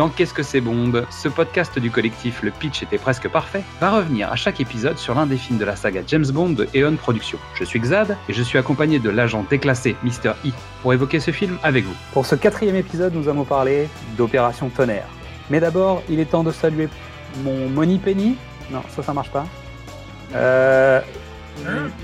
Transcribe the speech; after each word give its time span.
Dans 0.00 0.08
Qu'est-ce 0.08 0.32
que 0.32 0.42
c'est 0.42 0.62
Bond 0.62 1.04
Ce 1.10 1.28
podcast 1.28 1.78
du 1.78 1.90
collectif 1.90 2.42
Le 2.42 2.50
Pitch 2.50 2.82
était 2.82 2.96
presque 2.96 3.28
parfait 3.28 3.62
va 3.82 3.90
revenir 3.90 4.32
à 4.32 4.34
chaque 4.34 4.58
épisode 4.58 4.96
sur 4.96 5.14
l'un 5.14 5.26
des 5.26 5.36
films 5.36 5.58
de 5.58 5.66
la 5.66 5.76
saga 5.76 6.00
James 6.06 6.24
Bond 6.32 6.52
de 6.52 6.66
Eon 6.74 6.96
Productions. 6.96 7.38
Je 7.54 7.64
suis 7.64 7.78
Xad 7.78 8.16
et 8.26 8.32
je 8.32 8.42
suis 8.42 8.56
accompagné 8.56 8.98
de 8.98 9.10
l'agent 9.10 9.44
déclassé 9.50 9.96
Mr. 10.02 10.30
E 10.46 10.52
pour 10.80 10.94
évoquer 10.94 11.20
ce 11.20 11.32
film 11.32 11.58
avec 11.62 11.84
vous. 11.84 11.92
Pour 12.14 12.24
ce 12.24 12.34
quatrième 12.34 12.76
épisode, 12.76 13.12
nous 13.14 13.28
allons 13.28 13.44
parler 13.44 13.90
d'Opération 14.16 14.70
Tonnerre. 14.70 15.06
Mais 15.50 15.60
d'abord, 15.60 16.02
il 16.08 16.18
est 16.18 16.30
temps 16.30 16.44
de 16.44 16.50
saluer 16.50 16.88
mon 17.44 17.68
Money 17.68 17.98
Penny. 18.02 18.38
Non, 18.70 18.80
ça, 18.88 19.02
ça 19.02 19.12
marche 19.12 19.30
pas. 19.30 19.44
Euh, 20.34 21.02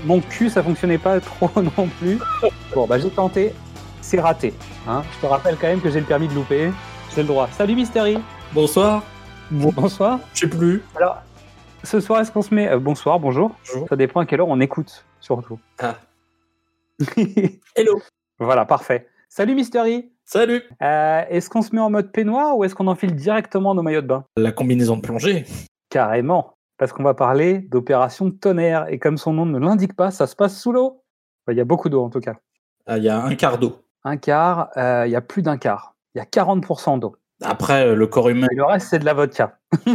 mon 0.05 0.21
cul, 0.21 0.51
ça 0.51 0.61
fonctionnait 0.61 0.99
pas 0.99 1.19
trop 1.19 1.49
non 1.77 1.89
plus. 1.99 2.19
Bon, 2.75 2.85
bah 2.85 2.99
j'ai 2.99 3.09
tenté, 3.09 3.53
c'est 4.01 4.19
raté. 4.19 4.53
Hein. 4.87 5.01
Je 5.15 5.25
te 5.25 5.25
rappelle 5.25 5.57
quand 5.59 5.67
même 5.67 5.81
que 5.81 5.89
j'ai 5.89 5.99
le 5.99 6.05
permis 6.05 6.27
de 6.27 6.35
louper. 6.35 6.69
J'ai 7.17 7.23
le 7.23 7.29
droit. 7.29 7.47
Salut 7.47 7.73
Mystery 7.73 8.19
Bonsoir. 8.53 9.01
Bonsoir. 9.49 10.19
Je 10.35 10.41
sais 10.41 10.47
plus. 10.47 10.83
Alors, 10.95 11.23
ce 11.83 11.99
soir, 11.99 12.21
est-ce 12.21 12.31
qu'on 12.31 12.43
se 12.43 12.53
met. 12.53 12.67
euh, 12.69 12.77
bonsoir, 12.77 13.19
bonjour. 13.19 13.55
Bonjour. 13.65 13.89
Ça 13.89 13.95
dépend 13.95 14.19
à 14.19 14.27
quelle 14.27 14.39
heure 14.39 14.47
on 14.49 14.59
écoute, 14.59 15.03
surtout. 15.19 15.59
Ah. 15.79 15.95
Hello. 17.75 17.99
voilà, 18.37 18.65
parfait. 18.65 19.07
Salut 19.29 19.55
Mystery 19.55 20.11
Salut. 20.25 20.61
Euh, 20.83 21.23
Est-ce 21.27 21.49
qu'on 21.49 21.63
se 21.63 21.73
met 21.73 21.81
en 21.81 21.89
mode 21.89 22.11
peignoir 22.11 22.55
ou 22.55 22.63
est-ce 22.65 22.75
qu'on 22.75 22.85
enfile 22.85 23.15
directement 23.15 23.73
nos 23.73 23.81
maillots 23.81 24.01
de 24.01 24.07
bain? 24.07 24.23
La 24.37 24.51
combinaison 24.51 24.97
de 24.97 25.01
plongée. 25.01 25.43
Carrément. 25.89 26.53
Parce 26.77 26.93
qu'on 26.93 27.01
va 27.01 27.15
parler 27.15 27.61
d'opération 27.61 28.29
tonnerre. 28.29 28.85
Et 28.89 28.99
comme 28.99 29.17
son 29.17 29.33
nom 29.33 29.47
ne 29.47 29.57
l'indique 29.57 29.95
pas, 29.95 30.11
ça 30.11 30.27
se 30.27 30.35
passe 30.35 30.61
sous 30.61 30.71
l'eau. 30.71 31.01
Enfin, 31.47 31.53
Il 31.53 31.57
y 31.57 31.61
a 31.61 31.65
beaucoup 31.65 31.89
d'eau 31.89 32.03
en 32.03 32.11
tout 32.11 32.19
cas. 32.19 32.35
Ah, 32.85 32.99
Il 32.99 33.05
y 33.05 33.09
a 33.09 33.19
un 33.23 33.33
quart 33.33 33.57
d'eau. 33.57 33.81
Un 34.03 34.17
quart, 34.17 34.69
euh, 34.77 35.07
il 35.07 35.11
y 35.11 35.15
a 35.15 35.21
plus 35.21 35.41
d'un 35.41 35.57
quart. 35.57 35.95
Il 36.17 36.19
y 36.19 36.23
a 36.23 36.25
40% 36.25 36.97
d'eau. 36.97 37.15
Après, 37.43 37.85
euh, 37.85 37.95
le 37.95 38.07
corps 38.07 38.29
humain, 38.29 38.47
Et 38.51 38.55
le 38.55 38.65
reste, 38.65 38.87
c'est 38.87 38.97
de 38.97 39.05
la 39.05 39.13
vodka. 39.13 39.59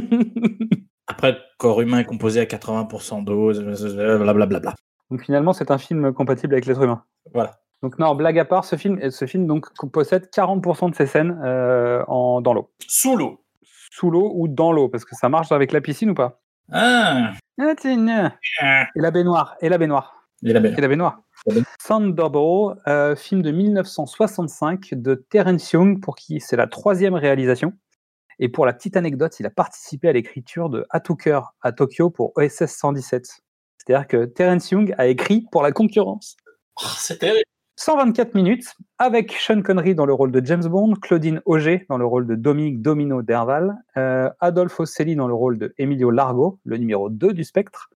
après, 1.09 1.33
le 1.33 1.39
corps 1.59 1.81
humain 1.81 1.99
est 1.99 2.05
composé 2.05 2.39
à 2.39 2.45
80% 2.45 3.25
d'eau, 3.25 3.53
euh, 3.53 4.19
blablabla. 4.19 4.75
Donc 5.11 5.25
finalement, 5.25 5.53
c'est 5.53 5.73
un 5.73 5.79
film 5.79 6.13
compatible 6.13 6.55
avec 6.55 6.67
l'être 6.67 6.81
humain. 6.81 7.03
Voilà. 7.35 7.59
Donc 7.83 7.99
non, 7.99 8.15
blague 8.15 8.39
à 8.39 8.45
part, 8.45 8.65
ce 8.65 8.77
film, 8.77 9.11
ce 9.11 9.27
film 9.27 9.49
donc, 9.49 9.67
possède 9.91 10.29
40% 10.33 10.91
de 10.91 10.95
ses 10.95 11.07
scènes 11.07 11.41
euh, 11.45 12.05
en, 12.07 12.41
dans 12.41 12.55
l'eau. 12.55 12.71
Sous 12.87 13.17
l'eau. 13.17 13.41
Sous 13.91 14.09
l'eau 14.09 14.31
ou 14.37 14.47
dans 14.47 14.71
l'eau, 14.71 14.89
parce 14.89 15.05
que 15.05 15.17
ça 15.17 15.29
marche 15.29 15.51
avec 15.51 15.73
la 15.73 15.81
piscine 15.81 16.11
ou 16.11 16.15
pas? 16.15 16.41
Ah. 16.71 17.33
Ah. 17.61 18.87
Et 18.95 19.01
la 19.01 19.11
baignoire, 19.11 19.57
et 19.61 19.69
la 19.69 19.79
baignoire, 19.79 20.29
est 20.45 20.53
la 20.53 20.61
belle. 20.61 20.75
et 20.79 20.81
la 20.81 20.89
baignoire. 20.89 21.21
Thunderball, 21.85 22.81
euh, 22.87 23.17
film 23.17 23.43
de 23.43 23.51
1965 23.51 24.95
de 24.95 25.15
Terence 25.15 25.73
Young, 25.73 26.01
pour 26.01 26.17
qui 26.17 26.41
c'est 26.41 26.57
la 26.57 26.67
troisième 26.67 27.15
réalisation. 27.15 27.73
Et 28.39 28.49
pour 28.49 28.67
la 28.67 28.73
petite 28.73 28.97
anecdote, 28.97 29.39
il 29.41 29.47
a 29.47 29.51
participé 29.51 30.09
à 30.09 30.13
l'écriture 30.13 30.69
de 30.69 30.87
Hatuker 30.91 31.55
à 31.61 31.73
Tokyo 31.73 32.11
pour 32.11 32.33
OSS 32.37 32.67
117. 32.67 33.43
C'est-à-dire 33.79 34.07
que 34.07 34.25
Terence 34.25 34.71
Young 34.71 34.95
a 34.99 35.07
écrit 35.07 35.47
pour 35.51 35.63
la 35.63 35.73
concurrence. 35.73 36.37
Oh, 36.81 36.87
c'est 36.97 37.19
terrible. 37.19 37.45
124 37.77 38.35
minutes, 38.35 38.75
avec 38.99 39.33
Sean 39.33 39.63
Connery 39.63 39.95
dans 39.95 40.07
le 40.07 40.13
rôle 40.13 40.31
de 40.31 40.45
James 40.45 40.65
Bond, 40.65 40.95
Claudine 40.95 41.41
Auger 41.47 41.87
dans 41.89 41.99
le 41.99 42.05
rôle 42.05 42.27
de 42.27 42.35
Dominique 42.35 42.83
Domino 42.83 43.23
Derval, 43.23 43.77
euh, 43.97 44.31
Adolphe 44.41 44.79
Ocelli 44.79 45.17
dans 45.17 45.27
le 45.27 45.35
rôle 45.35 45.59
de 45.59 45.75
Emilio 45.79 46.11
Largo, 46.11 46.61
le 46.65 46.77
numéro 46.77 47.09
2 47.09 47.33
du 47.33 47.45
Spectre, 47.45 47.91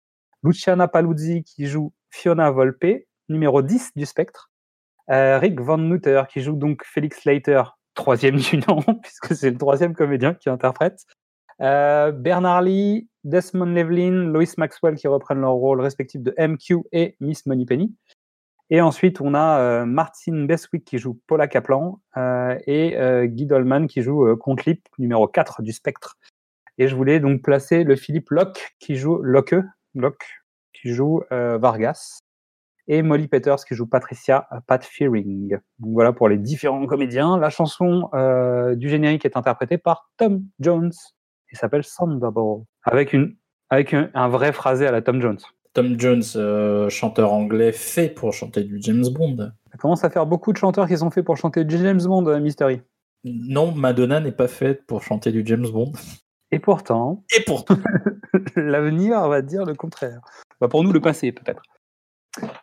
Luciana 0.43 0.87
Paluzzi 0.87 1.43
qui 1.43 1.67
joue 1.67 1.93
Fiona 2.09 2.49
Volpe, 2.51 3.05
numéro 3.29 3.61
10 3.61 3.91
du 3.95 4.05
Spectre, 4.05 4.51
euh, 5.11 5.37
Rick 5.37 5.59
Van 5.59 5.77
Nutter 5.77 6.23
qui 6.29 6.41
joue 6.41 6.55
donc 6.55 6.83
Felix 6.85 7.25
Leiter, 7.25 7.63
troisième 7.93 8.35
du 8.37 8.57
nom, 8.57 8.81
puisque 9.01 9.35
c'est 9.35 9.51
le 9.51 9.57
troisième 9.57 9.93
comédien 9.93 10.33
qui 10.33 10.49
interprète, 10.49 11.05
euh, 11.61 12.11
Bernard 12.11 12.63
Lee, 12.63 13.07
Desmond 13.23 13.65
Llewellyn, 13.65 14.31
Lois 14.31 14.53
Maxwell 14.57 14.95
qui 14.95 15.07
reprennent 15.07 15.41
leur 15.41 15.53
rôle 15.53 15.81
respectif 15.81 16.21
de 16.21 16.33
MQ 16.37 16.83
et 16.91 17.15
Miss 17.19 17.45
Moneypenny. 17.45 17.95
Et 18.71 18.81
ensuite, 18.81 19.21
on 19.21 19.35
a 19.35 19.59
euh, 19.59 19.85
Martin 19.85 20.45
Beswick 20.45 20.85
qui 20.85 20.97
joue 20.97 21.19
Paula 21.27 21.47
Kaplan 21.47 22.01
et 22.65 22.97
Guy 23.25 23.45
Dolman 23.45 23.87
qui 23.87 24.01
joue 24.01 24.25
euh, 24.25 24.35
Contlip, 24.35 24.87
numéro 24.97 25.27
4 25.27 25.61
du 25.61 25.71
Spectre. 25.71 26.17
Et 26.77 26.87
je 26.87 26.95
voulais 26.95 27.19
donc 27.19 27.41
placer 27.41 27.83
le 27.83 27.95
Philippe 27.95 28.31
Locke 28.31 28.75
qui 28.79 28.95
joue 28.95 29.21
Locke, 29.21 29.55
Locke 29.93 30.25
qui 30.73 30.93
joue 30.93 31.23
Vargas 31.31 32.19
et 32.87 33.01
Molly 33.01 33.27
Peters 33.27 33.65
qui 33.65 33.75
joue 33.75 33.87
Patricia 33.87 34.47
Pat 34.67 34.83
Fearing. 34.83 35.57
Donc 35.79 35.93
voilà 35.93 36.13
pour 36.13 36.29
les 36.29 36.37
différents 36.37 36.85
comédiens. 36.85 37.37
La 37.37 37.49
chanson 37.49 38.09
euh, 38.13 38.75
du 38.75 38.89
générique 38.89 39.25
est 39.25 39.37
interprétée 39.37 39.77
par 39.77 40.09
Tom 40.17 40.43
Jones 40.59 40.91
et 41.51 41.55
s'appelle 41.55 41.83
Thunderball 41.85 42.63
avec 42.83 43.13
une 43.13 43.35
avec 43.69 43.93
un, 43.93 44.09
un 44.13 44.27
vrai 44.27 44.51
phrasé 44.51 44.85
à 44.85 44.91
la 44.91 45.01
Tom 45.01 45.21
Jones. 45.21 45.39
Tom 45.75 45.99
Jones, 45.99 46.23
euh, 46.37 46.87
chanteur 46.87 47.33
anglais, 47.33 47.73
fait 47.73 48.07
pour 48.07 48.31
chanter 48.31 48.63
du 48.63 48.77
James 48.79 49.03
Bond. 49.11 49.51
Ça 49.71 49.77
commence 49.77 50.05
à 50.05 50.09
faire 50.09 50.25
beaucoup 50.25 50.53
de 50.53 50.57
chanteurs 50.57 50.87
qui 50.87 50.97
sont 50.97 51.11
faits 51.11 51.25
pour 51.25 51.35
chanter 51.35 51.65
du 51.65 51.77
James 51.77 52.01
Bond, 52.01 52.25
euh, 52.27 52.39
Mystery. 52.39 52.81
Non, 53.25 53.73
Madonna 53.73 54.21
n'est 54.21 54.31
pas 54.31 54.47
faite 54.47 54.85
pour 54.85 55.03
chanter 55.03 55.33
du 55.33 55.43
James 55.45 55.67
Bond. 55.67 55.91
Et 56.51 56.59
pourtant, 56.59 57.25
Et 57.35 57.41
pourtant, 57.41 57.75
l'avenir 58.55 59.27
va 59.27 59.41
dire 59.41 59.65
le 59.65 59.73
contraire. 59.73 60.21
Bah, 60.61 60.69
pour 60.69 60.81
nous, 60.81 60.93
le 60.93 61.01
passé, 61.01 61.33
peut-être. 61.33 61.63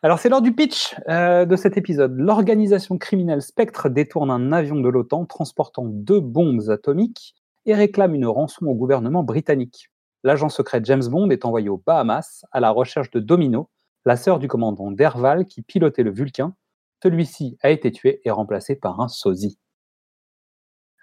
Alors, 0.03 0.19
c'est 0.19 0.29
l'heure 0.29 0.43
du 0.43 0.53
pitch 0.53 0.95
euh, 1.09 1.45
de 1.45 1.57
cet 1.57 1.77
épisode. 1.77 2.15
L'organisation 2.17 2.99
criminelle 2.99 3.43
Spectre 3.43 3.89
détourne 3.89 4.31
un 4.31 4.53
avion 4.53 4.77
de 4.77 4.89
l'OTAN 4.89 5.27
transportant 5.27 5.85
deux 5.87 6.21
bombes 6.21 6.69
atomiques 6.69 7.35
et 7.67 7.75
réclame 7.75 8.15
une 8.15 8.27
rançon 8.27 8.67
au 8.67 8.75
gouvernement 8.75 9.23
britannique. 9.23 9.91
L'agent 10.25 10.49
secret 10.49 10.81
James 10.85 11.07
Bond 11.09 11.31
est 11.31 11.45
envoyé 11.45 11.69
aux 11.69 11.83
Bahamas 11.85 12.45
à 12.53 12.61
la 12.61 12.71
recherche 12.71 13.11
de 13.11 13.21
Domino, 13.21 13.71
la 14.05 14.17
sœur 14.17 14.39
du 14.39 14.49
commandant 14.49 14.91
Derval 14.91 15.47
qui 15.47 15.63
pilotait 15.63 16.03
le 16.03 16.13
Vulcain. 16.13 16.55
Celui-ci 17.03 17.57
a 17.63 17.71
été 17.71 17.91
tué 17.91 18.21
et 18.25 18.31
remplacé 18.31 18.77
par 18.77 19.01
un 19.01 19.09
sosie. 19.09 19.59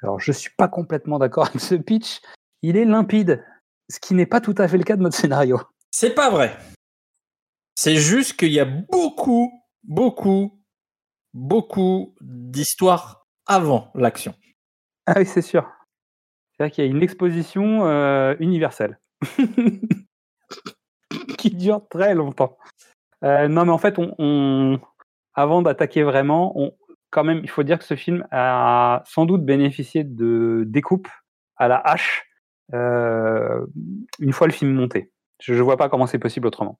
Alors, 0.01 0.19
je 0.19 0.31
suis 0.31 0.51
pas 0.57 0.67
complètement 0.67 1.19
d'accord 1.19 1.47
avec 1.47 1.61
ce 1.61 1.75
pitch. 1.75 2.21
Il 2.61 2.77
est 2.77 2.85
limpide, 2.85 3.43
ce 3.89 3.99
qui 3.99 4.13
n'est 4.13 4.25
pas 4.25 4.39
tout 4.39 4.55
à 4.57 4.67
fait 4.67 4.77
le 4.77 4.83
cas 4.83 4.95
de 4.95 5.01
notre 5.01 5.17
scénario. 5.17 5.59
c'est 5.91 6.13
pas 6.13 6.29
vrai. 6.29 6.55
C'est 7.81 7.95
juste 7.95 8.33
qu'il 8.33 8.51
y 8.51 8.59
a 8.59 8.65
beaucoup, 8.65 9.53
beaucoup, 9.83 10.61
beaucoup 11.33 12.13
d'histoires 12.19 13.25
avant 13.45 13.89
l'action. 13.95 14.35
Ah 15.05 15.13
oui, 15.15 15.25
c'est 15.25 15.41
sûr. 15.41 15.65
C'est-à-dire 16.51 16.75
qu'il 16.75 16.83
y 16.83 16.87
a 16.87 16.91
une 16.91 17.01
exposition 17.01 17.85
euh, 17.85 18.35
universelle 18.41 18.99
qui 21.37 21.51
dure 21.51 21.87
très 21.87 22.15
longtemps. 22.15 22.57
Euh, 23.23 23.47
non, 23.47 23.63
mais 23.63 23.71
en 23.71 23.77
fait, 23.77 23.95
avant 25.33 25.61
d'attaquer 25.61 26.03
vraiment, 26.03 26.73
quand 27.11 27.23
même, 27.23 27.39
il 27.43 27.49
faut 27.49 27.63
dire 27.63 27.79
que 27.79 27.85
ce 27.85 27.95
film 27.95 28.27
a 28.31 29.03
sans 29.05 29.23
doute 29.25 29.45
bénéficié 29.45 30.03
de 30.03 30.65
découpes 30.67 31.07
à 31.55 31.69
la 31.69 31.77
hache 31.77 32.25
euh, 32.73 33.65
une 34.19 34.33
fois 34.33 34.47
le 34.47 34.53
film 34.53 34.73
monté. 34.73 35.13
Je 35.41 35.53
ne 35.53 35.61
vois 35.61 35.77
pas 35.77 35.87
comment 35.87 36.07
c'est 36.07 36.19
possible 36.19 36.45
autrement. 36.45 36.77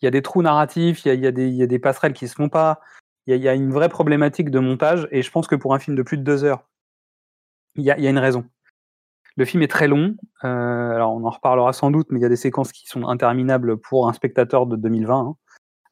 Il 0.00 0.04
y 0.04 0.08
a 0.08 0.10
des 0.10 0.22
trous 0.22 0.42
narratifs, 0.42 1.04
il 1.04 1.20
y 1.20 1.26
a, 1.26 1.32
des, 1.32 1.78
passerelles 1.78 2.12
qui 2.12 2.28
se 2.28 2.34
font 2.34 2.48
pas. 2.48 2.80
Il 3.26 3.36
y, 3.36 3.48
a, 3.48 3.54
une 3.54 3.72
vraie 3.72 3.88
problématique 3.88 4.50
de 4.50 4.58
montage, 4.58 5.08
et 5.10 5.22
je 5.22 5.30
pense 5.30 5.46
que 5.46 5.56
pour 5.56 5.74
un 5.74 5.78
film 5.78 5.96
de 5.96 6.02
plus 6.02 6.16
de 6.16 6.22
deux 6.22 6.44
heures, 6.44 6.66
il 7.74 7.84
y 7.84 7.90
a, 7.90 7.96
une 7.96 8.18
raison. 8.18 8.46
Le 9.36 9.44
film 9.44 9.62
est 9.62 9.68
très 9.68 9.86
long, 9.86 10.16
euh, 10.44 10.94
alors 10.94 11.12
on 11.14 11.24
en 11.24 11.30
reparlera 11.30 11.72
sans 11.72 11.90
doute, 11.90 12.08
mais 12.10 12.18
il 12.18 12.22
y 12.22 12.26
a 12.26 12.28
des 12.28 12.36
séquences 12.36 12.72
qui 12.72 12.86
sont 12.88 13.06
interminables 13.06 13.76
pour 13.78 14.08
un 14.08 14.12
spectateur 14.12 14.66
de 14.66 14.76
2020, 14.76 15.18
hein. 15.18 15.36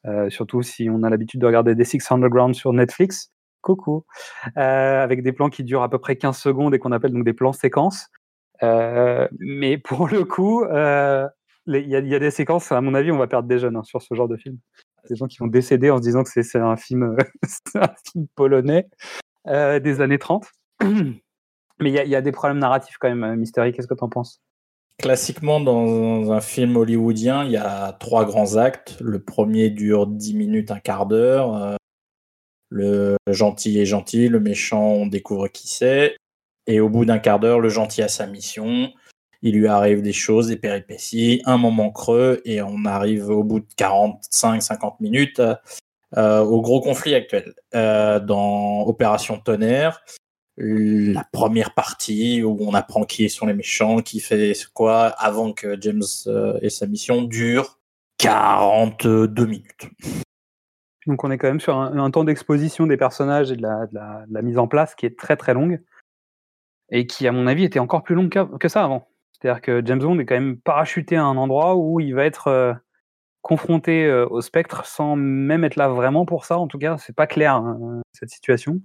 Euh, 0.05 0.29
surtout 0.29 0.61
si 0.61 0.89
on 0.89 1.03
a 1.03 1.09
l'habitude 1.09 1.41
de 1.41 1.45
regarder 1.45 1.75
des 1.75 1.83
Six 1.83 2.11
Underground 2.11 2.55
sur 2.55 2.71
Netflix. 2.71 3.33
Coucou. 3.61 4.05
Euh, 4.55 5.03
avec 5.03 5.21
des 5.21 5.33
plans 5.33 5.49
qui 5.49 5.65
durent 5.65 5.81
à 5.81 5.89
peu 5.89 5.99
près 5.99 6.15
15 6.15 6.37
secondes 6.37 6.73
et 6.73 6.79
qu'on 6.79 6.93
appelle 6.93 7.11
donc 7.11 7.25
des 7.25 7.33
plans 7.33 7.51
séquences. 7.51 8.07
Mais 8.61 9.77
pour 9.77 10.07
le 10.07 10.23
coup, 10.23 10.63
il 11.67 11.89
y, 11.89 11.95
a- 11.95 12.19
des 12.19 12.31
séquences, 12.31 12.71
à 12.71 12.81
mon 12.81 12.93
avis, 12.93 13.11
on 13.11 13.17
va 13.17 13.27
perdre 13.27 13.47
des 13.47 13.59
jeunes 13.59 13.75
hein, 13.75 13.83
sur 13.83 14.01
ce 14.01 14.13
genre 14.13 14.27
de 14.27 14.37
film. 14.37 14.57
Des 15.09 15.15
gens 15.15 15.27
qui 15.27 15.37
vont 15.37 15.47
décéder 15.47 15.89
en 15.89 15.97
se 15.97 16.01
disant 16.01 16.23
que 16.23 16.29
c'est 16.29 16.57
un 16.57 16.75
film, 16.75 17.03
euh, 17.03 17.17
un 17.75 17.93
film 18.11 18.27
polonais 18.35 18.87
euh, 19.47 19.79
des 19.79 20.01
années 20.01 20.19
30. 20.19 20.47
Mais 21.79 21.91
il 21.91 21.93
y, 21.93 22.15
a- 22.15 22.21
des 22.21 22.31
problèmes 22.31 22.59
narratifs 22.59 22.97
quand 22.99 23.09
même, 23.09 23.23
euh, 23.23 23.35
Mystery. 23.35 23.71
Qu'est-ce 23.71 23.87
que 23.87 23.93
tu 23.93 24.03
en 24.03 24.09
penses? 24.09 24.41
Classiquement, 24.97 25.59
dans 25.59 26.31
un 26.31 26.41
film 26.41 26.75
hollywoodien, 26.75 27.43
il 27.43 27.51
y 27.51 27.57
a 27.57 27.93
trois 27.93 28.25
grands 28.25 28.55
actes. 28.55 28.97
Le 28.99 29.19
premier 29.21 29.69
dure 29.69 30.07
10 30.07 30.33
minutes, 30.33 30.71
un 30.71 30.79
quart 30.79 31.05
d'heure. 31.05 31.77
Le 32.69 33.15
gentil 33.29 33.79
est 33.79 33.85
gentil, 33.85 34.27
le 34.27 34.39
méchant, 34.39 34.83
on 34.83 35.05
découvre 35.05 35.47
qui 35.49 35.67
c'est. 35.67 36.17
Et 36.65 36.79
au 36.79 36.89
bout 36.89 37.05
d'un 37.05 37.19
quart 37.19 37.39
d'heure, 37.39 37.59
le 37.59 37.69
gentil 37.69 38.01
a 38.01 38.07
sa 38.07 38.25
mission. 38.25 38.91
Il 39.41 39.55
lui 39.55 39.67
arrive 39.67 40.01
des 40.01 40.13
choses, 40.13 40.47
des 40.47 40.57
péripéties, 40.57 41.41
un 41.45 41.57
moment 41.57 41.91
creux, 41.91 42.41
et 42.45 42.61
on 42.61 42.85
arrive 42.85 43.29
au 43.29 43.43
bout 43.43 43.59
de 43.59 43.67
45-50 43.77 44.95
minutes 44.99 45.41
euh, 46.15 46.39
au 46.39 46.61
gros 46.61 46.81
conflit 46.81 47.15
actuel. 47.15 47.53
Euh, 47.75 48.19
dans 48.19 48.81
Opération 48.81 49.37
Tonnerre, 49.39 50.03
la 50.57 51.23
première 51.31 51.73
partie 51.73 52.41
où 52.43 52.57
on 52.61 52.73
apprend 52.73 53.03
qui 53.03 53.29
sont 53.29 53.45
les 53.45 53.53
méchants, 53.53 53.99
qui 53.99 54.19
fait 54.19 54.53
quoi, 54.73 55.07
avant 55.07 55.53
que 55.53 55.79
James 55.79 56.03
euh, 56.27 56.57
ait 56.61 56.69
sa 56.69 56.87
mission, 56.87 57.21
dure 57.21 57.77
42 58.17 59.45
minutes. 59.45 59.89
Donc 61.05 61.23
on 61.23 61.31
est 61.31 61.37
quand 61.37 61.47
même 61.47 61.59
sur 61.59 61.77
un, 61.77 62.11
temps 62.11 62.23
d'exposition 62.23 62.87
des 62.87 62.97
personnages 62.97 63.51
et 63.51 63.55
de 63.55 63.61
la, 63.61 64.41
mise 64.41 64.57
en 64.57 64.67
place 64.67 64.95
qui 64.95 65.05
est 65.05 65.17
très 65.17 65.37
très 65.37 65.53
longue 65.53 65.81
et 66.89 67.05
qui, 67.05 67.27
à 67.27 67.31
mon 67.31 67.47
avis, 67.47 67.63
était 67.63 67.79
encore 67.79 68.03
plus 68.03 68.15
longue 68.15 68.29
que, 68.59 68.67
ça 68.67 68.83
avant. 68.83 69.07
C'est-à-dire 69.39 69.61
que 69.61 69.81
James 69.85 69.99
Bond 69.99 70.19
est 70.19 70.25
quand 70.25 70.35
même 70.35 70.59
parachuté 70.59 71.15
à 71.15 71.23
un 71.23 71.37
endroit 71.37 71.75
où 71.75 71.99
il 71.99 72.15
va 72.15 72.25
être 72.25 72.47
euh, 72.47 72.73
confronté 73.41 74.05
euh, 74.05 74.27
au 74.27 74.41
spectre 74.41 74.85
sans 74.85 75.15
même 75.15 75.63
être 75.63 75.75
là 75.75 75.89
vraiment 75.89 76.25
pour 76.25 76.45
ça. 76.45 76.57
En 76.57 76.67
tout 76.67 76.79
cas, 76.79 76.97
c'est 76.97 77.15
pas 77.15 77.27
clair 77.27 77.55
hein, 77.55 78.01
cette 78.13 78.29
situation. 78.29 78.81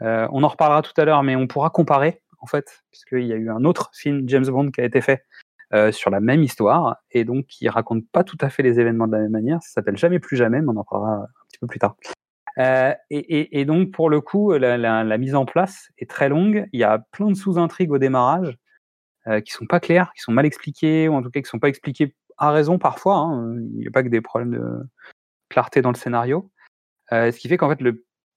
Euh, 0.00 0.26
on 0.32 0.42
en 0.42 0.48
reparlera 0.48 0.80
tout 0.82 0.98
à 0.98 1.04
l'heure, 1.04 1.22
mais 1.22 1.36
on 1.36 1.46
pourra 1.46 1.70
comparer, 1.70 2.22
en 2.40 2.46
fait, 2.46 2.82
puisqu'il 2.90 3.26
y 3.26 3.32
a 3.32 3.36
eu 3.36 3.50
un 3.50 3.64
autre 3.64 3.90
film 3.92 4.22
James 4.28 4.46
Bond 4.46 4.70
qui 4.70 4.80
a 4.80 4.84
été 4.84 5.00
fait 5.00 5.24
sur 5.90 6.08
la 6.08 6.20
même 6.20 6.42
histoire, 6.42 6.96
et 7.10 7.24
donc 7.24 7.44
qui 7.44 7.68
raconte 7.68 8.08
pas 8.10 8.24
tout 8.24 8.38
à 8.40 8.48
fait 8.48 8.62
les 8.62 8.80
événements 8.80 9.06
de 9.06 9.12
la 9.12 9.18
même 9.18 9.32
manière. 9.32 9.62
Ça 9.62 9.72
s'appelle 9.72 9.98
Jamais 9.98 10.18
plus 10.18 10.34
jamais, 10.34 10.62
mais 10.62 10.68
on 10.70 10.78
en 10.78 10.84
parlera 10.84 11.16
un 11.16 11.26
petit 11.46 11.58
peu 11.60 11.66
plus 11.66 11.78
tard. 11.78 11.94
Et, 13.10 13.64
donc, 13.66 13.90
pour 13.90 14.08
le 14.08 14.22
coup, 14.22 14.52
la, 14.52 15.18
mise 15.18 15.34
en 15.34 15.44
place 15.44 15.90
est 15.98 16.08
très 16.08 16.30
longue. 16.30 16.66
Il 16.72 16.80
y 16.80 16.84
a 16.84 17.00
plein 17.12 17.28
de 17.28 17.34
sous-intrigues 17.34 17.92
au 17.92 17.98
démarrage 17.98 18.56
euh, 19.28 19.40
qui 19.40 19.52
sont 19.52 19.66
pas 19.66 19.80
claires, 19.80 20.12
qui 20.14 20.22
sont 20.22 20.32
mal 20.32 20.46
expliquées, 20.46 21.08
ou 21.08 21.14
en 21.14 21.22
tout 21.22 21.30
cas 21.30 21.40
qui 21.40 21.48
sont 21.48 21.58
pas 21.58 21.68
expliquées 21.68 22.14
à 22.36 22.50
raison 22.50 22.78
parfois. 22.78 23.16
Hein. 23.16 23.56
Il 23.74 23.80
n'y 23.80 23.86
a 23.86 23.90
pas 23.90 24.02
que 24.02 24.08
des 24.08 24.20
problèmes 24.20 24.52
de 24.52 24.86
clarté 25.48 25.82
dans 25.82 25.90
le 25.90 25.96
scénario. 25.96 26.50
ce 27.10 27.36
qui 27.36 27.48
fait 27.48 27.56
qu'en 27.56 27.68
fait, 27.68 27.80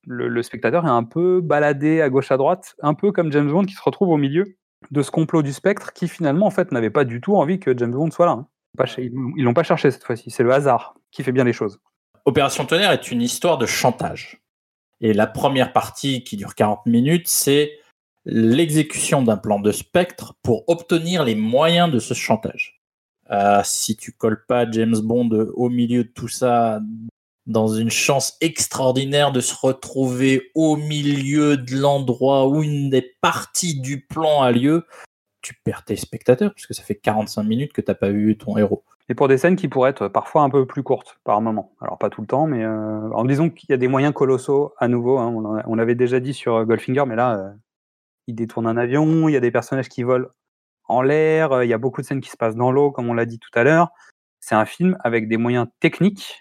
le 0.06 0.44
spectateur 0.44 0.86
est 0.86 0.90
un 0.90 1.04
peu 1.04 1.42
baladé 1.42 2.02
à 2.02 2.10
gauche 2.10 2.32
à 2.32 2.38
droite, 2.38 2.76
un 2.82 2.94
peu 2.94 3.12
comme 3.12 3.32
James 3.32 3.50
Bond 3.52 3.66
qui 3.66 3.74
se 3.74 3.82
retrouve 3.82 4.10
au 4.10 4.18
milieu 4.18 4.58
de 4.90 5.02
ce 5.04 5.12
complot 5.12 5.44
du 5.44 5.54
spectre 5.54 5.94
qui 5.94 6.08
finalement 6.08 6.48
en 6.48 6.52
fait 6.52 6.72
n'avait 6.72 6.90
pas 6.90 7.04
du 7.04 7.22
tout 7.22 7.36
envie 7.36 7.60
que 7.60 7.78
James 7.78 7.92
Bond 7.92 8.12
soit 8.12 8.26
là. 8.26 8.32
Hein. 8.32 8.48
Ils 8.98 9.44
l'ont 9.44 9.54
pas 9.54 9.64
cherché 9.64 9.92
cette 9.92 10.04
fois-ci, 10.04 10.32
c'est 10.32 10.44
le 10.44 10.52
hasard 10.52 10.96
qui 11.12 11.24
fait 11.24 11.32
bien 11.32 11.44
les 11.44 11.54
choses. 11.54 11.80
Opération 12.26 12.66
Tonnerre 12.66 12.92
est 12.92 13.12
une 13.12 13.22
histoire 13.22 13.58
de 13.58 13.66
chantage. 13.66 14.42
Et 15.02 15.14
la 15.14 15.28
première 15.28 15.74
partie 15.74 16.24
qui 16.24 16.38
dure 16.38 16.56
40 16.56 16.86
minutes, 16.86 17.28
c'est 17.28 17.80
l'exécution 18.25 19.21
d'un 19.21 19.38
plan 19.38 19.59
de 19.59 19.71
spectre 19.71 20.35
pour 20.44 20.63
obtenir 20.68 21.23
les 21.23 21.35
moyens 21.35 21.91
de 21.91 22.00
ce 22.00 22.13
chantage. 22.13 22.81
Euh, 23.31 23.62
si 23.63 23.95
tu 23.95 24.12
colles 24.12 24.45
pas 24.45 24.69
James 24.69 25.00
Bond 25.01 25.29
au 25.56 25.69
milieu 25.69 26.03
de 26.03 26.09
tout 26.09 26.27
ça 26.27 26.81
dans 27.47 27.68
une 27.68 27.89
chance 27.89 28.38
extraordinaire 28.41 29.31
de 29.31 29.39
se 29.39 29.56
retrouver 29.56 30.51
au 30.53 30.75
milieu 30.75 31.57
de 31.57 31.75
l'endroit 31.75 32.47
où 32.47 32.62
une 32.62 32.89
des 32.89 33.15
parties 33.21 33.79
du 33.79 34.06
plan 34.06 34.41
a 34.41 34.51
lieu, 34.51 34.85
tu 35.41 35.56
perds 35.63 35.83
tes 35.85 35.95
spectateurs, 35.95 36.53
puisque 36.53 36.73
ça 36.73 36.83
fait 36.83 36.95
45 36.95 37.44
minutes 37.44 37.73
que 37.73 37.81
tu 37.81 37.89
n'as 37.89 37.95
pas 37.95 38.09
vu 38.09 38.38
ton 38.38 38.57
héros. 38.57 38.83
Et 39.09 39.15
pour 39.15 39.27
des 39.27 39.38
scènes 39.38 39.56
qui 39.56 39.68
pourraient 39.68 39.89
être 39.89 40.07
parfois 40.07 40.44
un 40.44 40.50
peu 40.50 40.65
plus 40.65 40.83
courtes 40.83 41.19
par 41.23 41.41
moment. 41.41 41.73
Alors 41.81 41.97
pas 41.97 42.09
tout 42.09 42.21
le 42.21 42.27
temps, 42.27 42.47
mais 42.47 42.63
euh, 42.63 43.09
en 43.12 43.25
disant 43.25 43.50
qu'il 43.50 43.69
y 43.69 43.73
a 43.73 43.77
des 43.77 43.88
moyens 43.88 44.13
colossaux 44.13 44.73
à 44.77 44.88
nouveau. 44.88 45.18
Hein, 45.18 45.63
on, 45.68 45.75
l'avait 45.75 45.95
déjà 45.95 46.19
dit 46.19 46.33
sur 46.33 46.63
Goldfinger, 46.65 47.03
mais 47.07 47.15
là, 47.15 47.35
euh, 47.35 47.50
il 48.27 48.35
détourne 48.35 48.68
un 48.68 48.77
avion, 48.77 49.27
il 49.29 49.33
y 49.33 49.38
a 49.38 49.39
des 49.39 49.51
personnages 49.51 49.89
qui 49.89 50.03
volent 50.03 50.27
en 50.85 51.01
l'air, 51.01 51.63
il 51.63 51.69
y 51.69 51.73
a 51.73 51.77
beaucoup 51.77 52.01
de 52.01 52.06
scènes 52.06 52.21
qui 52.21 52.29
se 52.29 52.38
passent 52.38 52.56
dans 52.56 52.71
l'eau, 52.71 52.91
comme 52.91 53.09
on 53.09 53.13
l'a 53.13 53.25
dit 53.25 53.39
tout 53.39 53.50
à 53.57 53.63
l'heure. 53.63 53.89
C'est 54.39 54.56
un 54.56 54.65
film 54.65 54.97
avec 55.03 55.27
des 55.29 55.38
moyens 55.38 55.68
techniques 55.79 56.38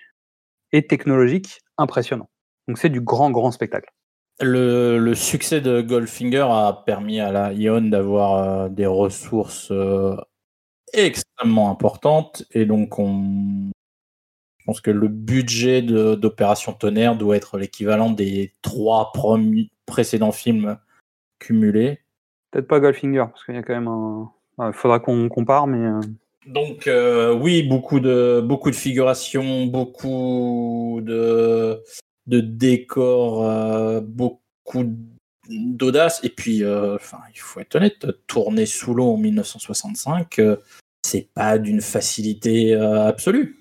et 0.72 0.86
technologique 0.86 1.60
impressionnant. 1.78 2.28
Donc 2.66 2.78
c'est 2.78 2.88
du 2.88 3.00
grand, 3.00 3.30
grand 3.30 3.50
spectacle. 3.50 3.90
Le, 4.40 5.12
succès 5.14 5.60
de 5.60 5.82
Goldfinger 5.82 6.46
a 6.50 6.82
permis 6.86 7.20
à 7.20 7.30
la 7.30 7.52
Ion 7.52 7.82
d'avoir 7.82 8.34
euh, 8.34 8.68
des 8.70 8.86
ressources 8.86 9.70
euh, 9.70 10.16
extrêmement 10.94 11.70
importantes 11.70 12.44
et 12.52 12.64
donc 12.64 12.98
on 12.98 13.70
je 14.58 14.64
pense 14.66 14.80
que 14.80 14.90
le 14.90 15.08
budget 15.08 15.82
d'Opération 15.82 16.72
Tonnerre 16.72 17.16
doit 17.16 17.36
être 17.36 17.58
l'équivalent 17.58 18.10
des 18.10 18.54
trois 18.62 19.10
précédents 19.86 20.32
films 20.32 20.78
cumulés. 21.40 21.98
Peut-être 22.52 22.68
pas 22.68 22.78
Goldfinger, 22.78 23.24
parce 23.30 23.44
qu'il 23.44 23.56
y 23.56 23.58
a 23.58 23.62
quand 23.62 23.74
même 23.74 23.88
un. 23.88 24.30
Il 24.58 24.72
faudra 24.72 25.00
qu'on 25.00 25.28
compare, 25.28 25.66
mais. 25.66 25.84
Euh, 25.84 26.00
donc 26.46 26.86
euh, 26.86 27.34
oui, 27.34 27.62
beaucoup 27.62 28.00
de 28.00 28.40
beaucoup 28.42 28.70
de 28.70 28.76
figurations, 28.76 29.66
beaucoup 29.66 31.00
de 31.02 31.82
de 32.26 32.40
décors, 32.40 33.44
euh, 33.44 34.00
beaucoup 34.00 34.84
d'audace. 35.48 36.20
Et 36.24 36.30
puis, 36.30 36.64
euh, 36.64 36.94
enfin, 36.94 37.18
il 37.34 37.40
faut 37.40 37.60
être 37.60 37.74
honnête, 37.74 38.06
tourner 38.26 38.66
sous 38.66 38.94
l'eau 38.94 39.12
en 39.12 39.16
1965, 39.16 40.40
c'est 41.02 41.28
pas 41.34 41.58
d'une 41.58 41.80
facilité 41.80 42.74
absolue. 42.74 43.56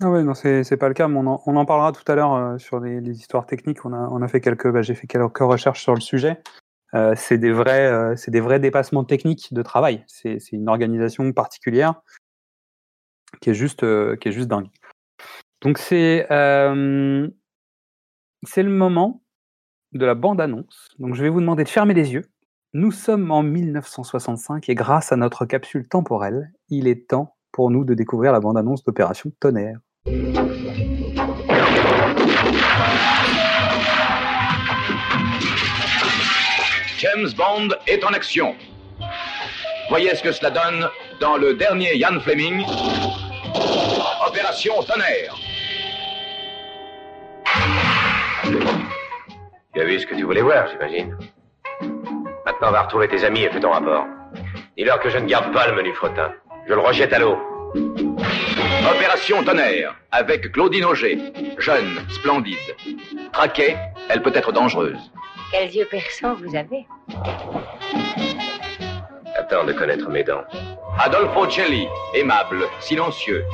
Ah 0.00 0.10
ouais, 0.10 0.24
non, 0.24 0.34
c'est 0.34 0.76
pas 0.76 0.88
le 0.88 0.94
cas. 0.94 1.06
Mais 1.06 1.18
on, 1.18 1.56
en, 1.56 1.64
parlera 1.64 1.92
tout 1.92 2.10
à 2.10 2.14
l'heure 2.14 2.60
sur 2.60 2.80
les, 2.80 2.98
histoires 3.10 3.46
techniques. 3.46 3.84
On 3.84 3.92
a, 3.92 4.08
on 4.10 4.20
a 4.20 4.28
fait 4.28 4.40
quelques, 4.40 4.70
bah, 4.70 4.82
j'ai 4.82 4.94
fait 4.94 5.06
quelques 5.06 5.38
recherches 5.38 5.82
sur 5.82 5.94
le 5.94 6.00
sujet. 6.00 6.42
Euh, 6.94 7.14
c'est 7.16 7.38
des 7.38 7.52
vrais, 7.52 7.86
euh, 7.86 8.14
des 8.28 8.40
vrais 8.40 8.60
dépassements 8.60 9.04
techniques 9.04 9.54
de 9.54 9.62
travail. 9.62 10.04
C'est 10.06 10.38
une 10.52 10.68
organisation 10.68 11.32
particulière 11.32 12.02
qui 13.40 13.50
est 13.50 13.54
juste, 13.54 13.82
euh, 13.82 14.16
qui 14.16 14.28
est 14.28 14.32
juste 14.32 14.48
dingue. 14.48 14.68
Donc 15.62 15.78
c'est 15.78 16.26
c'est 18.44 18.64
le 18.64 18.70
moment 18.70 19.22
de 19.92 20.04
la 20.04 20.14
bande-annonce. 20.14 20.88
Donc 20.98 21.14
je 21.14 21.22
vais 21.22 21.28
vous 21.28 21.40
demander 21.40 21.62
de 21.64 21.68
fermer 21.68 21.94
les 21.94 22.12
yeux. 22.12 22.24
Nous 22.74 22.90
sommes 22.90 23.30
en 23.30 23.42
1965 23.42 24.68
et 24.68 24.74
grâce 24.74 25.12
à 25.12 25.16
notre 25.16 25.44
capsule 25.46 25.86
temporelle, 25.88 26.52
il 26.68 26.88
est 26.88 27.08
temps 27.08 27.36
pour 27.52 27.70
nous 27.70 27.84
de 27.84 27.94
découvrir 27.94 28.32
la 28.32 28.40
bande-annonce 28.40 28.82
d'Opération 28.82 29.30
Tonnerre. 29.38 29.78
James 37.14 37.30
Bond 37.36 37.68
est 37.86 38.04
en 38.04 38.08
action. 38.08 38.54
Voyez 39.90 40.14
ce 40.14 40.22
que 40.22 40.32
cela 40.32 40.50
donne 40.50 40.88
dans 41.20 41.36
le 41.36 41.54
dernier 41.54 41.94
Ian 41.94 42.18
Fleming, 42.20 42.64
Opération 44.26 44.82
Tonnerre. 44.82 45.34
Tu 49.74 49.80
as 49.80 49.84
vu 49.84 49.98
ce 50.00 50.06
que 50.06 50.14
tu 50.14 50.22
voulais 50.22 50.40
voir, 50.40 50.68
j'imagine. 50.68 51.16
Maintenant, 52.46 52.70
va 52.70 52.82
retrouver 52.82 53.08
tes 53.08 53.24
amis 53.24 53.42
et 53.42 53.50
fais 53.50 53.60
ton 53.60 53.72
rapport. 53.72 54.06
Dis-leur 54.76 55.00
que 55.00 55.10
je 55.10 55.18
ne 55.18 55.26
garde 55.26 55.52
pas 55.52 55.66
le 55.66 55.74
menu 55.74 55.92
frottin. 55.94 56.32
Je 56.66 56.72
le 56.72 56.80
rejette 56.80 57.12
à 57.12 57.18
l'eau. 57.18 57.36
Opération 58.90 59.44
Tonnerre, 59.44 59.94
avec 60.12 60.50
Claudine 60.52 60.84
Auger. 60.86 61.18
Jeune, 61.58 62.06
splendide. 62.08 62.56
Traquée, 63.32 63.76
elle 64.08 64.22
peut 64.22 64.32
être 64.34 64.52
dangereuse. 64.52 65.12
Quels 65.52 65.76
yeux 65.76 65.84
perçants 65.84 66.34
vous 66.34 66.56
avez 66.56 66.86
Attends 69.36 69.64
de 69.64 69.74
connaître 69.74 70.08
mes 70.08 70.24
dents. 70.24 70.44
Adolfo 70.98 71.48
Celli, 71.50 71.86
aimable, 72.14 72.64
silencieux. 72.80 73.44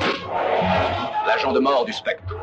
L'agent 1.27 1.51
de 1.51 1.59
mort 1.59 1.83
du 1.83 1.91
spectre. 1.91 2.37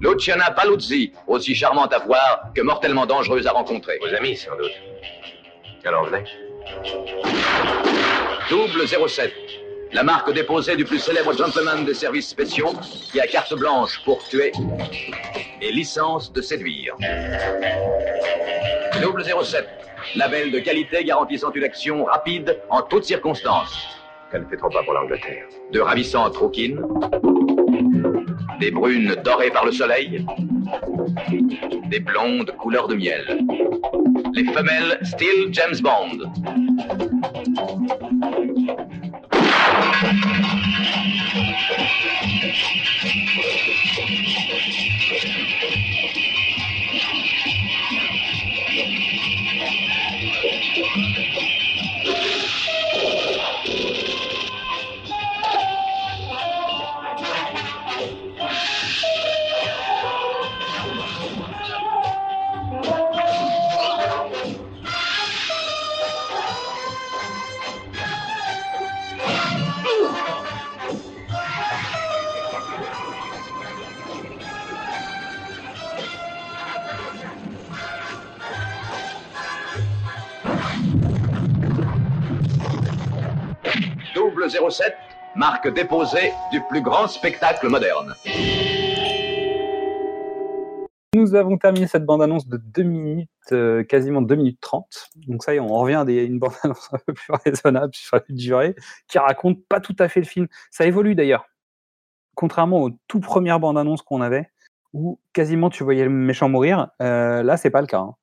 Luciana 0.00 0.50
Paluzzi, 0.50 1.12
aussi 1.26 1.54
charmante 1.54 1.92
à 1.92 1.98
voir 1.98 2.50
que 2.54 2.62
mortellement 2.62 3.04
dangereuse 3.04 3.46
à 3.46 3.52
rencontrer. 3.52 3.98
Vos 4.00 4.14
amis, 4.14 4.36
sans 4.36 4.56
doute. 4.56 4.72
Alors 5.84 6.06
venez. 6.06 6.24
Double 8.48 8.88
07. 9.08 9.65
La 9.92 10.02
marque 10.02 10.32
déposée 10.32 10.76
du 10.76 10.84
plus 10.84 10.98
célèbre 10.98 11.32
gentleman 11.32 11.84
des 11.84 11.94
services 11.94 12.28
spéciaux 12.28 12.72
qui 13.10 13.20
a 13.20 13.26
carte 13.26 13.54
blanche 13.54 14.00
pour 14.04 14.22
tuer 14.24 14.52
et 15.60 15.72
licence 15.72 16.32
de 16.32 16.42
séduire. 16.42 16.94
Double 19.00 19.24
07. 19.24 19.66
Label 20.16 20.50
de 20.50 20.58
qualité 20.58 21.04
garantissant 21.04 21.50
une 21.52 21.64
action 21.64 22.04
rapide 22.04 22.58
en 22.70 22.82
toutes 22.82 23.04
circonstances. 23.04 23.96
Ça 24.30 24.38
ne 24.38 24.46
fait 24.46 24.56
trop 24.56 24.68
pas 24.68 24.82
pour 24.82 24.92
l'Angleterre. 24.92 25.46
De 25.72 25.80
ravissantes 25.80 26.36
rouquines. 26.36 26.82
Des 28.60 28.70
brunes 28.70 29.14
dorées 29.24 29.50
par 29.50 29.64
le 29.64 29.72
soleil. 29.72 30.26
Des 31.88 32.00
blondes 32.00 32.50
couleur 32.52 32.88
de 32.88 32.94
miel. 32.94 33.38
Les 34.34 34.44
femelles 34.44 34.98
style 35.02 35.48
James 35.52 35.76
Bond. 35.80 36.30
Marque 85.66 85.74
déposée 85.74 86.32
du 86.50 86.60
plus 86.62 86.80
grand 86.80 87.08
spectacle 87.08 87.68
moderne. 87.68 88.14
Nous 91.14 91.34
avons 91.34 91.56
terminé 91.56 91.86
cette 91.86 92.04
bande-annonce 92.04 92.46
de 92.46 92.58
2 92.58 92.82
minutes, 92.82 93.30
euh, 93.52 93.82
quasiment 93.84 94.20
2 94.20 94.34
minutes 94.34 94.60
30. 94.60 95.10
Donc 95.28 95.42
ça 95.42 95.54
y 95.54 95.56
est, 95.56 95.60
on 95.60 95.68
revient 95.68 95.94
à 96.06 96.10
une 96.10 96.38
bande-annonce 96.38 96.90
un 96.92 96.98
peu 97.06 97.14
plus 97.14 97.32
raisonnable 97.44 97.94
sur 97.94 98.16
la 98.16 98.22
durée, 98.28 98.74
qui 99.08 99.18
raconte 99.18 99.64
pas 99.66 99.80
tout 99.80 99.96
à 99.98 100.08
fait 100.08 100.20
le 100.20 100.26
film. 100.26 100.46
Ça 100.70 100.86
évolue 100.86 101.14
d'ailleurs. 101.14 101.46
Contrairement 102.34 102.82
aux 102.82 102.90
tout 103.08 103.20
premières 103.20 103.60
bandes 103.60 103.78
annonces 103.78 104.02
qu'on 104.02 104.20
avait, 104.20 104.50
où 104.92 105.18
quasiment 105.32 105.70
tu 105.70 105.84
voyais 105.84 106.04
le 106.04 106.10
méchant 106.10 106.48
mourir, 106.48 106.88
euh, 107.00 107.42
là 107.42 107.56
c'est 107.56 107.70
pas 107.70 107.80
le 107.80 107.86
cas. 107.86 108.00
hein. 108.00 108.14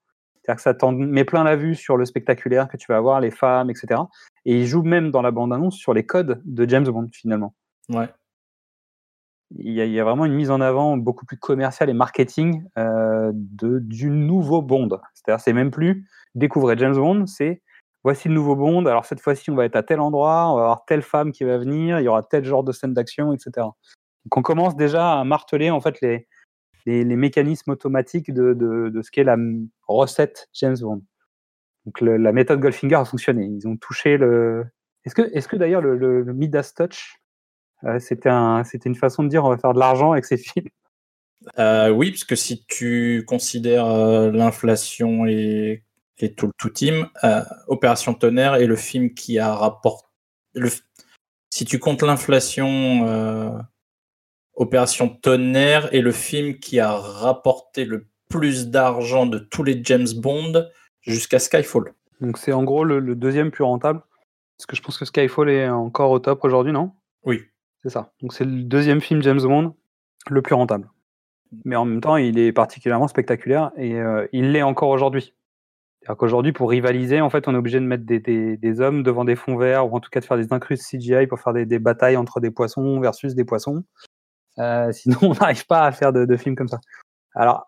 C'est-à-dire 0.44 0.58
que 0.58 0.62
ça 0.62 0.74
t'en 0.74 0.92
met 0.92 1.24
plein 1.24 1.44
la 1.44 1.56
vue 1.56 1.74
sur 1.74 1.96
le 1.96 2.06
spectaculaire 2.06 2.68
que 2.68 2.76
tu 2.76 2.88
vas 2.90 2.98
avoir, 2.98 3.22
les 3.22 3.32
femmes, 3.32 3.70
etc. 3.70 4.02
Et 4.46 4.60
il 4.60 4.68
joue 4.68 4.84
même 4.84 5.10
dans 5.10 5.22
la 5.22 5.32
bande-annonce 5.32 5.76
sur 5.76 5.94
les 5.94 6.06
codes 6.06 6.42
de 6.44 6.68
James 6.68 6.84
Bond 6.84 7.08
finalement. 7.14 7.56
Ouais. 7.90 8.10
Il 9.56 9.72
y, 9.72 9.82
a, 9.82 9.86
il 9.86 9.92
y 9.92 10.00
a 10.00 10.04
vraiment 10.04 10.26
une 10.26 10.34
mise 10.34 10.50
en 10.50 10.60
avant 10.60 10.98
beaucoup 10.98 11.26
plus 11.26 11.38
commerciale 11.38 11.90
et 11.90 11.94
marketing 11.94 12.66
euh, 12.78 13.32
de, 13.34 13.80
du 13.80 14.10
nouveau 14.10 14.62
Bond. 14.62 14.90
C'est-à-dire, 15.14 15.40
c'est 15.40 15.54
même 15.54 15.72
plus 15.72 16.08
découvrir 16.36 16.78
James 16.78 16.96
Bond, 16.96 17.28
c'est 17.28 17.62
voici 18.04 18.28
le 18.28 18.34
nouveau 18.34 18.56
Bond. 18.56 18.86
Alors 18.86 19.06
cette 19.06 19.22
fois-ci, 19.22 19.50
on 19.52 19.56
va 19.56 19.66
être 19.66 19.76
à 19.76 19.84
tel 19.84 20.02
endroit, 20.02 20.50
on 20.50 20.56
va 20.56 20.64
avoir 20.64 20.86
telle 20.86 21.04
femme 21.04 21.32
qui 21.32 21.44
va 21.46 21.58
venir, 21.58 22.00
il 22.00 22.04
y 22.04 22.08
aura 22.08 22.24
tel 22.24 22.44
genre 22.44 22.64
de 22.64 22.72
scène 22.72 22.94
d'action, 22.94 23.32
etc. 23.32 23.52
Donc 23.58 24.38
on 24.38 24.42
commence 24.42 24.76
déjà 24.76 25.20
à 25.20 25.24
marteler 25.24 25.70
en 25.70 25.80
fait 25.80 26.02
les, 26.02 26.28
les, 26.86 27.04
mécanismes 27.16 27.72
automatiques 27.72 28.34
de, 28.34 28.54
de, 28.54 28.90
de 28.90 29.02
ce 29.02 29.12
qu'est 29.12 29.24
la 29.24 29.38
recette 29.88 30.50
James 30.54 30.78
Bond. 30.80 31.02
Donc 31.86 32.00
la 32.02 32.32
méthode 32.32 32.60
Goldfinger 32.60 32.96
a 32.96 33.06
fonctionné. 33.06 33.46
Ils 33.46 33.68
ont 33.68 33.76
touché 33.76 34.18
le. 34.18 34.66
Est-ce 35.06 35.16
que, 35.16 35.22
est-ce 35.34 35.48
que 35.48 35.58
d'ailleurs 35.58 35.82
le, 35.82 36.24
Midas 36.34 36.74
Touch, 36.76 37.20
euh, 37.84 38.00
c'était 38.00 38.30
un, 38.30 38.64
c'était 38.64 38.88
une 38.88 38.96
façon 38.96 39.24
de 39.24 39.28
dire 39.28 39.44
on 39.44 39.50
va 39.50 39.58
faire 39.58 39.74
de 39.74 39.80
l'argent 39.80 40.14
avec 40.14 40.26
ces 40.26 40.38
films? 40.38 40.70
Euh, 41.60 41.90
oui, 41.90 42.12
parce 42.12 42.24
que 42.24 42.38
si 42.38 42.66
tu 42.66 43.26
considères 43.28 43.88
euh, 43.88 44.32
l'inflation 44.32 45.26
et, 45.26 45.84
et 46.20 46.34
tout 46.34 46.48
le 46.48 46.54
tout 46.58 46.70
team, 46.70 47.10
Opération 47.68 48.14
Tonnerre 48.14 48.56
est 48.56 48.68
le 48.68 48.78
film 48.78 49.14
qui 49.14 49.40
a 49.40 49.54
rapporté. 49.54 50.08
Si 51.50 51.66
tu 51.66 51.80
comptes 51.80 52.02
l'inflation, 52.02 53.60
Opération 54.56 55.10
Tonnerre 55.10 55.94
est 55.94 56.02
le 56.02 56.12
film 56.12 56.60
qui 56.60 56.80
a 56.80 56.92
rapporté 56.96 57.86
le 57.86 58.08
plus 58.30 58.70
d'argent 58.70 59.26
de 59.26 59.40
tous 59.40 59.64
les 59.64 59.84
James 59.84 60.08
Bond 60.18 60.66
jusqu'à 61.02 61.40
Skyfall. 61.40 61.94
Donc 62.22 62.38
c'est 62.38 62.54
en 62.54 62.64
gros 62.64 62.84
le, 62.84 63.00
le 63.00 63.16
deuxième 63.16 63.52
plus 63.52 63.64
rentable. 63.64 64.02
Parce 64.58 64.66
que 64.68 64.76
je 64.76 64.82
pense 64.82 64.98
que 64.98 65.06
Skyfall 65.06 65.50
est 65.50 65.70
encore 65.70 66.12
au 66.12 66.20
top 66.20 66.44
aujourd'hui, 66.46 66.72
non? 66.72 66.92
Oui. 67.26 67.42
C'est 67.82 67.90
ça. 67.90 68.14
Donc 68.22 68.34
c'est 68.34 68.46
le 68.46 68.64
deuxième 68.64 69.02
film 69.02 69.22
James 69.24 69.42
Bond 69.42 69.76
le 70.30 70.42
plus 70.42 70.56
rentable. 70.56 70.90
Mais 71.66 71.76
en 71.76 71.86
même 71.86 72.02
temps, 72.02 72.16
il 72.18 72.40
est 72.40 72.52
particulièrement 72.52 73.08
spectaculaire 73.08 73.72
et 73.78 73.96
euh, 74.00 74.26
il 74.32 74.52
l'est 74.52 74.62
encore 74.64 74.90
aujourd'hui. 74.90 75.34
C'est-à-dire 76.02 76.18
qu'aujourd'hui, 76.18 76.52
pour 76.54 76.70
rivaliser, 76.70 77.22
en 77.22 77.30
fait, 77.30 77.48
on 77.48 77.54
est 77.54 77.58
obligé 77.58 77.80
de 77.80 77.86
mettre 77.86 78.06
des, 78.06 78.20
des- 78.20 78.58
des 78.58 78.82
hommes 78.82 79.04
devant 79.04 79.24
des 79.26 79.36
fonds 79.36 79.58
verts 79.58 79.92
ou 79.92 79.96
en 79.96 80.00
tout 80.00 80.10
cas 80.10 80.20
de 80.20 80.26
faire 80.26 80.38
des 80.38 80.52
incrustes 80.54 80.84
CGI 80.84 81.28
pour 81.28 81.40
faire 81.40 81.54
des, 81.54 81.66
des 81.66 81.80
batailles 81.80 82.18
entre 82.18 82.40
des 82.40 82.52
poissons 82.52 83.00
versus 83.00 83.36
des 83.36 83.46
poissons. 83.46 83.84
Euh, 84.60 84.92
sinon, 84.92 85.18
on 85.22 85.34
n'arrive 85.34 85.66
pas 85.66 85.86
à 85.86 85.92
faire 85.92 86.14
de, 86.14 86.26
de 86.26 86.38
films 86.38 86.56
comme 86.56 86.68
ça. 86.68 86.80
Alors, 87.36 87.68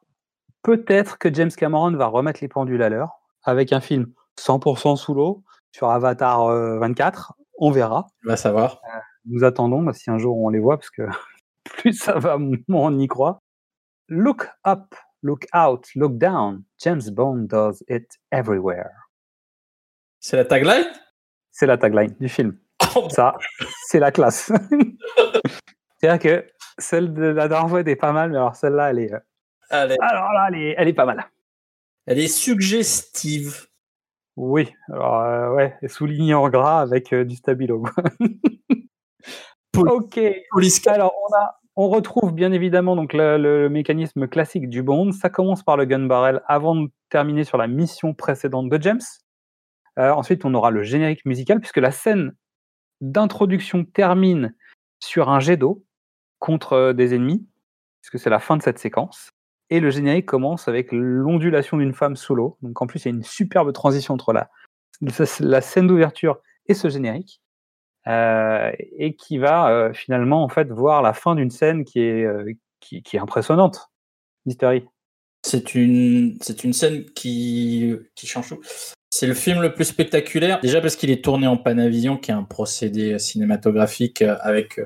peut-être 0.61 1.17
que 1.17 1.33
James 1.33 1.51
Cameron 1.51 1.91
va 1.91 2.07
remettre 2.07 2.39
les 2.41 2.47
pendules 2.47 2.81
à 2.81 2.89
l'heure 2.89 3.21
avec 3.43 3.73
un 3.73 3.81
film 3.81 4.11
100% 4.39 4.95
sous 4.97 5.13
l'eau 5.13 5.43
sur 5.71 5.89
Avatar 5.89 6.47
euh, 6.47 6.79
24. 6.79 7.33
On 7.57 7.71
verra. 7.71 8.07
Va 8.23 8.37
savoir. 8.37 8.81
Nous 9.25 9.43
attendons 9.43 9.81
bah, 9.81 9.93
si 9.93 10.09
un 10.09 10.17
jour 10.17 10.37
on 10.37 10.49
les 10.49 10.59
voit 10.59 10.77
parce 10.77 10.89
que 10.89 11.03
plus 11.63 11.93
ça 11.93 12.19
va, 12.19 12.37
moins 12.37 12.91
on 12.91 12.99
y 12.99 13.07
croit. 13.07 13.39
Look 14.07 14.47
up, 14.67 14.93
look 15.23 15.45
out, 15.55 15.87
look 15.95 16.17
down. 16.17 16.63
James 16.79 17.09
Bond 17.11 17.47
does 17.47 17.83
it 17.89 18.07
everywhere. 18.31 18.91
C'est 20.19 20.37
la 20.37 20.45
tagline? 20.45 20.85
C'est 21.51 21.65
la 21.65 21.77
tagline 21.77 22.15
du 22.19 22.29
film. 22.29 22.57
Ça, 23.09 23.35
c'est 23.87 23.99
la 23.99 24.11
classe. 24.11 24.51
C'est-à-dire 25.99 26.19
que 26.19 26.47
celle 26.77 27.13
de 27.13 27.23
la 27.25 27.47
dernière 27.47 27.77
était 27.79 27.95
pas 27.95 28.11
mal, 28.11 28.31
mais 28.31 28.37
alors 28.37 28.55
celle-là, 28.55 28.91
elle 28.91 28.99
est. 28.99 29.13
euh. 29.13 29.19
Alors 29.71 30.33
là, 30.33 30.47
elle 30.49 30.55
est, 30.61 30.75
elle 30.77 30.87
est 30.87 30.93
pas 30.93 31.05
mal. 31.05 31.25
Elle 32.05 32.19
est 32.19 32.27
suggestive. 32.27 33.67
Oui, 34.37 34.73
alors 34.89 35.21
euh, 35.21 35.53
ouais, 35.53 35.77
souligné 35.87 36.33
en 36.33 36.49
gras 36.49 36.81
avec 36.81 37.13
euh, 37.13 37.23
du 37.23 37.35
stabilo. 37.35 37.83
ok. 39.77 40.19
Police 40.51 40.85
Alors, 40.87 41.13
on, 41.29 41.35
a, 41.35 41.59
on 41.75 41.89
retrouve 41.89 42.33
bien 42.33 42.51
évidemment 42.51 42.95
donc 42.95 43.13
le, 43.13 43.37
le 43.37 43.69
mécanisme 43.69 44.27
classique 44.27 44.69
du 44.69 44.83
Bond. 44.83 45.11
Ça 45.13 45.29
commence 45.29 45.63
par 45.63 45.77
le 45.77 45.85
gun 45.85 46.05
barrel 46.05 46.41
avant 46.47 46.75
de 46.75 46.89
terminer 47.09 47.43
sur 47.43 47.57
la 47.57 47.67
mission 47.67 48.13
précédente 48.13 48.69
de 48.69 48.81
James. 48.81 49.01
Euh, 49.97 50.11
ensuite, 50.11 50.43
on 50.45 50.53
aura 50.53 50.71
le 50.71 50.83
générique 50.83 51.25
musical 51.25 51.59
puisque 51.59 51.77
la 51.77 51.91
scène 51.91 52.35
d'introduction 53.01 53.85
termine 53.85 54.53
sur 54.99 55.29
un 55.29 55.39
jet 55.39 55.57
d'eau 55.57 55.83
contre 56.39 56.73
euh, 56.73 56.93
des 56.93 57.15
ennemis, 57.15 57.45
puisque 58.01 58.19
c'est 58.19 58.29
la 58.29 58.39
fin 58.39 58.57
de 58.57 58.61
cette 58.61 58.79
séquence. 58.79 59.29
Et 59.69 59.79
le 59.79 59.89
générique 59.89 60.27
commence 60.27 60.67
avec 60.67 60.91
l'ondulation 60.91 61.77
d'une 61.77 61.93
femme 61.93 62.15
sous 62.15 62.35
l'eau. 62.35 62.57
Donc 62.61 62.81
en 62.81 62.87
plus, 62.87 63.03
il 63.03 63.09
y 63.09 63.11
a 63.11 63.15
une 63.15 63.23
superbe 63.23 63.73
transition 63.73 64.13
entre 64.13 64.31
la, 64.31 65.61
scène 65.61 65.87
d'ouverture 65.87 66.39
et 66.67 66.73
ce 66.73 66.89
générique. 66.89 67.41
Euh, 68.07 68.71
et 68.99 69.15
qui 69.15 69.39
va 69.39 69.71
euh, 69.71 69.91
finalement 69.91 70.43
en 70.43 70.49
fait 70.49 70.71
voir 70.71 71.01
la 71.01 71.13
fin 71.13 71.33
d'une 71.33 71.49
scène 71.49 71.83
qui 71.83 71.99
est, 72.01 72.27
qui, 72.79 73.01
est 73.11 73.19
impressionnante. 73.19 73.89
Mystery. 74.45 74.85
C'est 75.41 75.73
une, 75.73 76.37
c'est 76.41 76.63
une 76.63 76.73
scène 76.73 77.05
qui, 77.15 77.95
qui 78.13 78.27
change 78.27 78.49
tout. 78.49 78.61
C'est 79.09 79.25
le 79.25 79.33
film 79.33 79.61
le 79.61 79.73
plus 79.73 79.85
spectaculaire, 79.85 80.59
déjà 80.59 80.81
parce 80.81 80.95
qu'il 80.95 81.09
est 81.09 81.23
tourné 81.23 81.47
en 81.47 81.57
Panavision, 81.57 82.17
qui 82.17 82.31
est 82.31 82.33
un 82.33 82.43
procédé 82.43 83.17
cinématographique 83.17 84.21
avec 84.21 84.79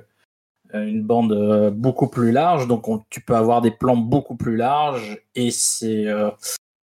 une 0.73 1.01
bande 1.03 1.31
euh, 1.33 1.71
beaucoup 1.71 2.07
plus 2.07 2.31
large, 2.31 2.67
donc 2.67 2.87
on- 2.87 3.03
tu 3.09 3.21
peux 3.21 3.35
avoir 3.35 3.61
des 3.61 3.71
plans 3.71 3.97
beaucoup 3.97 4.35
plus 4.35 4.55
larges, 4.55 5.17
et 5.35 5.49
c'est, 5.51 6.05
euh, 6.07 6.29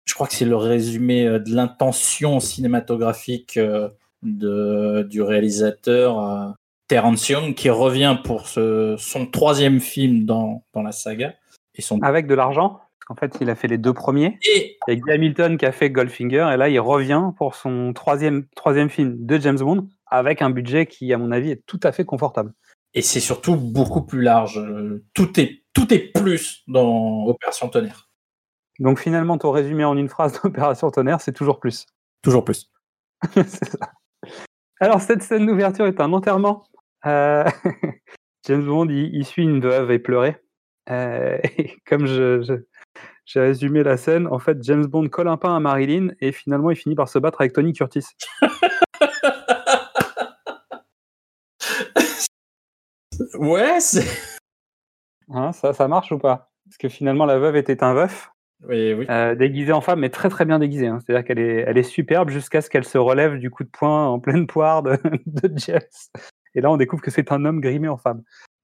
je 0.05 0.13
crois 0.13 0.27
que 0.27 0.33
c'est 0.33 0.45
le 0.45 0.55
résumé 0.57 1.25
euh, 1.25 1.39
de 1.39 1.53
l'intention 1.55 2.39
cinématographique 2.39 3.57
euh, 3.57 3.89
de, 4.23 5.03
du 5.09 5.21
réalisateur 5.21 6.19
euh, 6.19 6.49
Terence 6.87 7.27
Young, 7.29 7.53
qui 7.53 7.69
revient 7.69 8.17
pour 8.23 8.47
ce, 8.47 8.95
son 8.97 9.25
troisième 9.25 9.79
film 9.79 10.25
dans, 10.25 10.63
dans 10.73 10.81
la 10.81 10.91
saga, 10.91 11.33
et 11.75 11.81
son 11.81 11.99
Avec 12.01 12.27
de 12.27 12.33
l'argent, 12.35 12.79
qu'en 13.05 13.15
fait 13.15 13.37
il 13.39 13.49
a 13.49 13.55
fait 13.55 13.67
les 13.67 13.77
deux 13.77 13.93
premiers. 13.93 14.37
et 14.53 14.77
Il 14.87 14.93
y 14.93 14.97
a 14.97 14.99
Guy 14.99 15.11
Hamilton 15.11 15.57
qui 15.57 15.65
a 15.65 15.71
fait 15.71 15.89
Goldfinger, 15.89 16.49
et 16.53 16.57
là 16.57 16.67
il 16.69 16.79
revient 16.79 17.31
pour 17.37 17.55
son 17.55 17.93
troisième, 17.93 18.45
troisième 18.55 18.89
film 18.89 19.15
de 19.25 19.37
James 19.37 19.59
Bond, 19.59 19.87
avec 20.09 20.41
un 20.41 20.49
budget 20.49 20.85
qui, 20.87 21.11
à 21.13 21.17
mon 21.17 21.31
avis, 21.31 21.51
est 21.51 21.61
tout 21.65 21.79
à 21.83 21.91
fait 21.91 22.05
confortable. 22.05 22.53
Et 22.97 23.03
c'est 23.03 23.19
surtout 23.19 23.55
beaucoup 23.55 24.01
plus 24.01 24.23
large. 24.23 24.57
Euh, 24.57 25.05
Tout 25.13 25.39
est, 25.39 25.63
tout 25.73 25.93
est 25.93 26.11
plus 26.13 26.63
dans 26.67 27.25
Opération 27.27 27.69
Tonnerre. 27.69 28.09
Donc 28.79 28.97
finalement, 28.99 29.37
ton 29.37 29.51
résumé 29.51 29.83
en 29.85 29.95
une 29.95 30.09
phrase 30.09 30.33
d'Opération 30.43 30.89
Tonnerre, 30.89 31.21
c'est 31.21 31.31
toujours 31.31 31.59
plus. 31.59 31.85
Toujours 32.23 32.43
plus. 32.43 32.71
C'est 33.35 33.65
ça. 33.69 33.91
Alors, 34.79 34.99
cette 35.01 35.21
scène 35.21 35.45
d'ouverture 35.45 35.85
est 35.85 36.01
un 36.01 36.11
enterrement. 36.11 36.63
Euh, 37.05 37.43
James 38.47 38.65
Bond, 38.65 38.87
il, 38.89 39.13
il 39.13 39.25
suit 39.25 39.43
une 39.43 39.61
veuve 39.61 39.91
éplorée. 39.91 40.37
Euh, 40.89 41.37
et 41.57 41.75
comme 41.85 42.07
je, 42.07 42.41
je- 42.41 42.63
j'ai 43.25 43.39
résumé 43.41 43.83
la 43.83 43.97
scène, 43.97 44.25
en 44.27 44.39
fait, 44.39 44.57
James 44.63 44.85
Bond 44.87 45.07
colle 45.09 45.27
un 45.27 45.37
pain 45.37 45.55
à 45.55 45.59
Marilyn 45.59 46.09
et 46.21 46.31
finalement, 46.31 46.71
il 46.71 46.77
finit 46.77 46.95
par 46.95 47.09
se 47.09 47.19
battre 47.19 47.41
avec 47.41 47.53
Tony 47.53 47.73
Curtis. 47.73 48.05
Ouais. 53.39 53.77
Hein, 55.29 55.51
ça, 55.51 55.73
ça 55.73 55.87
marche 55.87 56.11
ou 56.11 56.19
pas? 56.19 56.51
Parce 56.65 56.77
que 56.77 56.89
finalement, 56.89 57.25
la 57.25 57.37
veuve 57.37 57.55
était 57.55 57.83
un 57.83 57.93
veuf, 57.93 58.31
Oui, 58.67 58.93
oui. 58.93 59.05
euh, 59.09 59.35
déguisé 59.35 59.71
en 59.71 59.81
femme, 59.81 59.99
mais 59.99 60.09
très 60.09 60.29
très 60.29 60.45
bien 60.45 60.59
déguisée. 60.59 60.87
hein. 60.87 60.99
C'est-à-dire 61.05 61.25
qu'elle 61.25 61.39
est, 61.39 61.63
elle 61.67 61.77
est 61.77 61.83
superbe 61.83 62.29
jusqu'à 62.29 62.61
ce 62.61 62.69
qu'elle 62.69 62.85
se 62.85 62.97
relève 62.97 63.37
du 63.37 63.49
coup 63.49 63.63
de 63.63 63.69
poing 63.69 64.07
en 64.07 64.19
pleine 64.19 64.47
poire 64.47 64.83
de, 64.83 64.97
de 65.25 65.51
James. 65.57 65.79
Et 66.55 66.61
là, 66.61 66.71
on 66.71 66.77
découvre 66.77 67.01
que 67.01 67.11
c'est 67.11 67.31
un 67.31 67.45
homme 67.45 67.61
grimé 67.61 67.87
en 67.87 67.97
femme. 67.97 68.23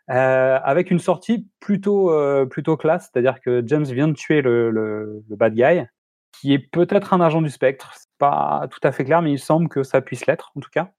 Euh, 0.09 0.59
avec 0.63 0.91
une 0.91 0.99
sortie 0.99 1.47
plutôt, 1.61 2.11
euh, 2.11 2.45
plutôt 2.45 2.75
classe, 2.75 3.09
c'est-à-dire 3.11 3.39
que 3.39 3.63
James 3.65 3.85
vient 3.85 4.09
de 4.09 4.13
tuer 4.13 4.41
le, 4.41 4.69
le, 4.69 5.23
le 5.29 5.35
bad 5.37 5.53
guy, 5.53 5.85
qui 6.33 6.53
est 6.53 6.59
peut-être 6.59 7.13
un 7.13 7.21
agent 7.21 7.41
du 7.41 7.49
spectre. 7.49 7.93
C'est 7.95 8.09
pas 8.17 8.67
tout 8.69 8.79
à 8.83 8.91
fait 8.91 9.05
clair, 9.05 9.21
mais 9.21 9.31
il 9.31 9.39
semble 9.39 9.69
que 9.69 9.83
ça 9.83 10.01
puisse 10.01 10.25
l'être, 10.25 10.51
en 10.55 10.59
tout 10.59 10.69
cas. 10.71 10.91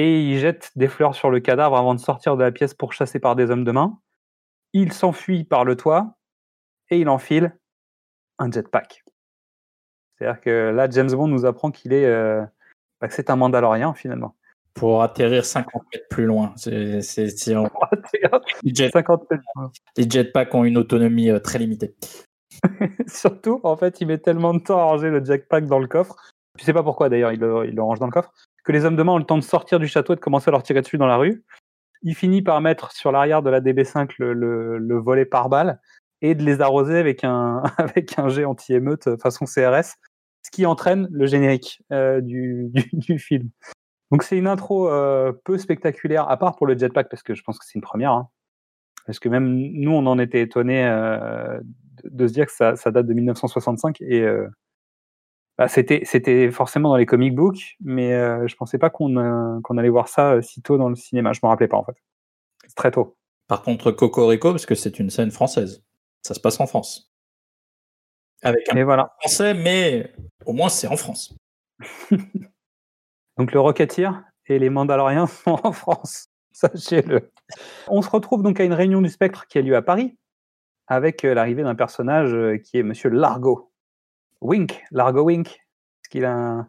Et 0.00 0.20
il 0.22 0.38
jette 0.38 0.70
des 0.76 0.86
fleurs 0.86 1.16
sur 1.16 1.28
le 1.28 1.40
cadavre 1.40 1.76
avant 1.76 1.92
de 1.92 1.98
sortir 1.98 2.36
de 2.36 2.42
la 2.44 2.52
pièce 2.52 2.72
pour 2.72 2.92
chasser 2.92 3.18
par 3.18 3.34
des 3.34 3.50
hommes 3.50 3.64
de 3.64 3.72
main. 3.72 3.98
Il 4.72 4.92
s'enfuit 4.92 5.42
par 5.42 5.64
le 5.64 5.74
toit 5.74 6.14
et 6.90 7.00
il 7.00 7.08
enfile 7.08 7.58
un 8.38 8.48
jetpack. 8.50 9.02
C'est-à-dire 10.16 10.40
que 10.40 10.70
là, 10.70 10.88
James 10.88 11.10
Bond 11.10 11.26
nous 11.26 11.44
apprend 11.46 11.72
qu'il 11.72 11.92
est, 11.92 12.04
euh, 12.06 12.44
bah, 13.00 13.08
que 13.08 13.14
c'est 13.14 13.28
un 13.30 13.34
Mandalorien 13.36 13.92
finalement. 13.94 14.36
pour 14.74 15.02
atterrir 15.02 15.44
50 15.44 15.82
mètres 15.92 16.06
plus 16.08 16.26
loin. 16.26 16.52
C'est, 16.54 17.02
c'est, 17.02 17.28
c'est- 17.30 17.56
on- 17.56 17.68
les, 18.62 18.72
jet- 18.72 18.92
50 18.92 19.28
mètres. 19.28 19.42
les 19.96 20.08
jetpacks 20.08 20.54
ont 20.54 20.62
une 20.64 20.78
autonomie 20.78 21.30
euh, 21.30 21.40
très 21.40 21.58
limitée. 21.58 21.96
Surtout, 23.08 23.60
en 23.64 23.76
fait, 23.76 24.00
il 24.00 24.06
met 24.06 24.18
tellement 24.18 24.54
de 24.54 24.60
temps 24.60 24.78
à 24.78 24.84
ranger 24.84 25.10
le 25.10 25.24
jackpack 25.24 25.66
dans 25.66 25.80
le 25.80 25.88
coffre. 25.88 26.14
Je 26.58 26.64
sais 26.64 26.72
pas 26.72 26.84
pourquoi 26.84 27.08
d'ailleurs, 27.08 27.32
il 27.32 27.40
le, 27.40 27.66
il 27.66 27.74
le 27.74 27.82
range 27.82 27.98
dans 27.98 28.06
le 28.06 28.12
coffre. 28.12 28.32
Que 28.68 28.72
les 28.72 28.84
hommes 28.84 28.96
de 28.96 29.02
main 29.02 29.12
ont 29.12 29.18
le 29.18 29.24
temps 29.24 29.38
de 29.38 29.42
sortir 29.42 29.78
du 29.78 29.88
château 29.88 30.12
et 30.12 30.16
de 30.16 30.20
commencer 30.20 30.50
à 30.50 30.52
leur 30.52 30.62
tirer 30.62 30.82
dessus 30.82 30.98
dans 30.98 31.06
la 31.06 31.16
rue. 31.16 31.42
Il 32.02 32.14
finit 32.14 32.42
par 32.42 32.60
mettre 32.60 32.92
sur 32.92 33.10
l'arrière 33.10 33.42
de 33.42 33.48
la 33.48 33.62
DB5 33.62 34.10
le, 34.18 34.34
le, 34.34 34.76
le 34.76 34.98
volet 34.98 35.24
par 35.24 35.48
balle 35.48 35.80
et 36.20 36.34
de 36.34 36.44
les 36.44 36.60
arroser 36.60 36.98
avec 36.98 37.24
un, 37.24 37.62
avec 37.78 38.18
un 38.18 38.28
jet 38.28 38.44
anti-émeute 38.44 39.18
façon 39.22 39.46
CRS, 39.46 39.94
ce 40.42 40.50
qui 40.52 40.66
entraîne 40.66 41.08
le 41.10 41.26
générique 41.26 41.82
euh, 41.94 42.20
du, 42.20 42.70
du, 42.92 43.18
film. 43.18 43.48
Donc 44.10 44.22
c'est 44.22 44.36
une 44.36 44.46
intro 44.46 44.90
euh, 44.90 45.32
peu 45.46 45.56
spectaculaire, 45.56 46.28
à 46.28 46.36
part 46.36 46.54
pour 46.56 46.66
le 46.66 46.76
jetpack, 46.76 47.08
parce 47.08 47.22
que 47.22 47.34
je 47.34 47.42
pense 47.42 47.58
que 47.58 47.64
c'est 47.64 47.76
une 47.76 47.80
première. 47.80 48.12
hein. 48.12 48.28
Parce 49.06 49.18
que 49.18 49.30
même 49.30 49.48
nous, 49.48 49.92
on 49.92 50.04
en 50.04 50.18
était 50.18 50.42
étonnés 50.42 50.84
euh, 50.84 51.58
de, 52.04 52.26
se 52.26 52.34
dire 52.34 52.44
que 52.44 52.52
ça, 52.52 52.76
ça 52.76 52.90
date 52.90 53.06
de 53.06 53.14
1965 53.14 54.02
et 54.02 54.20
euh, 54.20 54.46
bah, 55.58 55.66
c'était 55.66 56.02
c'était 56.04 56.52
forcément 56.52 56.90
dans 56.90 56.96
les 56.96 57.04
comic 57.04 57.34
books, 57.34 57.76
mais 57.80 58.14
euh, 58.14 58.46
je 58.46 58.54
pensais 58.54 58.78
pas 58.78 58.90
qu'on 58.90 59.16
euh, 59.16 59.60
qu'on 59.62 59.76
allait 59.76 59.88
voir 59.88 60.06
ça 60.06 60.34
euh, 60.34 60.42
si 60.42 60.62
tôt 60.62 60.78
dans 60.78 60.88
le 60.88 60.94
cinéma. 60.94 61.32
Je 61.32 61.40
me 61.42 61.48
rappelais 61.48 61.66
pas 61.66 61.76
en 61.76 61.84
fait. 61.84 61.96
C'est 62.68 62.76
très 62.76 62.92
tôt. 62.92 63.16
Par 63.48 63.62
contre, 63.62 63.90
Cocorico, 63.90 64.52
parce 64.52 64.66
que 64.66 64.76
c'est 64.76 65.00
une 65.00 65.10
scène 65.10 65.32
française. 65.32 65.82
Ça 66.22 66.34
se 66.34 66.40
passe 66.40 66.60
en 66.60 66.66
France. 66.66 67.12
Avec 68.42 68.72
un 68.72 68.84
voilà. 68.84 69.16
français, 69.18 69.52
mais 69.52 70.12
au 70.46 70.52
moins 70.52 70.68
c'est 70.68 70.86
en 70.86 70.96
France. 70.96 71.34
Donc 73.36 73.50
le 73.52 73.58
Rocketeer 73.58 74.12
et 74.46 74.60
les 74.60 74.70
Mandaloriens 74.70 75.26
sont 75.44 75.58
en 75.64 75.72
France. 75.72 76.28
Sachez-le. 76.52 77.32
On 77.88 78.00
se 78.00 78.10
retrouve 78.10 78.42
donc 78.42 78.60
à 78.60 78.64
une 78.64 78.72
réunion 78.72 79.00
du 79.00 79.08
Spectre 79.08 79.46
qui 79.46 79.58
a 79.58 79.62
lieu 79.62 79.76
à 79.76 79.82
Paris, 79.82 80.16
avec 80.86 81.24
euh, 81.24 81.34
l'arrivée 81.34 81.62
d'un 81.62 81.76
personnage 81.76 82.36
qui 82.62 82.78
est 82.78 82.82
Monsieur 82.82 83.10
Largo. 83.10 83.67
Wink, 84.40 84.82
Largo 84.90 85.22
Wink, 85.22 85.46
parce 85.48 86.08
qu'il 86.10 86.24
a 86.24 86.32
un, 86.32 86.68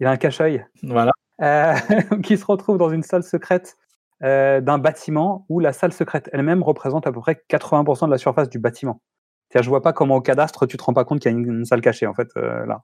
il 0.00 0.06
a 0.06 0.10
un 0.10 0.16
cache-œil. 0.16 0.64
Voilà. 0.82 1.12
Euh, 1.42 1.74
qui 2.22 2.38
se 2.38 2.44
retrouve 2.44 2.78
dans 2.78 2.90
une 2.90 3.02
salle 3.02 3.22
secrète 3.22 3.76
euh, 4.22 4.60
d'un 4.62 4.78
bâtiment 4.78 5.44
où 5.50 5.60
la 5.60 5.72
salle 5.74 5.92
secrète 5.92 6.30
elle-même 6.32 6.62
représente 6.62 7.06
à 7.06 7.12
peu 7.12 7.20
près 7.20 7.42
80% 7.50 8.06
de 8.06 8.10
la 8.10 8.18
surface 8.18 8.48
du 8.48 8.58
bâtiment. 8.58 9.02
C'est-à-dire, 9.48 9.64
je 9.64 9.68
vois 9.68 9.82
pas 9.82 9.92
comment 9.92 10.16
au 10.16 10.22
cadastre 10.22 10.66
tu 10.66 10.76
te 10.76 10.82
rends 10.82 10.94
pas 10.94 11.04
compte 11.04 11.20
qu'il 11.20 11.30
y 11.30 11.34
a 11.34 11.38
une, 11.38 11.46
une 11.46 11.64
salle 11.64 11.82
cachée 11.82 12.06
en 12.06 12.14
fait 12.14 12.28
euh, 12.36 12.64
là. 12.66 12.82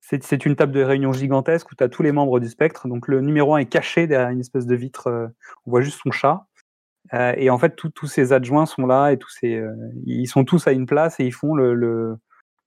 C'est 0.00 0.22
c'est 0.24 0.46
une 0.46 0.56
table 0.56 0.72
de 0.72 0.82
réunion 0.82 1.12
gigantesque 1.12 1.70
où 1.70 1.74
tu 1.74 1.84
as 1.84 1.90
tous 1.90 2.02
les 2.02 2.12
membres 2.12 2.40
du 2.40 2.48
spectre. 2.48 2.88
Donc 2.88 3.08
le 3.08 3.20
numéro 3.20 3.54
1 3.54 3.58
est 3.58 3.66
caché 3.66 4.06
derrière 4.06 4.30
une 4.30 4.40
espèce 4.40 4.64
de 4.64 4.74
vitre. 4.74 5.30
on 5.66 5.70
voit 5.70 5.82
juste 5.82 6.00
son 6.02 6.10
chat. 6.10 6.46
Et 7.36 7.50
en 7.50 7.58
fait, 7.58 7.76
tous- 7.76 8.06
ses 8.06 8.32
adjoints 8.32 8.66
sont 8.66 8.86
là 8.86 9.10
et 9.10 9.18
tous 9.18 9.30
ces, 9.30 9.62
ils 10.06 10.26
sont 10.26 10.44
tous 10.44 10.66
à 10.66 10.72
une 10.72 10.86
place 10.86 11.20
et 11.20 11.26
ils 11.26 11.32
font 11.32 11.54
le, 11.54 11.74
le, 11.74 12.18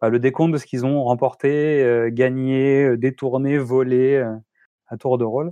le 0.09 0.19
décompte 0.19 0.53
de 0.53 0.57
ce 0.57 0.65
qu'ils 0.65 0.85
ont 0.85 1.03
remporté, 1.03 1.83
euh, 1.83 2.09
gagné, 2.11 2.83
euh, 2.83 2.97
détourné, 2.97 3.57
volé 3.57 4.15
euh, 4.15 4.35
à 4.87 4.97
tour 4.97 5.17
de 5.17 5.23
rôle. 5.23 5.51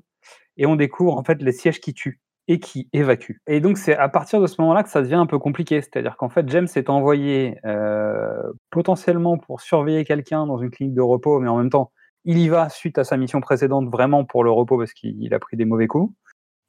Et 0.57 0.65
on 0.65 0.75
découvre 0.75 1.17
en 1.17 1.23
fait 1.23 1.41
les 1.41 1.51
sièges 1.51 1.79
qui 1.79 1.93
tuent 1.93 2.19
et 2.49 2.59
qui 2.59 2.89
évacuent. 2.93 3.41
Et 3.45 3.61
donc 3.61 3.77
c'est 3.77 3.95
à 3.95 4.09
partir 4.09 4.41
de 4.41 4.47
ce 4.47 4.59
moment-là 4.59 4.81
que 4.81 4.89
ça 4.89 5.01
devient 5.01 5.13
un 5.13 5.27
peu 5.27 5.37
compliqué. 5.37 5.81
C'est-à-dire 5.81 6.17
qu'en 6.17 6.29
fait, 6.29 6.49
James 6.49 6.67
est 6.75 6.89
envoyé 6.89 7.59
euh, 7.63 8.41
potentiellement 8.71 9.37
pour 9.37 9.61
surveiller 9.61 10.03
quelqu'un 10.03 10.47
dans 10.47 10.57
une 10.57 10.71
clinique 10.71 10.95
de 10.95 11.01
repos, 11.01 11.39
mais 11.39 11.47
en 11.47 11.57
même 11.57 11.69
temps, 11.69 11.91
il 12.25 12.39
y 12.39 12.49
va 12.49 12.67
suite 12.69 12.97
à 12.97 13.03
sa 13.03 13.17
mission 13.17 13.39
précédente 13.39 13.87
vraiment 13.89 14.25
pour 14.25 14.43
le 14.43 14.49
repos 14.49 14.79
parce 14.79 14.93
qu'il 14.93 15.21
il 15.21 15.33
a 15.35 15.39
pris 15.39 15.57
des 15.57 15.65
mauvais 15.65 15.85
coups. 15.85 16.11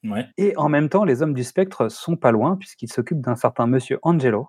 Ouais. 0.05 0.27
Et 0.37 0.55
en 0.59 0.69
même 0.69 0.91
temps, 0.91 1.05
les 1.05 1.23
hommes 1.23 1.35
du 1.35 1.45
spectre 1.45 1.91
sont 1.91 2.17
pas 2.17 2.31
loin 2.31 2.57
puisqu'ils 2.57 2.93
s'occupent 2.93 3.23
d'un 3.23 3.37
certain 3.37 3.67
monsieur 3.67 3.99
Angelo. 4.03 4.49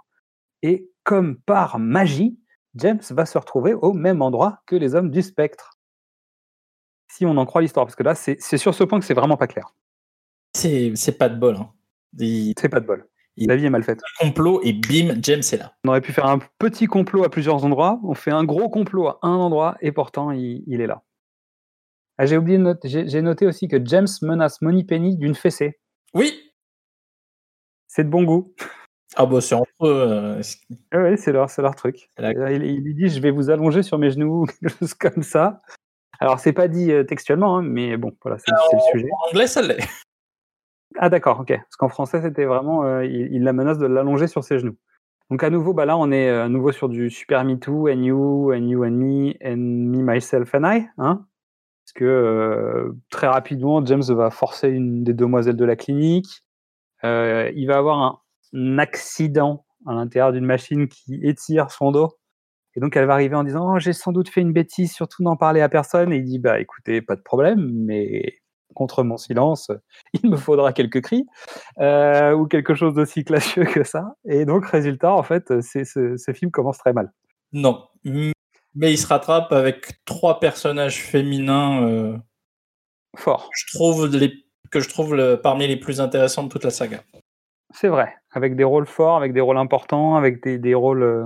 Et 0.63 0.89
comme 1.03 1.37
par 1.37 1.79
magie, 1.79 2.37
James 2.75 3.01
va 3.09 3.25
se 3.25 3.37
retrouver 3.37 3.73
au 3.73 3.93
même 3.93 4.21
endroit 4.21 4.61
que 4.65 4.75
les 4.75 4.95
hommes 4.95 5.11
du 5.11 5.21
spectre. 5.21 5.77
Si 7.11 7.25
on 7.25 7.35
en 7.37 7.45
croit 7.45 7.61
l'histoire, 7.61 7.85
parce 7.85 7.95
que 7.95 8.03
là, 8.03 8.15
c'est 8.15 8.39
sur 8.57 8.73
ce 8.73 8.83
point 8.83 8.99
que 8.99 9.05
c'est 9.05 9.13
vraiment 9.13 9.37
pas 9.37 9.47
clair. 9.47 9.73
C'est 10.53 11.17
pas 11.17 11.29
de 11.29 11.37
bol. 11.37 11.55
Hein. 11.57 11.71
Il 12.17 12.53
C'est 12.59 12.69
pas 12.69 12.79
de 12.79 12.85
bol. 12.85 13.07
Il- 13.37 13.47
La 13.47 13.55
vie 13.55 13.65
est 13.65 13.69
mal 13.69 13.83
faite. 13.83 14.01
complot 14.19 14.61
et 14.63 14.73
bim, 14.73 15.15
James 15.21 15.41
est 15.51 15.57
là. 15.57 15.73
On 15.85 15.89
aurait 15.89 16.01
pu 16.01 16.11
faire 16.13 16.25
un 16.25 16.39
petit 16.59 16.85
complot 16.87 17.23
à 17.23 17.29
plusieurs 17.29 17.63
endroits. 17.65 17.99
On 18.03 18.13
fait 18.13 18.31
un 18.31 18.43
gros 18.43 18.69
complot 18.69 19.07
à 19.07 19.19
un 19.23 19.35
endroit 19.35 19.77
et 19.81 19.91
pourtant 19.91 20.31
il, 20.31 20.63
il 20.67 20.81
est 20.81 20.87
là. 20.87 21.03
Ah, 22.17 22.25
j'ai 22.25 22.37
oublié 22.37 22.57
de 22.57 22.63
noter, 22.63 23.07
j'ai 23.07 23.21
noté 23.21 23.47
aussi 23.47 23.67
que 23.67 23.83
James 23.85 24.07
menace 24.21 24.61
Moneypenny 24.61 25.17
d'une 25.17 25.33
fessée. 25.35 25.79
Oui. 26.13 26.51
C'est 27.87 28.03
de 28.03 28.09
bon 28.09 28.23
goût. 28.23 28.53
Ah 29.15 29.25
bah 29.25 29.41
c'est 29.41 29.55
entre 29.55 29.69
eux. 29.81 29.87
euh, 30.09 30.41
c'est- 30.41 30.59
Oui, 30.93 31.17
c'est 31.17 31.31
leur, 31.33 31.49
truc. 31.75 32.09
Il, 32.19 32.63
il 32.63 32.81
lui 32.83 32.93
dit 32.95 33.09
Je 33.09 33.19
vais 33.21 33.31
vous 33.31 33.49
allonger 33.49 33.83
sur 33.83 33.97
mes 33.97 34.09
genoux, 34.11 34.43
ou 34.43 34.45
quelque 34.61 34.69
chose 34.79 34.93
comme 34.93 35.23
ça. 35.23 35.61
Alors, 36.19 36.39
c'est 36.39 36.53
pas 36.53 36.67
dit 36.67 36.91
euh, 36.91 37.03
textuellement, 37.03 37.57
hein, 37.57 37.61
mais 37.63 37.97
bon, 37.97 38.15
voilà, 38.21 38.37
c'est 38.37 38.51
le 38.51 38.79
sujet. 38.91 39.09
En 39.11 39.29
anglais, 39.29 39.47
ça 39.47 39.61
l'est. 39.61 39.79
Ah, 40.97 41.09
d'accord, 41.09 41.39
ok. 41.39 41.47
Parce 41.47 41.75
qu'en 41.77 41.89
français, 41.89 42.21
c'était 42.21 42.45
vraiment 42.45 42.83
euh, 42.85 43.05
il, 43.05 43.33
il 43.33 43.43
la 43.43 43.53
menace 43.53 43.77
de 43.79 43.87
l'allonger 43.87 44.27
sur 44.27 44.43
ses 44.43 44.59
genoux. 44.59 44.77
Donc, 45.29 45.43
à 45.43 45.49
nouveau, 45.49 45.73
bah 45.73 45.85
là, 45.85 45.97
on 45.97 46.11
est 46.11 46.29
euh, 46.29 46.43
à 46.45 46.49
nouveau 46.49 46.71
sur 46.71 46.89
du 46.89 47.09
Super 47.09 47.43
Me 47.45 47.55
Too, 47.57 47.87
and 47.89 48.03
you, 48.03 48.51
and 48.53 48.67
you 48.67 48.83
and 48.83 48.91
me, 48.91 49.33
and 49.43 49.55
me, 49.57 50.03
myself 50.03 50.53
and 50.53 50.63
I. 50.65 50.87
Hein 50.97 51.25
Parce 51.85 51.93
que 51.95 52.03
euh, 52.05 52.91
très 53.09 53.27
rapidement, 53.27 53.83
James 53.85 54.03
va 54.09 54.29
forcer 54.29 54.69
une 54.69 55.03
des 55.03 55.13
demoiselles 55.13 55.55
de 55.55 55.65
la 55.65 55.75
clinique. 55.75 56.43
Euh, 57.03 57.49
il 57.55 57.65
va 57.67 57.77
avoir 57.77 57.99
un 57.99 58.19
accident 58.79 59.65
à 59.85 59.93
l'intérieur 59.93 60.31
d'une 60.31 60.45
machine 60.45 60.87
qui 60.87 61.19
étire 61.23 61.71
son 61.71 61.91
dos. 61.91 62.17
Et 62.75 62.79
donc, 62.79 62.95
elle 62.95 63.05
va 63.05 63.13
arriver 63.13 63.35
en 63.35 63.43
disant 63.43 63.73
oh, 63.73 63.79
J'ai 63.79 63.93
sans 63.93 64.11
doute 64.11 64.29
fait 64.29 64.41
une 64.41 64.53
bêtise, 64.53 64.93
surtout 64.93 65.23
n'en 65.23 65.35
parler 65.35 65.61
à 65.61 65.69
personne. 65.69 66.13
Et 66.13 66.17
il 66.17 66.23
dit 66.23 66.39
Bah 66.39 66.59
écoutez, 66.59 67.01
pas 67.01 67.15
de 67.15 67.21
problème, 67.21 67.69
mais 67.73 68.37
contre 68.73 69.03
mon 69.03 69.17
silence, 69.17 69.69
il 70.23 70.29
me 70.29 70.37
faudra 70.37 70.71
quelques 70.71 71.01
cris 71.01 71.25
euh, 71.79 72.33
ou 72.33 72.47
quelque 72.47 72.73
chose 72.75 72.93
d'aussi 72.93 73.23
classieux 73.25 73.65
que 73.65 73.83
ça. 73.83 74.15
Et 74.25 74.45
donc, 74.45 74.65
résultat, 74.65 75.11
en 75.11 75.23
fait, 75.23 75.61
c'est, 75.61 75.83
ce, 75.83 76.15
ce 76.17 76.31
film 76.31 76.51
commence 76.51 76.77
très 76.77 76.93
mal. 76.93 77.11
Non. 77.51 77.87
Mais 78.05 78.93
il 78.93 78.97
se 78.97 79.07
rattrape 79.07 79.51
avec 79.51 80.03
trois 80.05 80.39
personnages 80.39 81.01
féminins 81.03 81.85
euh, 81.85 82.17
Fort, 83.17 83.49
je 83.53 83.75
trouve 83.75 84.07
les, 84.07 84.33
que 84.71 84.79
je 84.79 84.87
trouve 84.87 85.15
le- 85.15 85.39
parmi 85.41 85.67
les 85.67 85.75
plus 85.75 85.99
intéressants 85.99 86.43
de 86.43 86.49
toute 86.49 86.63
la 86.63 86.69
saga. 86.69 87.03
C'est 87.73 87.87
vrai. 87.87 88.15
Avec 88.31 88.55
des 88.55 88.63
rôles 88.63 88.85
forts, 88.85 89.17
avec 89.17 89.33
des 89.33 89.41
rôles 89.41 89.57
importants, 89.57 90.15
avec 90.15 90.43
des, 90.43 90.57
des 90.57 90.73
rôles 90.73 91.03
euh, 91.03 91.25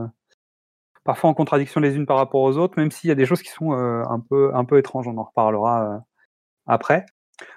parfois 1.04 1.30
en 1.30 1.34
contradiction 1.34 1.80
les 1.82 1.96
unes 1.96 2.06
par 2.06 2.18
rapport 2.18 2.42
aux 2.42 2.58
autres, 2.58 2.74
même 2.78 2.92
s'il 2.92 3.08
y 3.08 3.12
a 3.12 3.16
des 3.16 3.26
choses 3.26 3.42
qui 3.42 3.50
sont 3.52 3.74
euh, 3.74 4.04
un, 4.10 4.20
peu, 4.20 4.54
un 4.56 4.66
peu 4.66 4.78
étranges. 4.78 5.08
On 5.08 5.18
en 5.18 5.24
reparlera 5.24 5.96
euh, 5.96 5.98
après. 6.68 7.06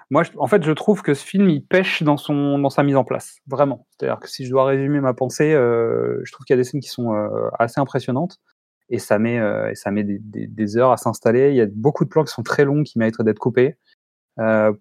Moi, 0.09 0.23
en 0.37 0.47
fait, 0.47 0.63
je 0.63 0.71
trouve 0.71 1.01
que 1.01 1.13
ce 1.13 1.25
film, 1.25 1.49
il 1.49 1.65
pêche 1.65 2.03
dans, 2.03 2.17
son, 2.17 2.59
dans 2.59 2.69
sa 2.69 2.83
mise 2.83 2.95
en 2.97 3.03
place, 3.05 3.37
vraiment. 3.47 3.87
C'est-à-dire 3.91 4.19
que 4.19 4.29
si 4.29 4.45
je 4.45 4.49
dois 4.49 4.65
résumer 4.65 4.99
ma 4.99 5.13
pensée, 5.13 5.51
je 5.53 6.31
trouve 6.33 6.45
qu'il 6.45 6.53
y 6.53 6.59
a 6.59 6.61
des 6.61 6.65
scènes 6.65 6.81
qui 6.81 6.89
sont 6.89 7.13
assez 7.57 7.79
impressionnantes 7.79 8.39
et 8.89 8.99
ça 8.99 9.19
met, 9.19 9.37
et 9.71 9.75
ça 9.75 9.91
met 9.91 10.03
des, 10.03 10.19
des- 10.19 10.47
des 10.47 10.77
heures 10.77 10.91
à 10.91 10.97
s'installer. 10.97 11.51
Il 11.51 11.55
y 11.55 11.61
a 11.61 11.67
beaucoup 11.71 12.03
de 12.03 12.09
plans 12.09 12.25
qui 12.25 12.33
sont 12.33 12.43
très 12.43 12.65
longs, 12.65 12.83
qui 12.83 12.99
mériteraient 12.99 13.23
d'être 13.23 13.39
coupés 13.39 13.77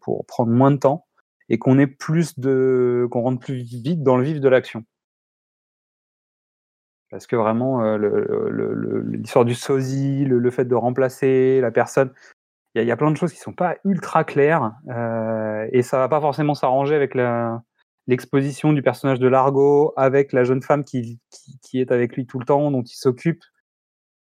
pour 0.00 0.26
prendre 0.26 0.50
moins 0.50 0.72
de 0.72 0.78
temps 0.78 1.06
et 1.48 1.58
qu'on 1.58 1.78
ait 1.78 1.86
plus 1.86 2.38
de, 2.38 3.06
qu'on 3.10 3.22
rentre 3.22 3.40
plus 3.40 3.62
vite 3.62 4.02
dans 4.02 4.16
le 4.16 4.24
vif 4.24 4.40
de 4.40 4.48
l'action. 4.48 4.84
Parce 7.10 7.26
que 7.26 7.36
vraiment, 7.36 7.82
euh, 7.82 9.02
l'histoire 9.06 9.44
du 9.44 9.54
sosie, 9.54 10.24
le, 10.24 10.50
fait 10.50 10.66
de 10.66 10.74
remplacer 10.74 11.60
la 11.60 11.70
personne, 11.70 12.12
il 12.74 12.84
y, 12.84 12.90
a- 12.90 12.96
plein 12.96 13.10
de 13.10 13.16
choses 13.16 13.32
qui 13.32 13.38
sont 13.38 13.54
pas 13.54 13.76
ultra 13.84 14.24
claires 14.24 14.72
euh, 14.90 15.66
et 15.72 15.82
ça 15.82 15.98
va 15.98 16.08
pas 16.08 16.20
forcément 16.20 16.54
s'arranger 16.54 16.94
avec 16.94 17.16
l'exposition 18.06 18.74
du 18.74 18.82
personnage 18.82 19.18
de 19.18 19.26
Largo, 19.26 19.94
avec 19.96 20.32
la 20.32 20.44
jeune 20.44 20.62
femme 20.62 20.84
qui, 20.84 21.18
est 21.72 21.90
avec 21.90 22.14
lui 22.14 22.26
tout 22.26 22.38
le 22.38 22.44
temps, 22.44 22.70
dont 22.70 22.82
il 22.82 22.94
s'occupe. 22.94 23.42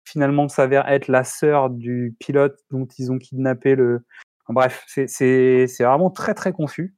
Finalement, 0.04 0.48
s'avère 0.48 0.87
être 0.88 1.08
la 1.08 1.24
sœur 1.24 1.70
du 1.70 2.14
pilote 2.20 2.60
dont 2.70 2.87
ils 2.98 3.10
ont 3.10 3.18
kidnappé 3.18 3.74
le. 3.74 4.04
Enfin, 4.44 4.52
bref, 4.52 4.84
c'est 4.87 5.66
vraiment 5.80 6.10
très 6.10 6.34
très 6.34 6.52
confus. 6.52 6.94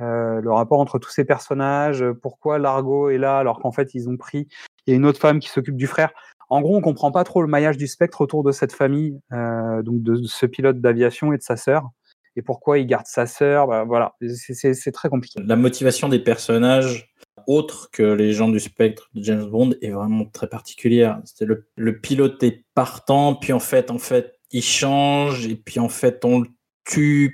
Euh, 0.00 0.40
le 0.40 0.52
rapport 0.52 0.80
entre 0.80 0.98
tous 0.98 1.10
ces 1.10 1.24
personnages, 1.24 2.02
euh, 2.02 2.12
pourquoi 2.12 2.58
Largo 2.58 3.08
est 3.08 3.18
là 3.18 3.38
alors 3.38 3.60
qu'en 3.60 3.72
fait 3.72 3.94
ils 3.94 4.08
ont 4.10 4.16
pris, 4.16 4.46
il 4.86 4.90
y 4.90 4.92
a 4.92 4.96
une 4.96 5.06
autre 5.06 5.18
femme 5.20 5.38
qui 5.38 5.48
s'occupe 5.48 5.76
du 5.76 5.86
frère. 5.86 6.10
En 6.48 6.60
gros, 6.60 6.76
on 6.76 6.80
comprend 6.80 7.10
pas 7.10 7.24
trop 7.24 7.42
le 7.42 7.48
maillage 7.48 7.76
du 7.76 7.86
spectre 7.88 8.20
autour 8.20 8.44
de 8.44 8.52
cette 8.52 8.72
famille, 8.72 9.18
euh, 9.32 9.82
donc 9.82 10.02
de 10.02 10.16
ce 10.26 10.46
pilote 10.46 10.80
d'aviation 10.80 11.32
et 11.32 11.38
de 11.38 11.42
sa 11.42 11.56
sœur, 11.56 11.88
et 12.36 12.42
pourquoi 12.42 12.78
il 12.78 12.86
garde 12.86 13.06
sa 13.06 13.26
sœur. 13.26 13.66
Bah, 13.66 13.84
voilà, 13.84 14.14
c'est- 14.20 14.92
très 14.92 15.08
compliqué. 15.08 15.40
La 15.44 15.56
motivation 15.56 16.08
des 16.08 16.20
personnages, 16.20 17.12
autres 17.48 17.90
que 17.90 18.02
les 18.02 18.32
gens 18.32 18.48
du 18.48 18.60
spectre 18.60 19.08
de 19.14 19.22
James 19.24 19.46
Bond, 19.50 19.72
est 19.82 19.90
vraiment 19.90 20.24
très 20.26 20.46
particulière. 20.48 21.20
Le, 21.40 21.66
le 21.74 22.00
pilote 22.00 22.40
est 22.42 22.64
partant, 22.74 23.34
puis 23.34 23.52
en 23.52 23.60
fait, 23.60 23.90
en 23.90 23.98
fait, 23.98 24.34
il 24.52 24.62
change, 24.62 25.46
et 25.48 25.56
puis 25.56 25.80
en 25.80 25.88
fait, 25.88 26.24
on, 26.24 26.40
le- 26.40 26.48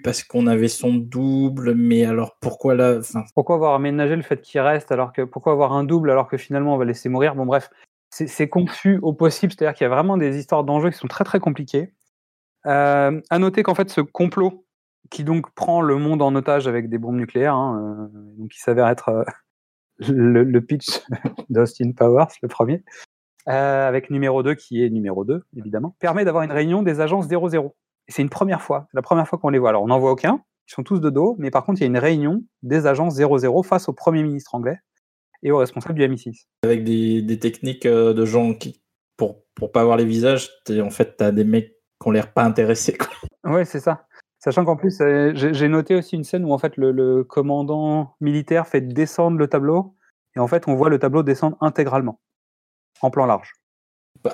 parce 0.03 0.25
qu'on 0.25 0.47
avait 0.47 0.69
son 0.69 0.95
double, 0.95 1.75
mais 1.75 2.05
alors 2.05 2.37
pourquoi 2.41 2.75
là 2.75 3.01
Pourquoi 3.35 3.57
avoir 3.57 3.75
aménagé 3.75 4.17
le 4.17 4.23
fait 4.23 4.41
qu'il 4.41 4.61
reste 4.61 4.91
alors 4.93 5.13
que 5.13 5.23
pourquoi 5.23 5.53
avoir 5.53 5.73
un 5.73 5.85
double 5.85 6.11
alors 6.11 6.29
que 6.29 6.37
finalement 6.37 6.75
on 6.75 6.79
va 6.79 6.85
laisser 6.85 7.09
mourir? 7.09 7.35
Bon 7.35 7.47
bref, 7.47 7.71
c'est 8.11 8.49
confus 8.49 8.99
au 9.03 9.13
possible, 9.13 9.53
c'est-à-dire 9.53 9.75
qu'il 9.75 9.85
y 9.85 9.91
a 9.91 9.95
vraiment 9.95 10.17
des 10.17 10.39
histoires 10.39 10.65
d'enjeux 10.65 10.91
qui 10.91 10.99
sont 10.99 11.09
très 11.09 11.25
très 11.25 11.41
compliquées. 11.41 11.93
Euh, 12.67 13.21
à 13.29 13.39
noter 13.39 13.63
qu'en 13.63 13.75
fait 13.75 13.91
ce 13.91 14.01
complot 14.01 14.65
qui 15.11 15.25
donc 15.25 15.53
prend 15.55 15.83
le 15.83 15.97
monde 15.97 16.23
en 16.23 16.35
otage 16.35 16.69
avec 16.69 16.89
des 16.89 16.99
bombes 16.99 17.17
nucléaires, 17.17 17.55
hein, 17.55 18.09
euh, 18.15 18.19
donc 18.39 18.51
qui 18.51 18.61
s'avère 18.61 18.89
être 18.89 19.09
euh, 19.09 19.25
le, 20.09 20.45
le 20.45 20.61
pitch 20.61 21.03
d'Austin 21.51 21.93
Powers, 21.93 22.29
le 22.43 22.49
premier, 22.49 22.83
euh, 23.49 23.89
avec 23.89 24.11
numéro 24.11 24.43
2 24.43 24.55
qui 24.55 24.85
est 24.85 24.91
numéro 24.91 25.25
2 25.25 25.45
évidemment, 25.57 25.97
permet 25.99 26.25
d'avoir 26.25 26.45
une 26.45 26.53
réunion 26.53 26.83
des 26.83 27.01
agences 27.01 27.27
00. 27.29 27.75
C'est 28.13 28.23
une 28.23 28.31
première 28.31 28.61
fois, 28.61 28.87
c'est 28.91 28.97
la 28.97 29.03
première 29.03 29.27
fois 29.27 29.39
qu'on 29.39 29.49
les 29.49 29.59
voit. 29.59 29.71
Alors 29.71 29.83
on 29.83 29.87
n'en 29.87 29.99
voit 29.99 30.11
aucun, 30.11 30.43
ils 30.69 30.75
sont 30.75 30.83
tous 30.83 31.01
de 31.01 31.09
dos, 31.09 31.35
mais 31.39 31.51
par 31.51 31.65
contre 31.65 31.81
il 31.81 31.83
y 31.83 31.85
a 31.85 31.87
une 31.87 31.99
réunion 31.99 32.45
des 32.63 32.87
agences 32.87 33.15
00 33.15 33.63
face 33.63 33.89
au 33.89 33.95
Premier 33.95 34.23
ministre 34.23 34.55
anglais 34.55 34.79
et 35.43 35.51
au 35.51 35.57
responsable 35.57 35.95
du 35.95 36.07
MI6. 36.07 36.47
avec 36.63 36.85
des, 36.85 37.23
des 37.23 37.39
techniques 37.39 37.87
euh, 37.87 38.13
de 38.13 38.25
gens 38.25 38.55
qui, 38.55 38.83
pour, 39.17 39.45
pour 39.55 39.73
pas 39.73 39.83
voir 39.85 39.97
les 39.97 40.05
visages, 40.05 40.51
en 40.71 40.91
fait, 40.91 41.17
t'as 41.17 41.33
des 41.33 41.45
mecs 41.45 41.73
qui 42.01 42.09
ont 42.09 42.11
l'air 42.11 42.33
pas 42.33 42.45
intéressés. 42.45 42.97
Ouais, 43.45 43.65
c'est 43.65 43.81
ça. 43.81 44.07
Sachant 44.39 44.65
qu'en 44.65 44.77
plus, 44.77 45.01
euh, 45.01 45.33
j'ai 45.35 45.55
j'ai 45.55 45.69
noté 45.69 45.95
aussi 45.95 46.15
une 46.15 46.23
scène 46.23 46.45
où 46.45 46.53
en 46.53 46.59
fait 46.59 46.77
le, 46.77 46.93
le 46.93 47.25
commandant 47.25 48.15
militaire 48.21 48.69
fait 48.69 48.81
descendre 48.81 49.39
le 49.39 49.49
tableau 49.49 49.97
et 50.37 50.41
en 50.41 50.47
fait 50.47 50.69
on 50.69 50.75
voit 50.75 50.89
le 50.91 50.99
tableau 50.99 51.23
descendre 51.23 51.57
intégralement 51.61 52.21
en 53.01 53.11
plan 53.11 53.27
large. 53.27 53.53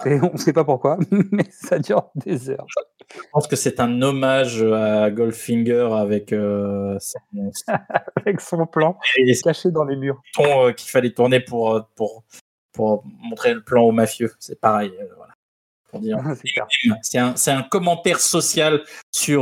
Et 0.05 0.21
on 0.21 0.33
ne 0.33 0.38
sait 0.38 0.53
pas 0.53 0.64
pourquoi, 0.64 0.99
mais 1.33 1.47
ça 1.51 1.79
dure 1.79 2.11
des 2.14 2.51
heures. 2.51 2.67
Je 3.14 3.21
pense 3.33 3.47
que 3.47 3.57
c'est 3.57 3.81
un 3.81 4.03
hommage 4.03 4.62
à 4.62 5.11
Goldfinger 5.11 5.88
avec 5.93 6.33
euh, 6.33 6.99
son, 7.01 7.19
Avec 8.17 8.41
son 8.41 8.67
plan 8.67 8.99
et 9.17 9.35
caché 9.41 9.71
dans 9.71 9.85
les 9.85 9.97
murs. 9.97 10.21
ton 10.35 10.67
euh, 10.67 10.73
qu'il 10.73 10.91
fallait 10.91 11.12
tourner 11.12 11.41
pour, 11.41 11.75
euh, 11.75 11.81
pour, 11.97 12.25
pour 12.73 13.03
montrer 13.07 13.55
le 13.55 13.62
plan 13.62 13.83
aux 13.85 13.93
mafieux. 13.93 14.35
C'est 14.38 14.61
pareil. 14.61 14.93
euh, 15.01 15.07
voilà. 15.17 15.33
Pour 15.91 16.01
dire. 16.01 16.19
C'est 17.03 17.19
un, 17.19 17.35
c'est 17.35 17.51
un 17.51 17.62
commentaire 17.62 18.21
social 18.21 18.83
sur, 19.11 19.41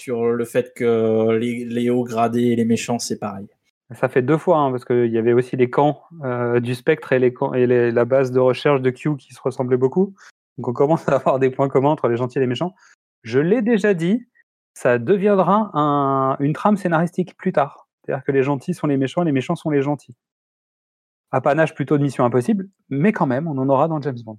sur 0.00 0.24
le 0.30 0.44
fait 0.46 0.72
que 0.74 1.32
les, 1.32 1.66
les 1.66 1.90
hauts 1.90 2.04
gradés 2.04 2.44
et 2.46 2.56
les 2.56 2.64
méchants, 2.64 2.98
c'est 2.98 3.18
pareil. 3.18 3.46
Ça 3.94 4.08
fait 4.08 4.22
deux 4.22 4.38
fois, 4.38 4.58
hein, 4.58 4.70
parce 4.70 4.84
qu'il 4.84 5.10
y 5.10 5.18
avait 5.18 5.32
aussi 5.32 5.56
les 5.56 5.68
camps 5.68 6.02
euh, 6.22 6.60
du 6.60 6.74
spectre 6.76 7.12
et, 7.12 7.18
la 7.18 8.04
base 8.04 8.30
de 8.30 8.38
recherche 8.38 8.80
de 8.80 8.90
Q 8.90 9.16
qui 9.16 9.34
se 9.34 9.40
ressemblaient 9.42 9.76
beaucoup. 9.76 10.14
Donc 10.58 10.68
on 10.68 10.72
commence 10.72 11.08
à 11.08 11.16
avoir 11.16 11.38
des 11.38 11.50
points 11.50 11.68
communs 11.68 11.90
entre 11.90 12.08
les 12.08 12.16
gentils 12.16 12.38
et 12.38 12.40
les 12.40 12.46
méchants. 12.46 12.74
Je 13.22 13.40
l'ai 13.40 13.62
déjà 13.62 13.94
dit, 13.94 14.26
ça 14.74 14.98
deviendra 14.98 15.70
un- 15.74 16.36
une 16.38 16.52
trame 16.52 16.76
scénaristique 16.76 17.36
plus 17.36 17.52
tard. 17.52 17.88
C'est-à-dire 18.04 18.24
que 18.24 18.32
les 18.32 18.42
gentils 18.42 18.74
sont 18.74 18.86
les 18.86 18.96
méchants 18.96 19.22
et 19.22 19.26
les 19.26 19.32
méchants 19.32 19.56
sont 19.56 19.70
les 19.70 19.82
gentils. 19.82 20.14
Apanage 21.32 21.74
plutôt 21.74 21.98
de 21.98 22.02
Mission 22.02 22.24
Impossible, 22.24 22.68
mais 22.88 23.12
quand 23.12 23.26
même, 23.26 23.46
on 23.48 23.58
en 23.58 23.68
aura 23.68 23.88
dans 23.88 24.00
James 24.00 24.18
Bond. 24.24 24.38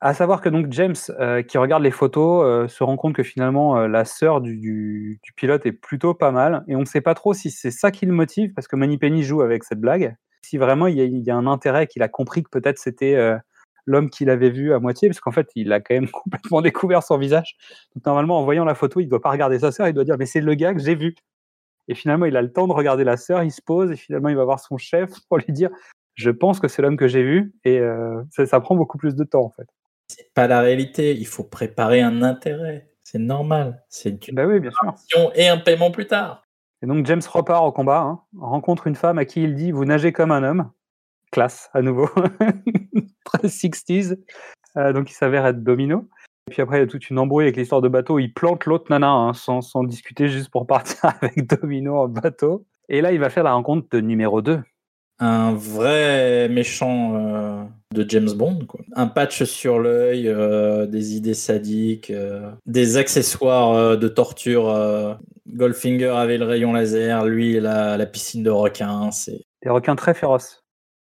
À 0.00 0.12
savoir 0.12 0.40
que 0.42 0.50
donc 0.50 0.66
James, 0.70 0.94
euh, 1.18 1.42
qui 1.42 1.56
regarde 1.56 1.82
les 1.82 1.90
photos, 1.90 2.44
euh, 2.44 2.68
se 2.68 2.84
rend 2.84 2.96
compte 2.96 3.14
que 3.14 3.22
finalement 3.22 3.78
euh, 3.78 3.88
la 3.88 4.04
sœur 4.04 4.40
du, 4.42 5.18
pilote 5.34 5.64
est 5.64 5.72
plutôt 5.72 6.12
pas 6.12 6.30
mal, 6.30 6.62
et 6.68 6.76
on 6.76 6.80
ne 6.80 6.84
sait 6.84 7.00
pas 7.00 7.14
trop 7.14 7.32
si 7.32 7.50
c'est 7.50 7.70
ça 7.70 7.90
qui 7.90 8.04
le 8.04 8.12
motive, 8.12 8.52
parce 8.52 8.68
que 8.68 8.76
Moneypenny 8.76 9.22
joue 9.22 9.40
avec 9.40 9.64
cette 9.64 9.80
blague. 9.80 10.14
Si 10.42 10.58
vraiment 10.58 10.88
il 10.88 10.98
y 10.98 11.30
a, 11.30 11.36
un 11.36 11.46
intérêt, 11.46 11.86
qu'il 11.86 12.02
a 12.02 12.08
compris 12.08 12.42
que 12.42 12.50
peut-être 12.50 12.78
c'était 12.78 13.16
l'homme 13.86 14.10
qu'il 14.10 14.28
avait 14.28 14.50
vu 14.50 14.74
à 14.74 14.78
moitié, 14.78 15.08
parce 15.08 15.20
qu'en 15.20 15.32
fait 15.32 15.48
il 15.54 15.72
a 15.72 15.80
quand 15.80 15.94
même 15.94 16.08
complètement 16.12 16.60
découvert 16.60 17.02
son 17.02 17.16
visage. 17.16 17.56
Donc 17.94 18.04
normalement 18.04 18.38
en 18.38 18.44
voyant 18.44 18.66
la 18.66 18.74
photo, 18.74 19.00
il 19.00 19.08
doit 19.08 19.22
pas 19.22 19.30
regarder 19.30 19.60
sa 19.60 19.72
sœur, 19.72 19.88
il 19.88 19.94
doit 19.94 20.04
dire 20.04 20.16
mais 20.18 20.26
c'est 20.26 20.42
le 20.42 20.54
gars 20.54 20.74
que 20.74 20.80
j'ai 20.80 20.96
vu. 20.96 21.14
Et 21.88 21.94
finalement 21.94 22.26
il 22.26 22.36
a 22.36 22.42
le 22.42 22.52
temps 22.52 22.68
de 22.68 22.74
regarder 22.74 23.04
la 23.04 23.16
sœur, 23.16 23.42
il 23.42 23.52
se 23.52 23.62
pose, 23.62 23.90
et 23.90 23.96
finalement 23.96 24.28
il 24.28 24.36
va 24.36 24.44
voir 24.44 24.60
son 24.60 24.76
chef 24.76 25.10
pour 25.30 25.38
lui 25.38 25.52
dire 25.52 25.70
je 26.14 26.30
pense 26.30 26.60
que 26.60 26.68
c'est 26.68 26.82
l'homme 26.82 26.98
que 26.98 27.08
j'ai 27.08 27.22
vu, 27.22 27.54
et 27.64 27.80
ça 28.28 28.60
prend 28.60 28.76
beaucoup 28.76 28.98
plus 28.98 29.14
de 29.14 29.24
temps 29.24 29.44
en 29.44 29.50
fait. 29.50 29.66
C'est 30.08 30.32
pas 30.34 30.46
la 30.46 30.60
réalité. 30.60 31.14
Il 31.14 31.26
faut 31.26 31.44
préparer 31.44 32.00
un 32.00 32.22
intérêt. 32.22 32.90
C'est 33.02 33.18
normal. 33.18 33.82
C'est 33.88 34.28
une 34.28 34.34
Bah 34.34 34.46
oui, 34.46 34.60
bien 34.60 34.70
sûr. 34.70 34.88
action 34.88 35.30
et 35.34 35.48
un 35.48 35.58
paiement 35.58 35.90
plus 35.90 36.06
tard. 36.06 36.42
Et 36.82 36.86
donc 36.86 37.06
James 37.06 37.22
repart 37.30 37.64
au 37.64 37.72
combat, 37.72 38.00
hein, 38.00 38.20
rencontre 38.38 38.86
une 38.86 38.94
femme 38.94 39.18
à 39.18 39.24
qui 39.24 39.42
il 39.42 39.54
dit 39.54 39.70
Vous 39.72 39.84
nagez 39.84 40.12
comme 40.12 40.32
un 40.32 40.42
homme. 40.42 40.70
Classe, 41.32 41.70
à 41.72 41.82
nouveau. 41.82 42.08
Très 43.24 43.48
60s. 43.48 44.18
Euh, 44.76 44.92
donc 44.92 45.10
il 45.10 45.14
s'avère 45.14 45.46
être 45.46 45.62
domino. 45.62 46.08
Et 46.48 46.50
puis 46.52 46.60
après, 46.62 46.76
il 46.76 46.80
y 46.80 46.84
a 46.84 46.86
toute 46.86 47.08
une 47.08 47.18
embrouille 47.18 47.44
avec 47.44 47.56
l'histoire 47.56 47.80
de 47.80 47.88
bateau. 47.88 48.18
Il 48.18 48.32
plante 48.32 48.66
l'autre 48.66 48.86
nana 48.90 49.10
hein, 49.10 49.32
sans, 49.32 49.62
sans 49.62 49.82
discuter, 49.82 50.28
juste 50.28 50.50
pour 50.50 50.66
partir 50.66 50.98
avec 51.22 51.46
domino 51.46 51.96
en 51.96 52.08
bateau. 52.08 52.66
Et 52.90 53.00
là, 53.00 53.12
il 53.12 53.18
va 53.20 53.30
faire 53.30 53.44
la 53.44 53.54
rencontre 53.54 53.88
de 53.90 54.00
numéro 54.00 54.42
2. 54.42 54.62
Un 55.20 55.54
vrai 55.54 56.48
méchant 56.48 57.14
euh, 57.14 57.64
de 57.92 58.08
James 58.08 58.32
Bond. 58.32 58.66
Quoi. 58.66 58.80
Un 58.94 59.06
patch 59.06 59.44
sur 59.44 59.78
l'œil, 59.78 60.28
euh, 60.28 60.86
des 60.86 61.14
idées 61.14 61.34
sadiques, 61.34 62.10
euh, 62.10 62.50
des 62.66 62.96
accessoires 62.96 63.96
de 63.96 64.08
torture. 64.08 65.18
Goldfinger 65.46 66.08
avait 66.08 66.38
le 66.38 66.44
rayon 66.44 66.72
laser, 66.72 67.24
lui 67.26 67.60
la, 67.60 67.96
la 67.96 68.06
piscine 68.06 68.42
de 68.42 68.50
requins. 68.50 69.10
C'est 69.12 69.42
Des 69.62 69.70
requins 69.70 69.94
très 69.96 70.14
féroces. 70.14 70.64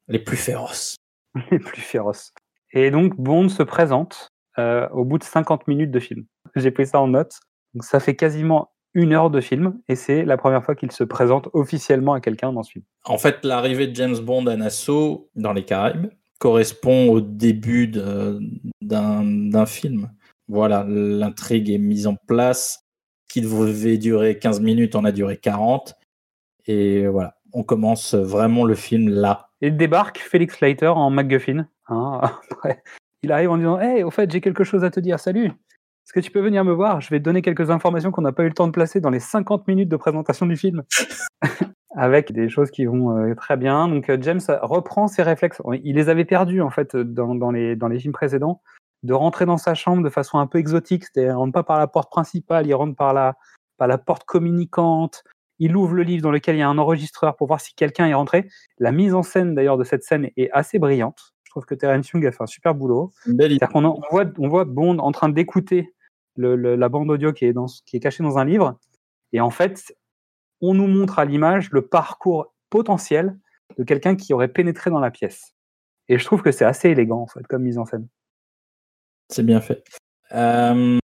les 0.08 0.18
plus 0.18 0.36
féroces. 0.38 0.96
les 1.50 1.58
plus 1.58 1.82
féroces. 1.82 2.32
Et 2.72 2.90
donc 2.90 3.16
Bond 3.16 3.48
se 3.48 3.62
présente 3.62 4.30
au 4.58 5.04
bout 5.04 5.18
de 5.18 5.24
50 5.24 5.68
minutes 5.68 5.90
de 5.90 6.00
film. 6.00 6.24
J'ai 6.54 6.70
pris 6.70 6.86
ça 6.86 7.00
en 7.00 7.08
note. 7.08 7.38
Donc 7.74 7.84
ça 7.84 8.00
fait 8.00 8.16
quasiment 8.16 8.70
une 8.94 9.12
heure 9.12 9.30
de 9.30 9.40
film 9.40 9.78
et 9.88 9.94
c'est 9.94 10.24
la 10.24 10.36
première 10.36 10.64
fois 10.64 10.74
qu'il 10.74 10.90
se 10.90 11.04
présente 11.04 11.48
officiellement 11.52 12.14
à 12.14 12.20
quelqu'un 12.20 12.52
dans 12.52 12.62
ce 12.62 12.72
film. 12.72 12.84
En 13.04 13.18
fait, 13.18 13.44
l'arrivée 13.44 13.86
de 13.86 13.94
James 13.94 14.18
Bond 14.18 14.46
à 14.46 14.56
Nassau, 14.56 15.30
dans 15.36 15.52
les 15.52 15.64
Caraïbes, 15.64 16.08
correspond 16.38 17.10
au 17.10 17.20
début 17.20 17.86
d'un 17.88 18.40
d'un 18.82 19.66
film. 19.66 20.10
Voilà, 20.48 20.84
l'intrigue 20.88 21.70
est 21.70 21.78
mise 21.78 22.06
en 22.06 22.16
place. 22.26 22.84
Qui 23.32 23.42
devait 23.42 23.96
durer 23.96 24.40
15 24.40 24.58
minutes 24.60 24.96
en 24.96 25.04
a 25.04 25.12
duré 25.12 25.36
40. 25.36 25.94
Et 26.66 27.06
voilà, 27.06 27.36
on 27.52 27.62
commence 27.62 28.14
vraiment 28.14 28.64
le 28.64 28.74
film 28.74 29.08
là. 29.08 29.50
Et 29.60 29.70
débarque 29.70 30.18
Félix 30.18 30.60
Leiter 30.60 30.88
en 30.88 31.10
MacGuffin. 31.10 31.68
hein. 31.86 32.20
Après, 32.50 32.82
il 33.22 33.30
arrive 33.30 33.50
en 33.52 33.56
disant 33.58 33.78
Hey, 33.78 34.02
au 34.02 34.10
fait, 34.10 34.28
j'ai 34.32 34.40
quelque 34.40 34.64
chose 34.64 34.82
à 34.82 34.90
te 34.90 34.98
dire, 34.98 35.20
salut 35.20 35.52
Est-ce 36.04 36.12
que 36.12 36.20
tu 36.20 36.30
peux 36.30 36.40
venir 36.40 36.64
me 36.64 36.72
voir? 36.72 37.00
Je 37.00 37.08
vais 37.10 37.18
te 37.18 37.24
donner 37.24 37.42
quelques 37.42 37.70
informations 37.70 38.10
qu'on 38.10 38.22
n'a 38.22 38.32
pas 38.32 38.42
eu 38.42 38.48
le 38.48 38.54
temps 38.54 38.66
de 38.66 38.72
placer 38.72 39.00
dans 39.00 39.10
les 39.10 39.20
50 39.20 39.68
minutes 39.68 39.88
de 39.88 39.96
présentation 39.96 40.46
du 40.46 40.56
film. 40.56 40.82
Avec 41.96 42.32
des 42.32 42.48
choses 42.48 42.70
qui 42.70 42.86
vont 42.86 43.16
euh, 43.16 43.34
très 43.34 43.56
bien. 43.56 43.88
Donc 43.88 44.08
euh, 44.08 44.18
James 44.20 44.40
reprend 44.62 45.08
ses 45.08 45.22
réflexes. 45.22 45.60
Il 45.84 45.96
les 45.96 46.08
avait 46.08 46.24
perdus 46.24 46.62
en 46.62 46.70
fait 46.70 46.94
les, 46.94 47.76
dans 47.76 47.88
les 47.88 47.98
films 47.98 48.12
précédents, 48.12 48.62
de 49.02 49.12
rentrer 49.12 49.46
dans 49.46 49.56
sa 49.56 49.74
chambre 49.74 50.02
de 50.02 50.10
façon 50.10 50.38
un 50.38 50.46
peu 50.46 50.58
exotique. 50.58 51.04
C'est-à-dire, 51.04 51.32
il 51.32 51.36
rentre 51.36 51.52
pas 51.52 51.62
par 51.62 51.78
la 51.78 51.86
porte 51.86 52.10
principale, 52.10 52.66
il 52.66 52.74
rentre 52.74 52.96
par 52.96 53.12
la, 53.12 53.36
par 53.76 53.88
la 53.88 53.98
porte 53.98 54.24
communicante. 54.24 55.24
Il 55.58 55.76
ouvre 55.76 55.94
le 55.94 56.02
livre 56.02 56.22
dans 56.22 56.30
lequel 56.30 56.56
il 56.56 56.60
y 56.60 56.62
a 56.62 56.68
un 56.68 56.78
enregistreur 56.78 57.36
pour 57.36 57.46
voir 57.46 57.60
si 57.60 57.74
quelqu'un 57.74 58.06
est 58.06 58.14
rentré. 58.14 58.48
La 58.78 58.92
mise 58.92 59.14
en 59.14 59.22
scène 59.22 59.54
d'ailleurs 59.54 59.76
de 59.76 59.84
cette 59.84 60.02
scène 60.02 60.30
est 60.36 60.50
assez 60.52 60.78
brillante. 60.78 61.29
Je 61.50 61.54
trouve 61.54 61.64
que 61.66 61.74
Terence 61.74 62.08
Young 62.10 62.24
a 62.26 62.30
fait 62.30 62.44
un 62.44 62.46
super 62.46 62.76
boulot. 62.76 63.10
Qu'on 63.72 63.84
en- 63.84 63.98
on 63.98 64.08
voit, 64.12 64.24
on 64.38 64.46
voit 64.46 64.64
Bond 64.64 65.00
en 65.00 65.10
train 65.10 65.28
d'écouter 65.28 65.92
le- 66.36 66.54
le- 66.54 66.76
la 66.76 66.88
bande 66.88 67.10
audio 67.10 67.32
qui 67.32 67.44
est, 67.44 67.52
dans, 67.52 67.66
qui 67.86 67.96
est 67.96 68.00
cachée 68.00 68.22
dans 68.22 68.38
un 68.38 68.44
livre. 68.44 68.78
Et 69.32 69.40
en 69.40 69.50
fait, 69.50 69.96
on 70.60 70.74
nous 70.74 70.86
montre 70.86 71.18
à 71.18 71.24
l'image 71.24 71.72
le 71.72 71.82
parcours 71.82 72.54
potentiel 72.70 73.36
de 73.78 73.82
quelqu'un 73.82 74.14
qui 74.14 74.32
aurait 74.32 74.46
pénétré 74.46 74.90
dans 74.90 75.00
la 75.00 75.10
pièce. 75.10 75.56
Et 76.08 76.18
je 76.18 76.24
trouve 76.24 76.40
que 76.40 76.52
c'est 76.52 76.64
assez 76.64 76.90
élégant, 76.90 77.18
en 77.20 77.26
fait, 77.26 77.44
comme 77.48 77.62
mise 77.64 77.78
en 77.78 77.84
scène. 77.84 78.06
C'est 79.28 79.42
bien 79.44 79.60
fait. 79.60 79.82
Euh, 80.30 80.98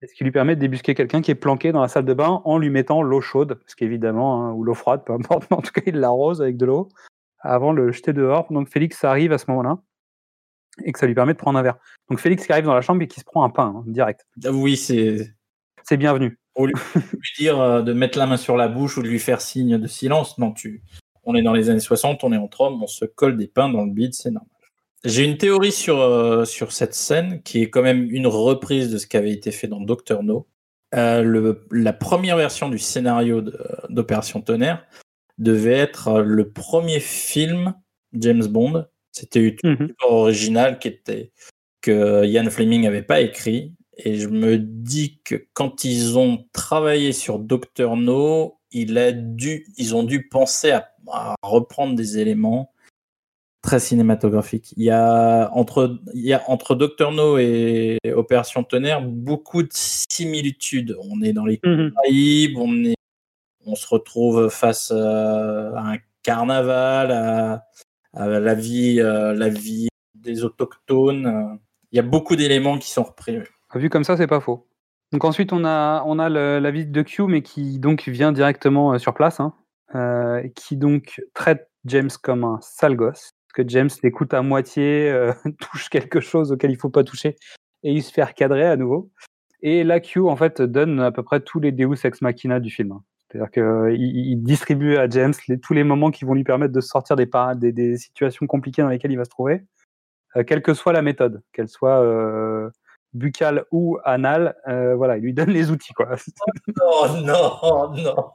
ce 0.00 0.14
qui 0.14 0.22
lui 0.22 0.30
permet 0.30 0.54
de 0.54 0.60
débusquer 0.60 0.94
quelqu'un 0.94 1.22
qui 1.22 1.32
est 1.32 1.34
planqué 1.34 1.72
dans 1.72 1.80
la 1.82 1.88
salle 1.88 2.04
de 2.04 2.14
bain 2.14 2.40
en 2.44 2.56
lui 2.58 2.70
mettant 2.70 3.02
l'eau 3.02 3.20
chaude, 3.20 3.54
parce 3.54 3.74
qu'évidemment, 3.74 4.44
hein, 4.44 4.52
ou 4.52 4.62
l'eau 4.62 4.74
froide, 4.74 5.02
peu 5.04 5.12
importe, 5.12 5.42
mais 5.50 5.56
en 5.56 5.60
tout 5.62 5.72
cas, 5.72 5.82
il 5.86 5.96
l'arrose 5.98 6.40
avec 6.40 6.56
de 6.56 6.66
l'eau 6.66 6.88
avant 7.40 7.72
de 7.74 7.78
le 7.78 7.90
jeter 7.90 8.12
dehors. 8.12 8.46
Donc 8.52 8.68
Félix 8.68 9.02
arrive 9.02 9.32
à 9.32 9.38
ce 9.38 9.46
moment-là 9.48 9.78
et 10.84 10.92
que 10.92 10.98
ça 10.98 11.06
lui 11.06 11.14
permet 11.14 11.32
de 11.32 11.38
prendre 11.38 11.58
un 11.58 11.62
verre. 11.62 11.78
Donc 12.08 12.20
Félix 12.20 12.46
qui 12.46 12.52
arrive 12.52 12.64
dans 12.64 12.74
la 12.74 12.80
chambre 12.80 13.02
et 13.02 13.08
qui 13.08 13.20
se 13.20 13.24
prend 13.24 13.44
un 13.44 13.50
pain, 13.50 13.74
hein, 13.76 13.84
direct. 13.86 14.26
oui, 14.50 14.76
c'est 14.76 15.30
C'est 15.84 15.96
bienvenu. 15.96 16.38
lui 16.58 17.30
dire 17.38 17.60
euh, 17.60 17.82
de 17.82 17.92
mettre 17.92 18.18
la 18.18 18.26
main 18.26 18.36
sur 18.36 18.56
la 18.56 18.68
bouche 18.68 18.98
ou 18.98 19.02
de 19.02 19.08
lui 19.08 19.20
faire 19.20 19.40
signe 19.40 19.78
de 19.78 19.86
silence. 19.86 20.38
Non, 20.38 20.52
tu. 20.52 20.82
On 21.24 21.34
est 21.34 21.42
dans 21.42 21.52
les 21.52 21.70
années 21.70 21.78
60, 21.78 22.24
on 22.24 22.32
est 22.32 22.36
entre 22.36 22.62
hommes, 22.62 22.82
on 22.82 22.86
se 22.86 23.04
colle 23.04 23.36
des 23.36 23.48
pains 23.48 23.68
dans 23.68 23.84
le 23.84 23.92
bide, 23.92 24.14
c'est 24.14 24.30
normal. 24.30 24.50
J'ai 25.04 25.24
une 25.24 25.36
théorie 25.36 25.72
sur, 25.72 26.00
euh, 26.00 26.44
sur 26.44 26.72
cette 26.72 26.94
scène 26.94 27.42
qui 27.42 27.62
est 27.62 27.70
quand 27.70 27.82
même 27.82 28.08
une 28.10 28.26
reprise 28.26 28.90
de 28.90 28.98
ce 28.98 29.06
qui 29.06 29.16
avait 29.16 29.30
été 29.30 29.52
fait 29.52 29.68
dans 29.68 29.80
Doctor 29.80 30.22
No. 30.24 30.48
Euh, 30.94 31.22
le, 31.22 31.66
la 31.70 31.92
première 31.92 32.36
version 32.36 32.68
du 32.68 32.78
scénario 32.78 33.42
d'Opération 33.90 34.40
Tonnerre 34.40 34.84
devait 35.36 35.76
être 35.76 36.20
le 36.20 36.50
premier 36.50 36.98
film 36.98 37.74
James 38.14 38.46
Bond. 38.46 38.86
C'était 39.18 39.56
une 39.64 39.88
histoire 39.88 40.12
originale 40.12 40.78
qui 40.78 40.88
était, 40.88 41.32
que 41.80 42.24
Ian 42.24 42.48
Fleming 42.50 42.82
n'avait 42.82 43.02
pas 43.02 43.20
écrit 43.20 43.72
Et 43.96 44.14
je 44.16 44.28
me 44.28 44.58
dis 44.58 45.18
que 45.24 45.34
quand 45.54 45.84
ils 45.84 46.16
ont 46.18 46.46
travaillé 46.52 47.12
sur 47.12 47.38
Doctor 47.40 47.96
No, 47.96 48.58
il 48.70 48.96
a 48.96 49.10
dû, 49.12 49.66
ils 49.76 49.94
ont 49.96 50.04
dû 50.04 50.28
penser 50.28 50.70
à, 50.70 50.90
à 51.10 51.34
reprendre 51.42 51.96
des 51.96 52.18
éléments 52.18 52.72
très 53.62 53.80
cinématographiques. 53.80 54.72
Il 54.76 54.84
y 54.84 54.90
a 54.90 55.50
entre, 55.52 55.98
il 56.14 56.24
y 56.24 56.32
a 56.32 56.42
entre 56.48 56.76
Doctor 56.76 57.10
No 57.10 57.38
et 57.38 57.98
Opération 58.14 58.62
Tonnerre 58.62 59.02
beaucoup 59.02 59.62
de 59.64 59.70
similitudes. 59.72 60.96
On 61.10 61.20
est 61.22 61.32
dans 61.32 61.44
les 61.46 61.58
Mhm. 61.64 61.92
Caraïbes, 61.92 62.56
on, 62.58 62.84
est, 62.84 62.94
on 63.66 63.74
se 63.74 63.86
retrouve 63.88 64.48
face 64.48 64.92
à 64.92 65.92
un 65.92 65.96
carnaval, 66.22 67.10
à 67.10 67.64
la 68.14 68.54
vie, 68.54 69.00
euh, 69.00 69.34
la 69.34 69.48
vie 69.48 69.88
des 70.14 70.44
autochtones. 70.44 71.26
euh. 71.26 71.56
Il 71.92 71.96
y 71.96 71.98
a 71.98 72.02
beaucoup 72.02 72.36
d'éléments 72.36 72.78
qui 72.78 72.90
sont 72.90 73.02
repris. 73.02 73.38
Vu 73.74 73.88
comme 73.88 74.04
ça, 74.04 74.16
c'est 74.16 74.26
pas 74.26 74.40
faux. 74.40 74.66
Donc 75.12 75.24
ensuite, 75.24 75.52
on 75.52 75.64
a, 75.64 76.02
on 76.06 76.18
a 76.18 76.28
la 76.28 76.70
visite 76.70 76.92
de 76.92 77.02
Q, 77.02 77.22
mais 77.24 77.42
qui 77.42 77.78
donc 77.78 78.08
vient 78.08 78.32
directement 78.32 78.92
euh, 78.92 78.98
sur 78.98 79.14
place, 79.14 79.40
hein, 79.40 79.54
euh, 79.94 80.46
qui 80.54 80.76
donc 80.76 81.22
traite 81.32 81.70
James 81.86 82.10
comme 82.22 82.44
un 82.44 82.58
sale 82.60 82.94
gosse, 82.94 83.32
parce 83.46 83.66
que 83.66 83.68
James 83.68 83.88
l'écoute 84.02 84.34
à 84.34 84.42
moitié, 84.42 85.10
euh, 85.10 85.32
touche 85.60 85.88
quelque 85.88 86.20
chose 86.20 86.52
auquel 86.52 86.70
il 86.70 86.76
faut 86.76 86.90
pas 86.90 87.04
toucher, 87.04 87.36
et 87.82 87.92
il 87.92 88.02
se 88.02 88.12
fait 88.12 88.22
recadrer 88.24 88.66
à 88.66 88.76
nouveau. 88.76 89.10
Et 89.62 89.82
là, 89.82 89.98
Q, 90.00 90.20
en 90.20 90.36
fait, 90.36 90.60
donne 90.60 91.00
à 91.00 91.10
peu 91.10 91.22
près 91.22 91.40
tous 91.40 91.58
les 91.58 91.72
Deus 91.72 92.04
Ex 92.04 92.20
Machina 92.20 92.60
du 92.60 92.70
film. 92.70 92.98
C'est-à-dire 93.30 93.50
qu'il 93.50 93.96
il 94.00 94.42
distribue 94.42 94.96
à 94.96 95.08
James 95.08 95.34
les- 95.48 95.60
tous 95.60 95.74
les 95.74 95.84
moments 95.84 96.10
qui 96.10 96.24
vont 96.24 96.34
lui 96.34 96.44
permettre 96.44 96.72
de 96.72 96.80
sortir 96.80 97.14
des, 97.16 97.26
para- 97.26 97.54
des, 97.54 97.72
des 97.72 97.96
situations 97.98 98.46
compliquées 98.46 98.82
dans 98.82 98.88
lesquelles 98.88 99.12
il 99.12 99.18
va 99.18 99.24
se 99.24 99.30
trouver, 99.30 99.64
euh, 100.36 100.44
quelle 100.44 100.62
que 100.62 100.72
soit 100.74 100.92
la 100.92 101.02
méthode, 101.02 101.42
qu'elle 101.52 101.68
soit 101.68 102.00
euh, 102.02 102.70
buccale 103.12 103.64
ou 103.70 103.98
anale, 104.04 104.56
euh, 104.68 104.94
voilà, 104.94 105.16
il 105.18 105.22
lui 105.24 105.34
donne 105.34 105.50
les 105.50 105.70
outils, 105.70 105.92
quoi. 105.92 106.14
Oh 106.82 107.06
non, 107.22 107.92
non. 108.02 108.30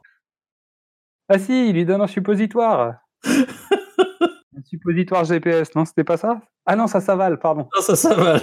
ah 1.28 1.38
si, 1.38 1.68
il 1.70 1.74
lui 1.74 1.84
donne 1.84 2.00
un 2.00 2.06
suppositoire. 2.06 2.98
un 3.24 4.62
suppositoire 4.64 5.24
GPS, 5.24 5.74
non, 5.74 5.84
c'était 5.84 6.04
pas 6.04 6.16
ça? 6.16 6.40
Ah 6.66 6.76
non, 6.76 6.86
ça 6.86 7.00
s'avale, 7.00 7.38
pardon. 7.38 7.68
Non, 7.74 7.80
ça, 7.96 8.14
va. 8.14 8.38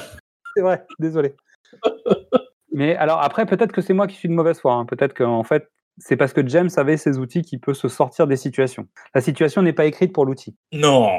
C'est 0.55 0.61
vrai, 0.61 0.85
désolé. 0.99 1.35
Mais 2.73 2.95
alors 2.95 3.21
après, 3.21 3.45
peut-être 3.45 3.71
que 3.71 3.81
c'est 3.81 3.93
moi 3.93 4.07
qui 4.07 4.15
suis 4.15 4.29
de 4.29 4.33
mauvaise 4.33 4.59
foi. 4.59 4.73
hein. 4.73 4.85
Peut-être 4.85 5.13
qu'en 5.13 5.43
fait, 5.43 5.69
c'est 5.97 6.17
parce 6.17 6.33
que 6.33 6.45
James 6.47 6.69
avait 6.77 6.97
ces 6.97 7.17
outils 7.17 7.41
qui 7.41 7.57
peut 7.57 7.73
se 7.73 7.87
sortir 7.87 8.27
des 8.27 8.37
situations. 8.37 8.87
La 9.13 9.21
situation 9.21 9.61
n'est 9.61 9.73
pas 9.73 9.85
écrite 9.85 10.13
pour 10.13 10.25
l'outil. 10.25 10.55
Non, 10.71 11.09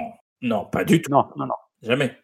non, 0.41 0.65
pas 0.67 0.85
du 0.85 1.01
tout. 1.03 1.11
Non, 1.11 1.27
non, 1.37 1.47
non. 1.47 1.55
Jamais. 1.83 2.17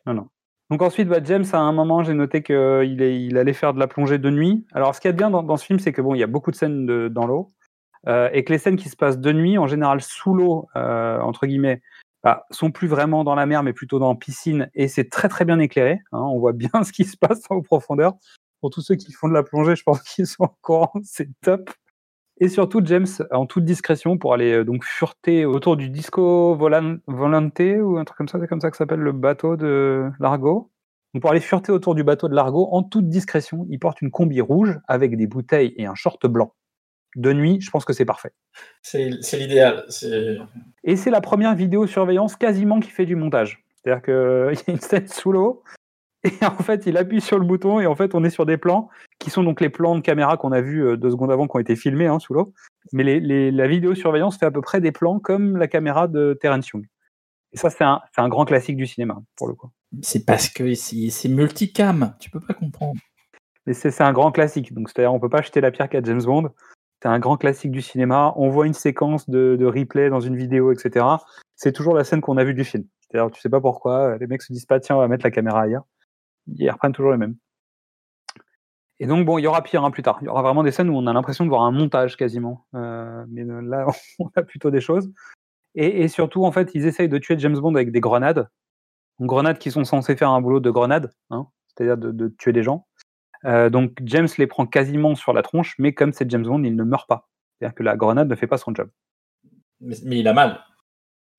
Donc 0.71 0.83
ensuite, 0.83 1.09
bah, 1.09 1.19
James, 1.25 1.45
à 1.53 1.59
un 1.59 1.73
moment, 1.73 2.03
j'ai 2.03 2.15
noté 2.15 2.43
qu'il 2.43 3.01
est- 3.03 3.23
il 3.25 3.39
allait 3.39 3.53
faire 3.53 3.73
de 3.75 3.79
la 3.79 3.87
plongée 3.87 4.19
de 4.19 4.31
nuit. 4.31 4.67
Alors, 4.73 4.95
ce 4.95 5.01
qu'il 5.01 5.09
y 5.09 5.11
a 5.11 5.13
de 5.13 5.19
bien 5.19 5.31
dans, 5.31 5.43
dans 5.43 5.57
ce 5.57 5.65
film, 5.65 5.79
c'est 5.79 5.93
que 5.93 6.03
bon, 6.03 6.15
il 6.15 6.19
y 6.19 6.23
a 6.23 6.27
beaucoup 6.27 6.51
de 6.51 6.57
scènes 6.57 6.85
de- 6.87 7.09
dans 7.09 7.27
l'eau, 7.27 7.49
euh, 8.07 8.29
et 8.33 8.45
que 8.45 8.53
les 8.53 8.59
scènes 8.59 8.77
qui 8.77 8.89
se 8.89 8.97
passent 8.97 9.19
de 9.19 9.33
nuit, 9.33 9.57
en 9.59 9.67
général 9.67 10.01
sous 10.03 10.35
l'eau, 10.35 10.69
euh, 10.77 11.19
entre 11.21 11.47
guillemets, 11.47 11.81
bah, 12.23 12.45
sont 12.51 12.71
plus 12.71 12.89
vraiment 12.89 13.25
dans 13.25 13.35
la 13.35 13.47
mer, 13.47 13.63
mais 13.63 13.73
plutôt 13.73 13.99
dans 13.99 14.11
la 14.11 14.17
piscine, 14.19 14.69
et 14.75 14.89
c'est 14.89 15.09
très 15.09 15.29
très 15.29 15.45
bien 15.45 15.59
éclairé. 15.59 16.01
hein. 16.13 16.21
on 16.21 16.39
voit 16.39 16.53
bien 16.53 16.71
ce 16.85 16.93
qui 16.93 17.05
se 17.05 17.17
passe 17.17 17.43
en 17.51 17.61
profondeur. 17.63 18.15
Pour 18.61 18.71
tous 18.71 18.81
ceux 18.83 18.97
qui 18.97 19.13
font 19.13 19.29
de 19.29 19.35
la 19.35 19.43
plongée, 19.45 19.75
je 19.77 19.85
pense 19.85 20.03
qu'ils 20.03 20.27
sont 20.27 20.45
au 20.45 20.55
courant, 20.61 20.93
c'est 21.03 21.29
top. 21.41 21.71
Et 22.41 22.49
surtout, 22.49 22.81
James, 22.85 23.07
en 23.33 23.47
toute 23.47 23.65
discrétion, 23.65 24.17
pour 24.17 24.33
aller 24.33 24.53
euh, 24.53 24.65
donc 24.65 24.85
fureter 24.85 25.45
autour 25.45 25.77
du 25.77 25.91
Disco 25.91 26.55
Volan- 26.55 26.99
Volante, 27.07 27.61
ou 27.83 27.99
un 27.99 28.05
truc 28.05 28.17
comme 28.17 28.29
ça, 28.29 28.39
c'est 28.41 28.47
comme 28.47 28.61
ça 28.61 28.71
que 28.71 28.77
s'appelle 28.77 29.01
le 29.01 29.13
bateau 29.13 29.57
de 29.57 30.09
Largo. 30.21 30.71
Donc 31.15 31.23
pour 31.23 31.31
aller 31.31 31.41
fureter 31.41 31.73
autour 31.73 31.95
du 31.95 32.05
bateau 32.05 32.29
de 32.29 32.35
Largo, 32.35 32.69
en 32.71 32.83
toute 32.83 33.09
discrétion, 33.09 33.67
il 33.71 33.79
porte 33.79 34.03
une 34.03 34.11
combi 34.11 34.41
rouge 34.41 34.79
avec 34.87 35.17
des 35.17 35.27
bouteilles 35.27 35.75
et 35.77 35.87
un 35.87 35.95
short 35.95 36.27
blanc. 36.27 36.55
De 37.17 37.33
nuit, 37.33 37.61
je 37.61 37.71
pense 37.71 37.85
que 37.85 37.93
c'est 37.93 38.05
parfait. 38.05 38.33
C'est 38.83 39.09
l'idéal. 39.39 39.85
Et 40.85 40.97
c'est 40.97 41.11
la 41.11 41.21
première 41.21 41.55
vidéosurveillance 41.55 42.37
quasiment 42.37 42.79
qui 42.79 42.91
fait 42.91 43.07
du 43.07 43.17
montage. 43.17 43.65
C'est-à-dire 43.77 44.03
qu'il 44.03 44.13
y 44.69 44.71
a 44.71 44.75
une 44.75 44.81
scène 44.81 45.09
sous 45.09 45.33
l'eau, 45.33 45.63
et 46.25 46.31
en 46.45 46.63
fait, 46.63 46.87
il 46.87 46.97
appuie 46.97 47.21
sur 47.21 47.39
le 47.39 47.45
bouton, 47.45 47.81
et 47.81 47.87
en 47.87 47.95
fait, 47.95 48.15
on 48.15 48.25
est 48.25 48.31
sur 48.31 48.47
des 48.47 48.57
plans 48.57 48.89
qui 49.19 49.31
sont 49.31 49.43
donc 49.43 49.61
les 49.61 49.71
plans 49.71 49.95
de 49.97 50.01
caméra 50.01 50.37
qu'on 50.37 50.53
a 50.53 50.61
vus 50.61 50.85
euh, 50.85 50.97
deux 50.97 51.11
secondes 51.11 51.31
avant, 51.31 51.47
qui 51.47 51.57
ont 51.57 51.61
été 51.61 51.77
filmés 51.77 52.07
hein, 52.07 52.19
sous 52.19 52.35
l'eau. 52.35 52.53
Mais 52.93 53.05
les, 53.05 53.21
les- 53.21 53.51
la 53.51 53.67
vidéosurveillance 53.67 54.39
fait 54.39 54.47
à 54.47 54.51
peu 54.51 54.61
près 54.61 54.81
des 54.81 54.93
plans 54.93 55.19
comme 55.19 55.57
la 55.57 55.69
caméra 55.69 56.09
de 56.09 56.37
Terence 56.41 56.69
Young. 56.69 56.87
Et 57.53 57.57
ça, 57.57 57.71
c'est 57.71 57.85
un, 57.85 58.29
grand 58.29 58.45
classique 58.45 58.77
du 58.77 58.87
cinéma, 58.87 59.19
pour 59.37 59.49
le 59.49 59.55
coup. 59.55 59.71
c'est 60.03 60.27
parce 60.27 60.49
que 60.49 60.75
c'est 60.75 61.29
multicam. 61.29 62.15
Tu 62.21 62.31
peux 62.31 62.41
pas 62.41 62.53
comprendre. 62.55 63.01
Mais 63.67 63.73
c'est 63.73 63.91
c'est 63.91 64.03
un 64.03 64.13
grand 64.13 64.33
classique. 64.33 64.75
Donc, 64.75 64.91
c'est-à-dire, 64.91 65.15
on 65.15 65.21
peut 65.21 65.31
pas 65.31 65.41
jeter 65.43 65.61
la 65.61 65.71
pierre 65.71 65.89
qu'à 65.89 66.03
James 66.03 66.23
Bond. 66.23 66.51
C'est 67.03 67.09
un 67.09 67.19
grand 67.19 67.37
classique 67.37 67.71
du 67.71 67.81
cinéma. 67.81 68.35
On 68.37 68.51
voit 68.51 68.67
une 68.67 68.75
séquence 68.75 69.31
de, 69.31 69.57
de 69.59 69.67
replay 69.67 70.11
dans 70.11 70.21
une 70.21 70.37
vidéo, 70.37 70.73
etc. 70.73 71.07
C'est 71.55 71.73
toujours 71.73 71.95
la 71.95 72.05
scène 72.05 72.21
qu'on 72.21 72.37
a 72.37 72.45
vue 72.45 72.55
du 72.55 72.65
film. 72.65 72.85
C'est-à-dire, 73.01 73.31
tu 73.31 73.41
sais 73.41 73.49
pas 73.49 73.61
pourquoi. 73.61 74.19
Les 74.19 74.27
mecs 74.27 74.43
se 74.43 74.53
disent 74.53 74.67
pas, 74.67 74.81
tiens, 74.81 74.97
on 74.97 75.01
va 75.01 75.09
mettre 75.09 75.25
la 75.25 75.31
caméra 75.31 75.63
ailleurs. 75.63 75.85
Ils 76.57 76.71
reprennent 76.71 76.93
toujours 76.93 77.13
les 77.13 77.19
mêmes. 77.19 77.37
Et 79.01 79.07
donc, 79.07 79.25
bon, 79.25 79.39
il 79.39 79.43
y 79.43 79.47
aura 79.47 79.63
pire 79.63 79.85
hein, 79.85 79.91
plus 79.91 80.03
tard. 80.03 80.19
Il 80.23 80.25
y 80.25 80.29
aura 80.29 80.43
vraiment 80.43 80.65
des 80.65 80.73
scènes 80.73 80.91
où 80.91 80.97
on 80.97 81.07
a 81.07 81.13
l'impression 81.13 81.45
de 81.45 81.51
voir 81.51 81.63
un 81.63 81.71
montage 81.71 82.17
quasiment. 82.17 82.67
Euh, 82.75 83.25
mais 83.29 83.45
là, 83.45 83.87
on 84.19 84.31
a 84.35 84.43
plutôt 84.43 84.71
des 84.71 84.81
choses. 84.81 85.11
Et, 85.75 86.03
et 86.03 86.09
surtout, 86.09 86.45
en 86.45 86.53
fait, 86.53 86.71
ils 86.75 86.87
essayent 86.87 87.09
de 87.09 87.19
tuer 87.19 87.39
James 87.39 87.59
Bond 87.59 87.75
avec 87.75 87.93
des 87.93 88.01
grenades. 88.01 88.49
Donc, 89.19 89.29
grenades 89.29 89.59
qui 89.59 89.71
sont 89.71 89.85
censées 89.85 90.17
faire 90.17 90.31
un 90.31 90.41
boulot 90.41 90.61
de 90.61 90.71
grenade, 90.71 91.13
hein, 91.31 91.47
c'est-à-dire 91.69 91.97
de, 91.97 92.11
de 92.11 92.29
tuer 92.29 92.53
des 92.53 92.63
gens. 92.63 92.87
Euh, 93.45 93.71
donc 93.71 93.93
James 94.05 94.29
les 94.37 94.47
prend 94.47 94.67
quasiment 94.67 95.15
sur 95.15 95.33
la 95.33 95.43
tronche, 95.43 95.77
mais 95.79 95.93
comme 95.93 96.13
c'est 96.13 96.31
James 96.31 96.43
Bond, 96.43 96.63
il 96.65 96.75
ne 96.75 96.85
meurt 96.85 97.09
pas. 97.09 97.29
C'est-à-dire 97.59 97.75
que 97.75 97.83
la 97.83 97.97
grenade 97.97 98.29
ne 98.29 98.35
fait 98.35 98.47
pas 98.47 98.59
son 98.59 98.75
job. 98.75 98.91
Mais, 99.81 99.97
mais 100.05 100.19
il 100.19 100.29
a 100.29 100.33
mal. 100.33 100.65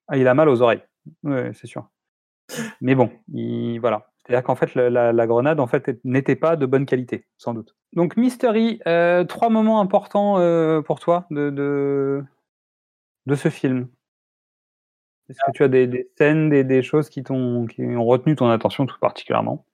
Ah, 0.07 0.17
il 0.17 0.27
a 0.27 0.33
mal 0.33 0.49
aux 0.49 0.61
oreilles, 0.61 0.83
ouais, 1.23 1.51
c'est 1.53 1.67
sûr. 1.67 1.89
Mais 2.81 2.95
bon, 2.95 3.11
il, 3.31 3.79
voilà. 3.79 4.09
C'est-à-dire 4.29 4.43
qu'en 4.43 4.55
fait, 4.55 4.75
la, 4.75 4.91
la- 4.91 5.11
la 5.11 5.25
grenade 5.27 5.59
en 5.59 5.65
fait 5.65 5.99
n'était 6.03 6.35
pas 6.35 6.55
de 6.55 6.67
bonne 6.67 6.85
qualité, 6.85 7.25
sans 7.39 7.55
doute. 7.55 7.75
Donc 7.93 8.15
Mystery, 8.15 8.79
euh, 8.85 9.23
trois 9.23 9.49
moments 9.49 9.81
importants 9.81 10.37
euh, 10.37 10.83
pour 10.83 10.99
toi 10.99 11.25
de, 11.31 11.49
de, 11.49 12.23
de 13.25 13.35
ce 13.35 13.49
film. 13.49 13.87
Est-ce 15.29 15.39
que 15.47 15.51
tu 15.51 15.63
as 15.63 15.67
des, 15.67 15.87
des 15.87 16.11
scènes, 16.15 16.49
des, 16.51 16.63
des 16.63 16.83
choses 16.83 17.09
qui, 17.09 17.23
t'ont, 17.23 17.65
qui 17.65 17.81
ont 17.81 18.05
retenu 18.05 18.35
ton 18.35 18.49
attention 18.51 18.85
tout 18.85 18.99
particulièrement? 18.99 19.65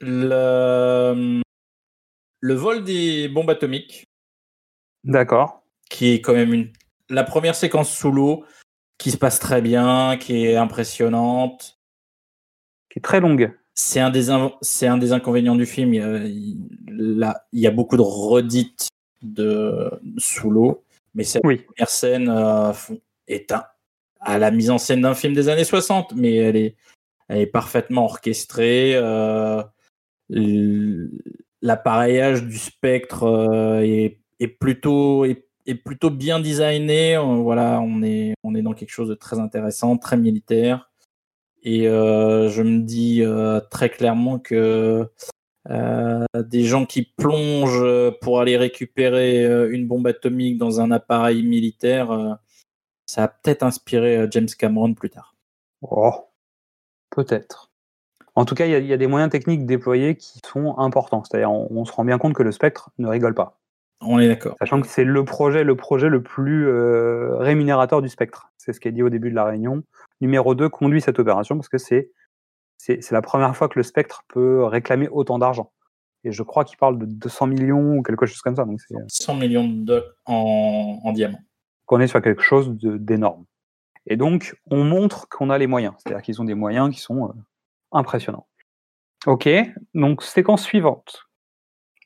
Le, 0.00 1.42
le 2.40 2.54
vol 2.54 2.84
des 2.84 3.28
bombes 3.28 3.50
atomiques, 3.50 4.06
D'accord. 5.04 5.62
qui 5.90 6.14
est 6.14 6.20
quand 6.22 6.32
même 6.34 6.54
une 6.54 6.72
la 7.10 7.22
première 7.24 7.54
séquence 7.54 7.94
sous 7.94 8.10
l'eau, 8.10 8.46
qui 8.96 9.10
se 9.10 9.18
passe 9.18 9.38
très 9.38 9.60
bien, 9.60 10.16
qui 10.16 10.46
est 10.46 10.56
impressionnante. 10.56 11.78
Qui 12.88 12.98
est 13.00 13.02
très 13.02 13.20
longue. 13.20 13.54
C'est 13.74 14.00
un 14.00 14.10
des 14.10 14.30
inv- 14.30 14.54
c'est 14.60 14.86
un 14.86 14.98
des 14.98 15.12
inconvénients 15.12 15.56
du 15.56 15.66
film. 15.66 15.94
Il 15.94 15.96
y 15.96 16.02
a, 16.02 16.16
il, 16.24 16.58
là, 16.88 17.44
il 17.52 17.60
y 17.60 17.66
a 17.66 17.70
beaucoup 17.70 17.96
de 17.96 18.02
redites 18.02 18.88
de 19.22 19.90
sous 20.18 20.50
l'eau, 20.50 20.84
mais 21.14 21.24
cette 21.24 21.42
Oui. 21.44 21.58
première 21.58 21.88
scène 21.90 22.28
euh, 22.28 22.72
est 23.26 23.50
un, 23.52 23.64
à 24.20 24.38
la 24.38 24.50
mise 24.50 24.70
en 24.70 24.78
scène 24.78 25.00
d'un 25.02 25.14
film 25.14 25.34
des 25.34 25.48
années 25.48 25.64
60, 25.64 26.14
mais 26.14 26.34
elle 26.36 26.56
est, 26.56 26.76
elle 27.28 27.38
est 27.40 27.46
parfaitement 27.46 28.04
orchestrée. 28.04 28.92
euh, 28.94 29.62
L'appareillage 31.62 32.44
du 32.44 32.58
spectre 32.58 33.22
euh, 33.24 33.80
est, 33.80 34.18
est 34.38 34.48
plutôt 34.48 35.24
est, 35.24 35.46
est 35.66 35.74
plutôt 35.74 36.10
bien 36.10 36.38
designé. 36.38 37.16
Euh, 37.16 37.22
Voilà, 37.22 37.80
on 37.80 38.02
est 38.02 38.34
on 38.42 38.54
est 38.54 38.62
dans 38.62 38.74
quelque 38.74 38.90
chose 38.90 39.08
de 39.08 39.14
très 39.14 39.38
intéressant, 39.38 39.96
très 39.96 40.16
militaire. 40.16 40.90
Et 41.64 41.88
euh, 41.88 42.48
je 42.50 42.62
me 42.62 42.80
dis 42.80 43.22
euh, 43.22 43.60
très 43.70 43.88
clairement 43.88 44.38
que 44.38 45.08
euh, 45.70 46.24
des 46.36 46.64
gens 46.64 46.84
qui 46.84 47.02
plongent 47.02 48.12
pour 48.20 48.40
aller 48.40 48.56
récupérer 48.56 49.70
une 49.70 49.86
bombe 49.86 50.06
atomique 50.06 50.58
dans 50.58 50.80
un 50.80 50.90
appareil 50.90 51.42
militaire, 51.42 52.38
ça 53.06 53.24
a 53.24 53.28
peut-être 53.28 53.62
inspiré 53.62 54.26
James 54.30 54.48
Cameron 54.58 54.92
plus 54.94 55.10
tard. 55.10 55.34
Oh, 55.82 56.12
peut-être. 57.10 57.70
En 58.34 58.44
tout 58.44 58.54
cas, 58.54 58.66
il 58.66 58.72
y, 58.72 58.74
a- 58.74 58.78
il 58.78 58.86
y 58.86 58.92
a 58.92 58.96
des 58.96 59.06
moyens 59.06 59.30
techniques 59.30 59.64
déployés 59.64 60.16
qui 60.16 60.40
sont 60.44 60.76
importants. 60.78 61.22
C'est-à-dire, 61.24 61.50
on, 61.52 61.68
on 61.70 61.84
se 61.84 61.92
rend 61.92 62.04
bien 62.04 62.18
compte 62.18 62.34
que 62.34 62.42
le 62.42 62.52
spectre 62.52 62.90
ne 62.98 63.06
rigole 63.08 63.34
pas. 63.34 63.58
On 64.00 64.18
est 64.18 64.28
d'accord. 64.28 64.56
Sachant 64.58 64.80
que 64.80 64.86
c'est 64.88 65.04
le 65.04 65.24
projet, 65.24 65.64
le 65.64 65.76
projet 65.76 66.08
le 66.08 66.22
plus 66.22 66.66
euh, 66.66 67.36
rémunérateur 67.36 68.02
du 68.02 68.08
spectre. 68.08 68.50
C'est 68.58 68.72
ce 68.72 68.80
qui 68.80 68.88
est 68.88 68.92
dit 68.92 69.02
au 69.02 69.08
début 69.08 69.30
de 69.30 69.34
la 69.36 69.44
réunion. 69.44 69.82
Numéro 70.24 70.54
2 70.54 70.70
conduit 70.70 71.02
cette 71.02 71.18
opération 71.18 71.54
parce 71.54 71.68
que 71.68 71.76
c'est 71.76 72.10
c'est 72.78 73.12
la 73.12 73.20
première 73.20 73.54
fois 73.54 73.68
que 73.68 73.78
le 73.78 73.82
spectre 73.82 74.24
peut 74.28 74.64
réclamer 74.64 75.06
autant 75.08 75.38
d'argent. 75.38 75.70
Et 76.24 76.32
je 76.32 76.42
crois 76.42 76.64
qu'il 76.64 76.78
parle 76.78 76.98
de 76.98 77.04
200 77.04 77.46
millions 77.46 77.96
ou 77.98 78.02
quelque 78.02 78.24
chose 78.24 78.40
comme 78.40 78.56
ça. 78.56 78.64
Donc, 78.64 78.80
c'est 78.80 78.94
100 79.06 79.34
millions 79.34 79.68
de 79.68 79.84
dollars 79.84 80.04
en, 80.24 80.98
en 81.04 81.12
diamants. 81.12 81.40
qu'on 81.84 82.00
est 82.00 82.06
sur 82.06 82.22
quelque 82.22 82.42
chose 82.42 82.70
d'énorme. 82.80 83.44
Et 84.06 84.16
donc, 84.16 84.56
on 84.70 84.82
montre 84.82 85.28
qu'on 85.28 85.50
a 85.50 85.58
les 85.58 85.66
moyens. 85.66 85.94
C'est-à-dire 85.98 86.22
qu'ils 86.22 86.40
ont 86.40 86.44
des 86.44 86.54
moyens 86.54 86.94
qui 86.94 87.00
sont 87.00 87.28
euh, 87.28 87.32
impressionnants. 87.92 88.46
Ok, 89.26 89.48
donc 89.92 90.22
séquence 90.22 90.62
suivante. 90.62 91.26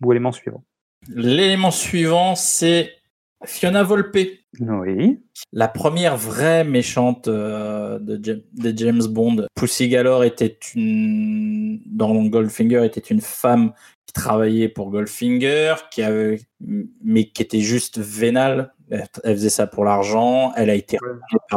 ou 0.03 0.13
élément 0.13 0.33
suivant 0.33 0.65
L'élément 1.09 1.71
suivant, 1.71 2.35
c'est 2.35 2.98
Fiona 3.45 3.83
Volpe. 3.83 4.19
Oui. 4.61 5.23
La 5.53 5.69
première 5.69 6.17
vraie 6.17 6.65
méchante 6.65 7.29
euh, 7.29 7.99
de, 8.01 8.19
James, 8.23 8.43
de, 8.53 8.77
James 8.77 9.07
Bond. 9.09 9.47
Pussy 9.55 9.89
Galore 9.89 10.25
était 10.25 10.59
une, 10.75 11.81
dans 11.87 12.15
Goldfinger, 12.25 12.85
était 12.85 13.01
une 13.01 13.21
femme 13.21 13.73
qui 14.07 14.13
travaillait 14.13 14.69
pour 14.69 14.91
Goldfinger, 14.91 15.75
qui 15.91 16.03
avait, 16.03 16.41
mais 16.61 17.29
qui 17.29 17.43
était 17.43 17.61
juste 17.61 17.99
vénale. 17.99 18.75
Elle, 18.91 19.07
faisait 19.37 19.51
ça 19.51 19.67
pour 19.67 19.85
l'argent. 19.85 20.53
Elle 20.57 20.71
a 20.71 20.75
été 20.75 20.99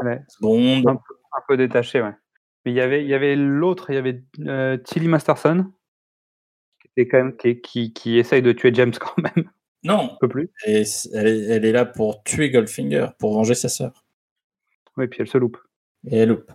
ouais. 0.03 0.21
Bond. 0.41 0.83
Un 0.85 0.95
peu, 0.95 1.15
un 1.33 1.41
peu 1.47 1.57
détachée, 1.57 2.01
ouais. 2.01 2.13
Mais 2.65 2.71
il 2.71 2.75
y 2.75 2.81
avait, 2.81 3.03
il 3.03 3.09
y 3.09 3.13
avait 3.13 3.35
l'autre, 3.35 3.89
il 3.89 3.95
y 3.95 3.97
avait 3.97 4.23
euh, 4.41 4.77
Tilly 4.77 5.07
Masterson, 5.07 5.71
qui, 6.79 6.89
était 6.95 7.07
quand 7.07 7.17
même, 7.17 7.35
qui, 7.35 7.59
qui, 7.61 7.93
qui 7.93 8.19
essaye 8.19 8.43
de 8.43 8.51
tuer 8.51 8.71
James 8.73 8.93
quand 8.99 9.17
même. 9.17 9.49
Non, 9.83 10.15
plus. 10.21 10.51
Et 10.67 10.83
elle, 11.13 11.27
est, 11.27 11.39
elle 11.45 11.65
est 11.65 11.71
là 11.71 11.85
pour 11.85 12.23
tuer 12.23 12.49
Goldfinger, 12.51 13.07
pour 13.17 13.33
venger 13.33 13.55
sa 13.55 13.69
sœur. 13.69 14.05
Oui, 14.97 15.07
puis 15.07 15.21
elle 15.21 15.27
se 15.27 15.37
loupe. 15.37 15.57
Et 16.07 16.17
elle 16.17 16.29
loupe. 16.29 16.51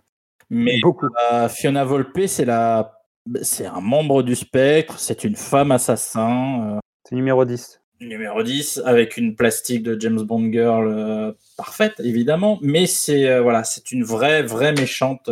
Mais 0.51 0.79
Beaucoup. 0.81 1.09
euh, 1.33 1.49
Fiona 1.49 1.85
Volpe, 1.85 2.27
c'est 2.27 2.45
la, 2.45 3.01
c'est 3.43 3.67
un 3.67 3.81
membre 3.81 4.23
du 4.23 4.37
spectre, 4.37 4.99
c'est 5.01 5.25
une 5.25 5.35
femme 5.35 5.73
assassin. 5.73 6.77
euh, 6.77 6.79
C'est 7.05 7.17
numéro 7.17 7.45
10. 7.45 7.81
numéro 8.01 8.43
10 8.45 8.83
avec 8.85 9.17
une 9.17 9.35
plastique 9.35 9.83
de 9.83 9.99
James 10.01 10.23
Bond 10.23 10.53
girl 10.53 10.87
euh, 10.87 11.33
parfaite 11.57 11.95
évidemment 12.01 12.59
mais 12.61 12.85
c'est 12.87 13.27
euh, 13.29 13.41
voilà 13.41 13.65
c'est 13.65 13.91
une 13.91 14.05
vraie 14.05 14.43
vraie 14.43 14.73
méchante 14.75 15.31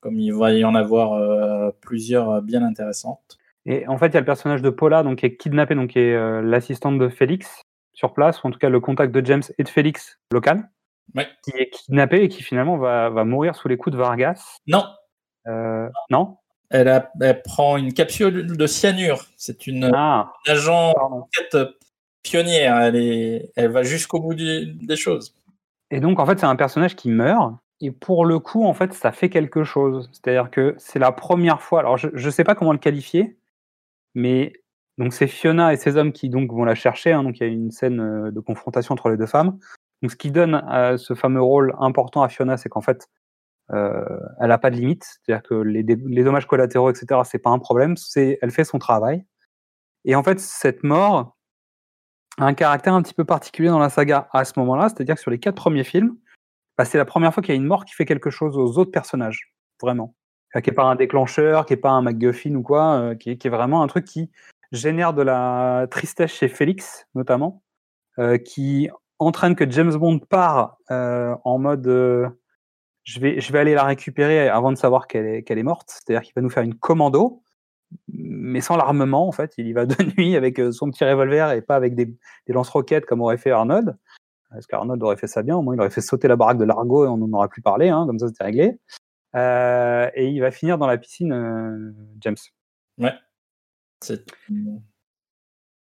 comme 0.00 0.18
il 0.20 0.32
va 0.34 0.52
y 0.52 0.62
en 0.64 0.74
avoir 0.74 1.72
plusieurs 1.80 2.42
bien 2.42 2.62
intéressantes 2.62 3.38
Et 3.66 3.86
en 3.88 3.96
fait, 3.98 4.08
il 4.08 4.14
y 4.14 4.16
a 4.16 4.20
le 4.20 4.26
personnage 4.26 4.62
de 4.62 4.70
Paula, 4.70 5.02
donc, 5.02 5.18
qui 5.18 5.26
est 5.26 5.36
kidnappée, 5.36 5.74
donc, 5.74 5.90
qui 5.90 5.98
est 5.98 6.14
euh, 6.14 6.42
l'assistante 6.42 6.98
de 6.98 7.08
Félix 7.08 7.62
sur 7.94 8.12
place, 8.12 8.42
ou 8.42 8.48
en 8.48 8.50
tout 8.50 8.58
cas 8.58 8.68
le 8.68 8.80
contact 8.80 9.14
de 9.14 9.24
James 9.24 9.42
et 9.58 9.62
de 9.64 9.68
Félix 9.68 10.18
local, 10.32 10.68
Ouais. 11.14 11.28
qui 11.42 11.50
est 11.58 11.68
kidnappée 11.70 12.22
et 12.24 12.28
qui 12.28 12.42
finalement 12.42 12.76
va, 12.78 13.10
va 13.10 13.24
mourir 13.24 13.54
sous 13.54 13.68
les 13.68 13.76
coups 13.76 13.92
de 13.94 13.98
Vargas. 13.98 14.56
non 14.66 14.84
Euh, 15.46 15.88
non? 16.10 16.38
Elle, 16.70 16.88
a, 16.88 17.10
elle 17.20 17.42
prend 17.42 17.76
une 17.76 17.92
capsule 17.92 18.56
de 18.56 18.66
cyanure 18.66 19.26
c'est 19.36 19.66
une 19.66 19.90
Ah, 19.94 20.32
agent 20.48 20.92
enquête 20.98 21.56
pionnière 22.22 22.80
elle 22.80 22.96
est 22.96 23.52
elle 23.54 23.70
va 23.70 23.82
jusqu'au 23.82 24.18
bout 24.20 24.34
du- 24.34 24.72
des 24.72 24.96
choses 24.96 25.34
Et 25.90 26.00
donc, 26.00 26.18
en 26.18 26.26
fait, 26.26 26.38
c'est 26.40 26.46
un 26.46 26.56
personnage 26.56 26.96
qui 26.96 27.10
meurt. 27.10 27.52
Et 27.82 27.90
pour 27.90 28.24
le 28.24 28.38
coup, 28.38 28.64
en 28.64 28.72
fait, 28.72 28.94
ça 28.94 29.12
fait 29.12 29.28
quelque 29.28 29.62
chose. 29.62 30.08
C'est-à-dire 30.12 30.50
que 30.50 30.74
c'est 30.78 30.98
la 30.98 31.12
première 31.12 31.60
fois. 31.60 31.80
Alors, 31.80 31.98
je 31.98 32.08
ne 32.08 32.30
sais 32.30 32.44
pas 32.44 32.54
comment 32.54 32.72
le 32.72 32.78
qualifier, 32.78 33.36
mais 34.14 34.52
donc 34.98 35.12
c'est 35.12 35.26
Fiona 35.26 35.72
et 35.72 35.76
ses 35.76 35.96
hommes 35.96 36.12
qui 36.12 36.28
donc 36.28 36.52
vont 36.52 36.64
la 36.64 36.74
chercher. 36.74 37.12
hein. 37.12 37.24
donc, 37.24 37.38
il 37.40 37.46
y 37.46 37.46
a 37.46 37.52
une 37.52 37.70
scène 37.70 38.00
euh, 38.00 38.30
de 38.30 38.40
confrontation 38.40 38.92
entre 38.92 39.08
les 39.08 39.16
deux 39.16 39.26
femmes. 39.26 39.58
Donc, 40.02 40.10
ce 40.10 40.16
qui 40.16 40.30
donne 40.30 40.62
euh, 40.70 40.96
ce 40.96 41.14
fameux 41.14 41.42
rôle 41.42 41.74
important 41.78 42.22
à 42.22 42.28
Fiona, 42.28 42.56
c'est 42.56 42.68
qu'en 42.68 42.80
fait, 42.80 43.08
euh, 43.72 44.04
elle 44.40 44.48
n'a 44.48 44.58
pas 44.58 44.70
de 44.70 44.76
limite. 44.76 45.04
C'est-à-dire 45.04 45.42
que 45.42 45.54
les, 45.54 45.82
dommages 45.82 46.46
collatéraux, 46.46 46.90
etc., 46.90 47.22
c'est 47.24 47.38
pas 47.38 47.50
un 47.50 47.58
problème. 47.58 47.96
C'est, 47.96 48.38
elle 48.42 48.50
fait 48.50 48.64
son 48.64 48.78
travail. 48.78 49.24
Et 50.04 50.14
en 50.14 50.22
fait, 50.22 50.38
cette 50.40 50.84
mort 50.84 51.36
a 52.38 52.44
un 52.46 52.54
caractère 52.54 52.94
un 52.94 53.02
petit 53.02 53.14
peu 53.14 53.24
particulier 53.24 53.68
dans 53.68 53.78
la 53.78 53.90
saga 53.90 54.28
à 54.32 54.44
ce 54.44 54.58
moment-là. 54.58 54.88
C'est-à-dire 54.88 55.16
que 55.16 55.20
sur 55.20 55.30
les 55.30 55.38
quatre 55.38 55.56
premiers 55.56 55.84
films, 55.84 56.16
bah, 56.76 56.84
c'est 56.84 56.98
la 56.98 57.04
première 57.04 57.32
fois 57.32 57.42
qu'il 57.42 57.54
y 57.54 57.58
a 57.58 57.60
une 57.60 57.66
mort 57.66 57.84
qui 57.84 57.94
fait 57.94 58.04
quelque 58.04 58.30
chose 58.30 58.56
aux 58.58 58.78
autres 58.78 58.90
personnages, 58.90 59.54
vraiment. 59.80 60.14
Euh, 60.56 60.60
Qui 60.60 60.70
n'est 60.70 60.74
pas 60.74 60.84
un 60.84 60.96
déclencheur, 60.96 61.66
qui 61.66 61.72
n'est 61.72 61.78
pas 61.78 61.90
un 61.90 62.02
MacGuffin 62.02 62.54
ou 62.54 62.62
quoi, 62.62 62.94
euh, 62.94 63.14
qui, 63.14 63.30
est, 63.30 63.48
vraiment 63.48 63.82
un 63.82 63.86
truc 63.86 64.04
qui 64.04 64.30
génère 64.72 65.14
de 65.14 65.22
la 65.22 65.86
tristesse 65.90 66.32
chez 66.32 66.48
Félix, 66.48 67.06
notamment, 67.14 67.62
euh, 68.18 68.38
qui 68.38 68.88
entraîne 69.18 69.54
que 69.54 69.68
James 69.70 69.94
Bond 69.94 70.18
part 70.18 70.78
en 70.90 71.58
mode 71.58 71.86
je, 73.04 73.20
vais, 73.20 73.40
je 73.40 73.52
vais 73.52 73.58
aller 73.58 73.74
la 73.74 73.84
récupérer 73.84 74.48
avant 74.48 74.72
de 74.72 74.76
savoir 74.76 75.06
qu'elle 75.06 75.44
est, 75.46 75.62
morte. 75.62 75.90
C'est-à-dire 75.90 76.22
qu'il 76.22 76.32
va 76.34 76.42
nous 76.42 76.50
faire 76.50 76.62
une 76.62 76.74
commando, 76.74 77.42
mais 78.08 78.60
sans 78.60 78.76
l'armement, 78.76 79.28
en 79.28 79.32
fait. 79.32 79.54
Il 79.58 79.66
y 79.68 79.72
va 79.72 79.86
de 79.86 79.94
nuit 80.18 80.36
avec 80.36 80.60
son 80.72 80.90
petit 80.90 81.04
revolver 81.04 81.52
et 81.52 81.62
pas 81.62 81.76
avec 81.76 81.94
des, 81.94 82.06
des 82.06 82.52
lance-roquettes 82.52 83.06
comme 83.06 83.20
aurait 83.20 83.38
fait 83.38 83.50
Arnold. 83.50 83.96
Parce 84.50 84.66
qu'Arnold 84.66 85.02
aurait 85.02 85.16
fait 85.16 85.26
ça 85.26 85.42
bien, 85.42 85.56
au 85.56 85.62
moins 85.62 85.74
il 85.74 85.80
aurait 85.80 85.90
fait 85.90 86.00
sauter 86.00 86.28
la 86.28 86.36
baraque 86.36 86.58
de 86.58 86.64
Largo 86.64 87.04
et 87.04 87.08
on 87.08 87.16
n'en 87.16 87.32
aura 87.36 87.48
plus 87.48 87.62
parlé, 87.62 87.88
hein, 87.88 88.04
comme 88.06 88.20
ça 88.20 88.28
c'était 88.28 88.44
réglé. 88.44 88.78
Euh, 89.34 90.10
et 90.14 90.28
il 90.28 90.40
va 90.40 90.50
finir 90.50 90.78
dans 90.78 90.86
la 90.86 90.98
piscine, 90.98 91.32
euh, 91.32 91.92
James. 92.20 92.36
une, 94.48 94.82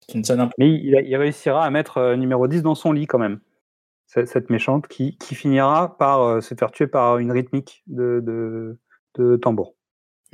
c'est 0.00 0.14
une 0.14 0.24
scène 0.24 0.40
un 0.40 0.48
peu 0.48 0.54
Mais 0.58 0.70
il, 0.70 1.02
il 1.06 1.16
réussira 1.16 1.64
à 1.64 1.70
mettre 1.70 1.98
euh, 1.98 2.16
numéro 2.16 2.46
10 2.46 2.62
dans 2.62 2.74
son 2.74 2.92
lit 2.92 3.06
quand 3.06 3.18
même. 3.18 3.40
Cette, 4.06 4.28
cette 4.28 4.50
méchante 4.50 4.88
qui, 4.88 5.16
qui 5.18 5.34
finira 5.34 5.98
par 5.98 6.42
se 6.42 6.54
faire 6.54 6.70
tuer 6.70 6.86
par 6.86 7.18
une 7.18 7.30
rythmique 7.30 7.82
de, 7.86 8.20
de, 8.24 8.78
de 9.16 9.36
tambour. 9.36 9.74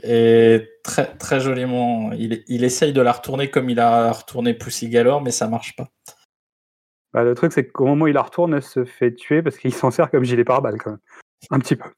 Et 0.03 0.69
très, 0.83 1.17
très 1.17 1.41
joliment, 1.41 2.13
il, 2.13 2.45
il 2.47 2.65
essaye 2.65 2.93
de 2.93 3.01
la 3.01 3.13
retourner 3.13 3.51
comme 3.51 3.71
il 3.71 3.81
a 3.81 4.13
retourné 4.13 4.55
Pussy 4.55 4.89
Galore, 4.89 5.23
mais 5.23 5.33
ça 5.33 5.49
marche 5.49 5.75
pas. 5.77 5.89
Bah, 7.13 7.23
le 7.23 7.35
truc, 7.35 7.53
c'est 7.53 7.69
qu'au 7.69 7.87
moment 7.87 8.07
où 8.07 8.09
il 8.09 8.15
la 8.15 8.23
retourne, 8.23 8.55
elle 8.55 8.63
se 8.63 8.85
fait 8.85 9.15
tuer 9.15 9.41
parce 9.41 9.57
qu'il 9.57 9.73
s'en 9.73 9.93
sert 9.93 10.11
comme 10.11 10.25
gilet 10.25 10.45
pare-balles 10.45 10.79
quand 10.79 10.91
même. 10.91 11.01
Un 11.51 11.61
petit 11.61 11.77
peu. 11.77 11.89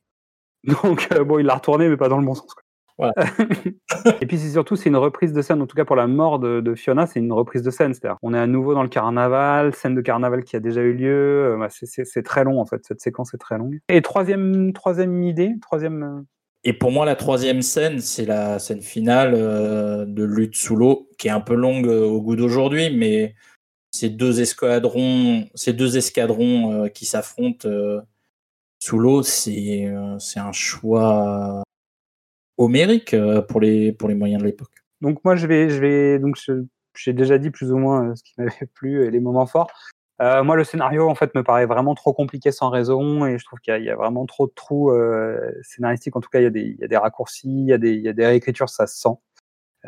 Donc, 0.83 1.09
euh, 1.13 1.25
bon, 1.25 1.39
il 1.39 1.47
l'a 1.47 1.55
retourné, 1.55 1.89
mais 1.89 1.97
pas 1.97 2.09
dans 2.09 2.19
le 2.19 2.27
bon 2.27 2.35
sens. 2.35 2.53
quoi. 2.55 2.63
Voilà. 2.99 3.13
Et 4.23 4.27
puis, 4.27 4.39
c'est 4.39 4.51
surtout, 4.51 4.75
c'est 4.77 4.89
une 4.89 4.97
reprise 4.97 5.33
de 5.33 5.43
scène, 5.43 5.61
en 5.61 5.67
tout 5.67 5.77
cas 5.77 5.85
pour 5.85 5.97
la 5.97 6.07
mort 6.07 6.39
de, 6.39 6.61
de 6.61 6.75
Fiona, 6.75 7.07
c'est 7.07 7.21
une 7.21 7.33
reprise 7.33 7.63
de 7.63 7.71
scène. 7.71 7.93
C'est-à-dire, 7.93 8.17
on 8.23 8.33
est 8.33 8.39
à 8.39 8.47
nouveau 8.47 8.73
dans 8.75 8.83
le 8.83 8.89
carnaval, 8.89 9.75
scène 9.75 9.95
de 9.95 10.01
carnaval 10.01 10.45
qui 10.45 10.57
a 10.57 10.61
déjà 10.61 10.81
eu 10.81 10.95
lieu. 10.95 11.55
euh, 11.55 11.57
bah, 11.59 11.69
c'est- 11.71 12.23
très 12.23 12.45
long, 12.45 12.61
en 12.61 12.67
fait. 12.67 12.83
Cette 12.87 13.01
séquence 13.01 13.35
est 13.35 13.39
très 13.39 13.59
longue. 13.59 13.81
Et 13.89 14.01
troisième, 14.03 14.73
troisième 14.73 15.23
idée, 15.23 15.53
troisième. 15.61 16.03
euh, 16.03 16.23
Et 16.65 16.73
pour 16.73 16.91
moi, 16.91 17.05
la 17.05 17.17
troisième 17.17 17.61
scène, 17.61 17.99
c'est 18.01 18.25
la 18.25 18.59
scène 18.59 18.81
finale 18.81 19.35
euh, 19.35 20.07
de 20.07 20.25
lutte 20.25 20.57
sous 20.57 20.75
l'eau, 20.75 21.09
qui 21.19 21.29
est 21.29 21.33
un 21.33 21.41
peu 21.41 21.55
longue 21.55 21.87
euh, 21.87 22.07
au 22.07 22.23
goût 22.23 22.35
d'aujourd'hui, 22.35 22.97
mais 22.97 23.35
ces 23.93 24.09
deux 24.09 24.41
escadrons, 24.41 25.45
ces 25.55 25.73
deux 25.75 25.97
escadrons 25.99 26.85
euh, 26.85 26.89
qui 26.89 27.05
s'affrontent 27.05 27.69
sous 28.87 29.01
l'eau, 29.01 29.25
c'est 29.25 29.89
euh, 29.89 30.17
c'est 30.21 30.39
un 30.39 30.53
choix 30.53 31.65
homérique 32.57 33.15
euh, 33.15 33.43
pour 33.43 33.61
les 33.61 33.93
pour 33.93 34.09
les 34.09 34.15
moyens 34.15 34.41
de 34.41 34.47
l'époque. 34.47 34.71
Donc 35.01 35.25
moi 35.25 35.35
je 35.35 35.49
vais, 35.49 35.69
je 35.71 35.81
vais 35.81 36.19
donc 36.21 36.37
j'ai 36.95 37.13
déjà 37.13 37.37
dit 37.39 37.51
plus 37.51 37.73
ou 37.73 37.79
moins 37.79 38.11
euh, 38.11 38.15
ce 38.15 38.23
qui 38.23 38.35
m'avait 38.39 38.71
plu 38.75 39.05
et 39.05 39.11
les 39.11 39.19
moments 39.19 39.47
forts. 39.47 39.73
Moi 40.21 40.55
le 40.55 40.63
scénario 40.63 41.09
en 41.11 41.17
fait 41.17 41.35
me 41.35 41.43
paraît 41.43 41.67
vraiment 41.67 41.97
trop 41.97 42.15
compliqué 42.15 42.53
sans 42.53 42.71
raison 42.71 43.27
et 43.27 43.39
je 43.39 43.45
trouve 43.45 43.59
qu'il 43.59 43.77
y, 43.83 43.91
a- 43.91 43.97
vraiment 43.97 44.25
trop 44.25 44.47
de 44.47 44.53
trous 44.55 44.91
scénaristiques. 45.63 46.17
En 46.17 46.21
tout 46.21 46.31
cas 46.31 46.39
il 46.39 46.45
y 46.45 46.47
a 46.47 46.51
des, 46.51 46.63
il 46.63 46.81
y 46.81 46.85
a 46.85 46.89
des 46.89 46.97
raccourcis, 46.97 47.51
il 47.51 47.67
y 47.67 47.73
a 47.73 47.79
des, 47.79 47.93
il 47.93 48.03
y 48.03 48.09
a 48.09 48.15
des 48.15 48.25
réécritures, 48.25 48.71
ça 48.71 48.87
se 48.87 48.99
sent. 48.99 49.17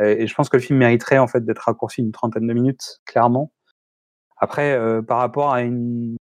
Et 0.01 0.26
je 0.26 0.34
pense 0.34 0.51
que 0.51 0.57
le 0.59 0.62
film 0.62 0.80
mériterait 0.80 1.18
en 1.18 1.28
fait 1.28 1.44
d'être 1.46 1.61
raccourci 1.61 2.03
une 2.03 2.12
trentaine 2.12 2.46
de 2.46 2.53
minutes 2.53 3.01
clairement. 3.07 3.53
Après 4.36 4.78
par 5.07 5.18
rapport 5.18 5.51
à 5.51 5.62
une 5.62 6.18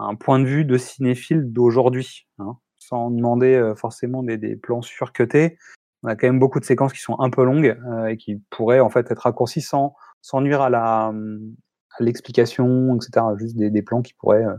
un 0.00 0.14
point 0.14 0.38
de 0.38 0.46
vue 0.46 0.64
de 0.64 0.78
cinéphile 0.78 1.52
d'aujourd'hui, 1.52 2.26
hein, 2.38 2.56
sans 2.78 3.10
demander 3.10 3.54
euh, 3.54 3.74
forcément 3.74 4.22
des, 4.22 4.38
des 4.38 4.56
plans 4.56 4.82
surcutés, 4.82 5.58
on 6.02 6.08
a 6.08 6.16
quand 6.16 6.26
même 6.26 6.38
beaucoup 6.38 6.60
de 6.60 6.64
séquences 6.64 6.92
qui 6.92 7.00
sont 7.00 7.18
un 7.20 7.30
peu 7.30 7.44
longues 7.44 7.78
euh, 7.86 8.06
et 8.06 8.16
qui 8.16 8.42
pourraient 8.50 8.80
en 8.80 8.88
fait 8.88 9.10
être 9.10 9.20
raccourcies 9.20 9.60
sans, 9.60 9.94
sans 10.22 10.40
nuire 10.40 10.62
à 10.62 10.70
la 10.70 11.12
à 11.98 12.04
l'explication, 12.04 12.96
etc. 12.96 13.26
Juste 13.36 13.56
des, 13.56 13.68
des 13.68 13.82
plans 13.82 14.00
qui 14.00 14.14
pourraient 14.14 14.44
euh, 14.44 14.56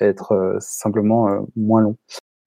être 0.00 0.56
simplement 0.60 1.46
moins 1.56 1.80
longs. 1.80 1.98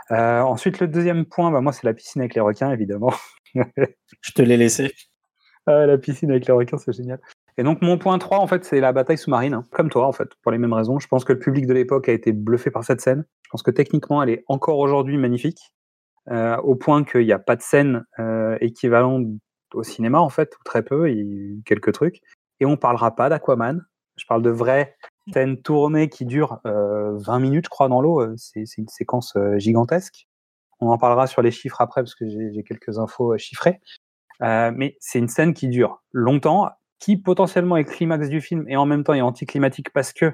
Ensuite, 0.10 0.80
le 0.80 0.88
deuxième 0.88 1.26
point, 1.26 1.52
bah, 1.52 1.62
moi, 1.62 1.74
c'est 1.74 1.84
la 1.84 1.94
piscine 1.94 2.22
avec 2.22 2.34
les 2.36 2.42
requins, 2.42 2.72
évidemment. 2.72 3.14
Je 4.22 4.32
te 4.32 4.42
l'ai 4.42 4.58
laissé. 4.58 4.94
Ah, 5.68 5.86
la 5.86 5.98
piscine 5.98 6.32
avec 6.32 6.48
les 6.48 6.54
requins, 6.54 6.78
c'est 6.78 6.94
génial. 6.94 7.20
Et 7.58 7.64
donc, 7.64 7.82
mon 7.82 7.98
point 7.98 8.18
3, 8.20 8.40
en 8.40 8.48
fait, 8.48 8.66
c'est 8.66 8.80
la 8.82 8.92
bataille 8.92 9.18
sous-marine. 9.18 9.54
hein. 9.54 9.64
Comme 9.72 9.90
toi, 9.90 10.08
en 10.08 10.12
fait, 10.12 10.30
pour 10.42 10.52
les 10.52 10.58
mêmes 10.58 10.74
raisons. 10.74 11.00
Je 11.00 11.08
pense 11.08 11.24
que 11.24 11.34
le 11.34 11.40
public 11.40 11.68
de 11.68 11.74
l'époque 11.74 12.10
a 12.10 12.12
été 12.14 12.34
bluffé 12.34 12.70
par 12.72 12.84
cette 12.84 13.02
scène. 13.02 13.26
Je 13.44 13.50
pense 13.50 13.64
que 13.64 13.72
techniquement, 13.72 14.22
elle 14.22 14.30
est 14.30 14.44
encore 14.48 14.80
aujourd'hui 14.80 15.18
magnifique. 15.18 15.72
euh, 16.32 16.58
au 16.58 16.76
point 16.76 17.04
qu'il 17.04 17.26
n'y 17.26 17.32
a 17.34 17.40
pas 17.40 17.56
de 17.56 17.62
scène 17.62 18.06
euh, 18.20 18.58
équivalente 18.62 19.28
au 19.74 19.84
cinéma, 19.84 20.20
en 20.20 20.30
fait, 20.30 20.56
ou 20.56 20.64
très 20.66 20.84
peu, 20.84 21.10
eu 21.10 21.62
quelques 21.66 21.94
trucs. 21.94 22.22
Et 22.60 22.66
on 22.66 22.78
parlera 22.78 23.16
pas 23.16 23.30
d'Aquaman. 23.30 23.82
Je 24.18 24.26
parle 24.28 24.42
de 24.42 24.50
vraies 24.50 24.96
scènes 25.34 25.62
tournées 25.62 26.10
qui 26.10 26.26
durent 26.26 26.60
euh, 26.66 27.12
20 27.18 27.40
minutes, 27.40 27.66
je 27.66 27.70
crois, 27.70 27.90
dans 27.90 28.02
l'eau. 28.02 28.22
Euh, 28.22 28.34
C'est 28.38 28.64
une 28.78 28.88
séquence 28.88 29.38
gigantesque. 29.58 30.28
On 30.80 30.90
en 30.90 30.98
parlera 30.98 31.28
sur 31.28 31.42
les 31.44 31.52
chiffres 31.52 31.82
après, 31.82 32.02
parce 32.02 32.16
que 32.16 32.26
j'ai 32.28 32.64
quelques 32.64 32.98
infos 33.00 33.38
chiffrées. 33.38 33.80
Mais 34.42 34.98
c'est 35.00 35.20
une 35.20 35.28
scène 35.30 35.54
qui 35.54 35.68
dure 35.70 36.04
longtemps, 36.12 36.70
qui 37.06 37.18
potentiellement 37.18 37.78
est 37.78 37.84
climax 37.84 38.30
du 38.30 38.42
film 38.42 38.66
et 38.68 38.76
en 38.78 38.88
même 38.88 39.04
temps 39.04 39.14
est 39.14 39.22
anticlimatique 39.22 39.92
parce 39.94 40.12
que 40.12 40.34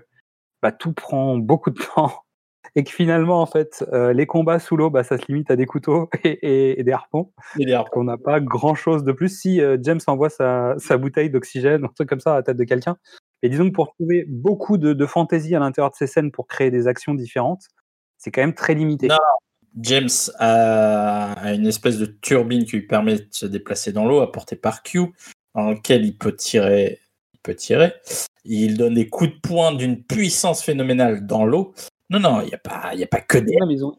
bah, 0.61 0.72
tout 0.72 0.93
prend 0.93 1.36
beaucoup 1.38 1.69
de 1.69 1.80
temps 1.95 2.13
et 2.76 2.86
que 2.86 2.91
finalement, 2.91 3.41
en 3.41 3.45
fait, 3.45 3.84
euh, 3.91 4.13
les 4.13 4.26
combats 4.26 4.57
sous 4.57 4.78
l'eau, 4.78 4.89
bah, 4.89 5.03
ça 5.03 5.17
se 5.17 5.26
limite 5.28 5.51
à 5.51 5.57
des 5.57 5.65
couteaux 5.65 6.09
et, 6.24 6.30
et- 6.30 6.80
et 6.80 6.84
des 6.86 6.93
harpons. 6.93 7.34
Et 7.59 7.65
des 7.65 7.74
harpons. 7.74 7.89
qu'on 7.91 8.03
n'a 8.05 8.17
pas 8.17 8.39
grand 8.39 8.74
chose 8.74 9.03
de 9.03 9.11
plus. 9.11 9.28
Si 9.38 9.59
euh, 9.59 9.78
James 9.82 9.99
envoie 10.07 10.30
sa, 10.30 10.76
sa 10.78 10.97
bouteille 10.97 11.30
d'oxygène, 11.30 11.84
un 11.84 11.89
truc 11.89 12.07
comme 12.07 12.22
ça 12.22 12.32
à 12.32 12.36
la 12.36 12.43
tête 12.43 12.55
de 12.55 12.63
quelqu'un. 12.63 12.95
Et 13.43 13.49
disons 13.49 13.65
que 13.67 13.74
pour 13.74 13.93
trouver 13.95 14.24
beaucoup 14.30 14.78
de, 14.78 14.93
de 14.93 15.05
fantaisie 15.05 15.53
à 15.55 15.59
l'intérieur 15.59 15.91
de 15.91 15.95
ces 15.97 16.07
scènes 16.07 16.32
pour 16.32 16.47
créer 16.47 16.72
des 16.72 16.88
actions 16.88 17.13
différentes, 17.15 17.63
c'est 18.17 18.32
quand 18.32 18.41
même 18.41 18.53
très 18.53 18.76
limité. 18.76 19.09
Non. 19.09 19.17
James 19.82 20.07
a, 20.38 21.34
a 21.34 21.53
une 21.53 21.65
espèce 21.67 21.97
de 21.97 22.05
turbine 22.05 22.63
qui 22.63 22.78
lui 22.78 22.88
permet 22.88 23.15
de 23.15 23.28
se 23.32 23.45
déplacer 23.45 23.91
dans 23.91 24.05
l'eau, 24.05 24.22
apportée 24.22 24.55
par 24.55 24.84
Q, 24.84 25.11
dans 25.56 25.72
lequel 25.72 26.06
il 26.06 26.18
peut 26.18 26.36
tirer. 26.36 26.99
Il 27.34 27.39
peut 27.39 27.56
tirer. 27.56 27.93
Il 28.43 28.78
donne 28.78 28.95
des 28.95 29.08
coups 29.10 29.32
de 29.32 29.39
poing 29.39 29.74
d'une 29.74 30.04
puissance 30.04 30.64
phénoménale 30.64 31.26
dans 31.26 31.45
l'eau. 31.45 31.74
Non, 32.10 32.20
non, 32.20 32.41
il 32.41 32.47
n'y 32.47 32.54
a, 32.54 32.58
pas- 32.58 32.93
y 32.93 33.04
a 33.04 33.08
pas 33.08 33.22
que 33.22 33.38
des. 33.38 33.56
Mais 33.66 33.74
ils, 33.74 33.86
ont, 33.86 33.95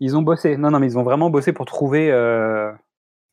ils, 0.00 0.16
ont, 0.16 0.22
bossé. 0.22 0.56
Non, 0.56 0.70
non, 0.70 0.80
mais 0.80 0.86
ils 0.86 0.98
ont 0.98 1.02
vraiment 1.02 1.30
bossé 1.30 1.52
pour 1.52 1.64
trouver, 1.64 2.10
euh, 2.10 2.70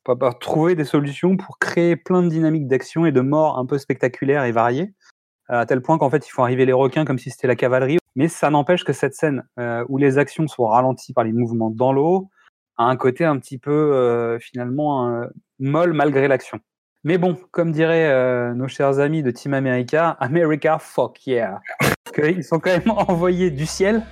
pour, 0.05 0.17
trouver 0.39 0.75
des 0.75 0.85
solutions 0.85 1.35
pour 1.35 1.59
créer 1.59 1.97
plein 1.97 2.23
de 2.23 2.29
dynamiques 2.29 2.67
d'action 2.67 3.05
et 3.05 3.11
de 3.11 3.19
morts 3.19 3.57
un 3.57 3.65
peu 3.65 3.77
spectaculaires 3.77 4.45
et 4.45 4.53
variées, 4.53 4.93
euh, 5.49 5.59
à 5.59 5.65
tel 5.65 5.81
point 5.81 5.97
qu'en 5.97 6.09
fait, 6.09 6.25
ils 6.25 6.31
font 6.31 6.43
arriver 6.43 6.65
les 6.65 6.71
requins 6.71 7.03
comme 7.03 7.19
si 7.19 7.29
c'était 7.29 7.47
la 7.47 7.57
cavalerie. 7.57 7.97
Mais 8.15 8.29
ça 8.29 8.49
n'empêche 8.49 8.85
que 8.85 8.93
cette 8.93 9.15
scène 9.15 9.43
euh, 9.59 9.83
où 9.89 9.97
les 9.97 10.17
actions 10.17 10.47
sont 10.47 10.65
ralenties 10.65 11.13
par 11.13 11.25
les 11.25 11.33
mouvements 11.33 11.69
dans 11.69 11.91
l'eau 11.91 12.29
a 12.77 12.85
un 12.85 12.95
côté 12.95 13.25
un 13.25 13.37
petit 13.37 13.57
peu 13.57 14.39
finalement 14.39 15.23
molle 15.59 15.93
malgré 15.93 16.27
l'action. 16.27 16.59
Mais 17.03 17.17
bon, 17.17 17.35
comme 17.49 17.71
diraient 17.71 18.11
euh, 18.11 18.53
nos 18.53 18.67
chers 18.67 18.99
amis 18.99 19.23
de 19.23 19.31
Team 19.31 19.55
America, 19.55 20.17
America 20.19 20.77
fuck 20.79 21.25
yeah. 21.25 21.59
Ils 22.17 22.43
sont 22.43 22.59
quand 22.59 22.69
même 22.69 22.91
envoyés 22.91 23.49
du 23.49 23.65
ciel 23.65 24.03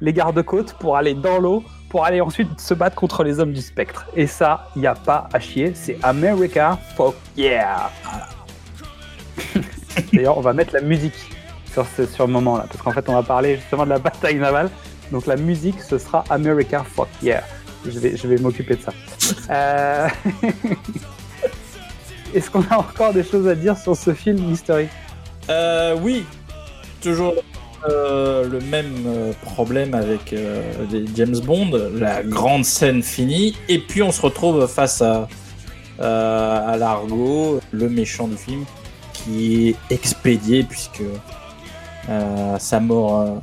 les 0.00 0.14
gardes-côtes 0.14 0.74
pour 0.74 0.96
aller 0.96 1.12
dans 1.12 1.38
l'eau, 1.40 1.62
pour 1.90 2.06
aller 2.06 2.22
ensuite 2.22 2.58
se 2.58 2.72
battre 2.72 2.96
contre 2.96 3.22
les 3.22 3.38
hommes 3.38 3.52
du 3.52 3.60
spectre. 3.60 4.06
Et 4.16 4.26
ça, 4.26 4.68
il 4.76 4.80
n'y 4.80 4.86
a 4.86 4.94
pas 4.94 5.28
à 5.34 5.40
chier, 5.40 5.72
c'est 5.74 5.98
America 6.02 6.78
fuck 6.96 7.16
yeah. 7.36 7.90
D'ailleurs, 10.14 10.38
on 10.38 10.40
va 10.40 10.54
mettre 10.54 10.72
la 10.72 10.80
musique 10.80 11.36
sur 11.70 11.84
ce 11.84 12.06
sur 12.06 12.26
le 12.26 12.32
moment-là, 12.32 12.64
parce 12.66 12.80
qu'en 12.80 12.92
fait, 12.92 13.06
on 13.10 13.14
va 13.14 13.22
parler 13.22 13.56
justement 13.56 13.84
de 13.84 13.90
la 13.90 13.98
bataille 13.98 14.36
navale. 14.36 14.70
Donc 15.12 15.26
la 15.26 15.36
musique, 15.36 15.82
ce 15.82 15.98
sera 15.98 16.24
America 16.30 16.82
fuck 16.82 17.08
yeah. 17.22 17.42
Je 17.84 17.98
vais, 17.98 18.16
je 18.16 18.26
vais 18.26 18.38
m'occuper 18.38 18.76
de 18.76 18.80
ça. 18.80 18.92
Euh, 19.50 20.08
Est-ce 22.34 22.50
qu'on 22.50 22.62
a 22.70 22.76
encore 22.78 23.12
des 23.12 23.24
choses 23.24 23.48
à 23.48 23.54
dire 23.54 23.76
sur 23.76 23.96
ce 23.96 24.12
film 24.12 24.38
Mystery 24.48 24.88
Euh, 25.48 25.96
oui, 26.02 26.24
toujours 27.02 27.34
euh, 27.88 28.46
le 28.48 28.60
même 28.60 28.92
euh, 29.06 29.32
problème 29.42 29.94
avec 29.94 30.32
euh, 30.32 30.62
les 30.90 31.04
James 31.14 31.38
Bond, 31.44 31.70
la 31.94 32.22
grande 32.22 32.64
scène 32.64 33.02
finie, 33.02 33.56
et 33.68 33.78
puis 33.78 34.02
on 34.02 34.12
se 34.12 34.20
retrouve 34.20 34.66
face 34.66 35.00
à, 35.02 35.28
à 36.00 36.76
Largo, 36.76 37.60
le 37.72 37.88
méchant 37.88 38.28
du 38.28 38.36
film, 38.36 38.64
qui 39.14 39.68
est 39.70 39.76
expédié 39.92 40.62
puisque 40.64 41.02
sa 42.58 42.80
mort, 42.80 43.42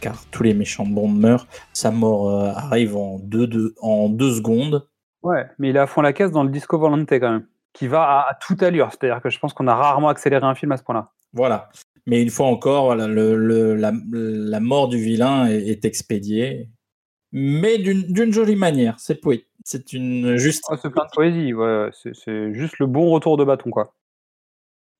car 0.00 0.24
tous 0.30 0.42
les 0.42 0.54
méchants 0.54 0.86
de 0.86 0.92
Bond 0.94 1.08
meurent, 1.08 1.46
sa 1.72 1.90
mort 1.90 2.30
euh, 2.30 2.52
arrive 2.54 2.96
en 2.96 3.18
deux, 3.18 3.46
deux- 3.46 3.74
en 3.82 4.08
deux 4.08 4.32
secondes. 4.34 4.86
Ouais, 5.22 5.44
mais 5.58 5.68
il 5.70 5.76
est 5.76 5.80
à 5.80 5.86
fond 5.86 6.00
la 6.00 6.12
caisse 6.14 6.30
dans 6.30 6.42
le 6.44 6.48
Disco 6.50 6.78
Volante 6.78 7.10
quand 7.10 7.30
même, 7.32 7.44
qui 7.78 7.86
va 7.86 8.02
à, 8.02 8.30
à 8.30 8.34
toute 8.34 8.62
allure. 8.62 8.88
C'est-à-dire 8.90 9.22
que 9.22 9.30
je 9.30 9.38
pense 9.38 9.52
qu'on 9.52 9.68
a 9.68 9.74
rarement 9.74 10.08
accéléré 10.08 10.44
un 10.44 10.54
film 10.54 10.72
à 10.72 10.76
ce 10.76 10.82
point-là. 10.82 11.12
Voilà. 11.32 11.68
Mais 12.06 12.20
une 12.22 12.30
fois 12.30 12.46
encore, 12.46 12.86
voilà, 12.86 13.06
le, 13.06 13.36
le- 13.36 13.74
la, 13.74 13.92
la 14.10 14.60
mort 14.60 14.88
du 14.88 14.96
vilain 14.98 15.46
est, 15.46 15.68
est 15.68 15.84
expédiée, 15.84 16.68
mais 17.32 17.78
d'une 17.78 18.32
jolie 18.32 18.56
manière. 18.56 18.98
C'est 18.98 19.20
poétique. 19.20 19.46
C'est 19.64 19.92
une 19.92 20.36
juste. 20.38 20.64
Oh, 20.70 20.76
c'est 20.80 20.90
plein 20.90 21.04
de 21.04 21.10
poésie, 21.14 21.52
ouais, 21.52 21.90
c'est- 21.92 22.54
juste 22.54 22.78
le 22.78 22.86
bon 22.86 23.10
retour 23.10 23.36
de 23.36 23.44
bâton, 23.44 23.70
quoi. 23.70 23.94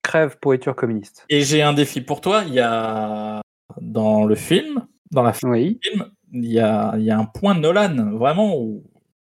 Crève 0.02 0.38
pourriture 0.38 0.76
communiste. 0.76 1.24
Et 1.30 1.40
j'ai 1.40 1.62
un 1.62 1.72
défi 1.72 2.00
pour 2.02 2.20
toi. 2.20 2.44
Il 2.46 2.52
y 2.54 2.60
a 2.60 3.40
dans 3.80 4.24
le 4.24 4.34
film, 4.34 4.86
dans 5.10 5.22
la 5.22 5.32
Oui. 5.44 5.78
film, 5.82 6.10
il 6.32 6.52
y 6.52 6.60
a, 6.60 6.94
il 6.98 7.02
y 7.04 7.10
a 7.10 7.18
un 7.18 7.24
point 7.24 7.54
Nolan, 7.58 8.10
vraiment, 8.16 8.56
où, 8.56 8.84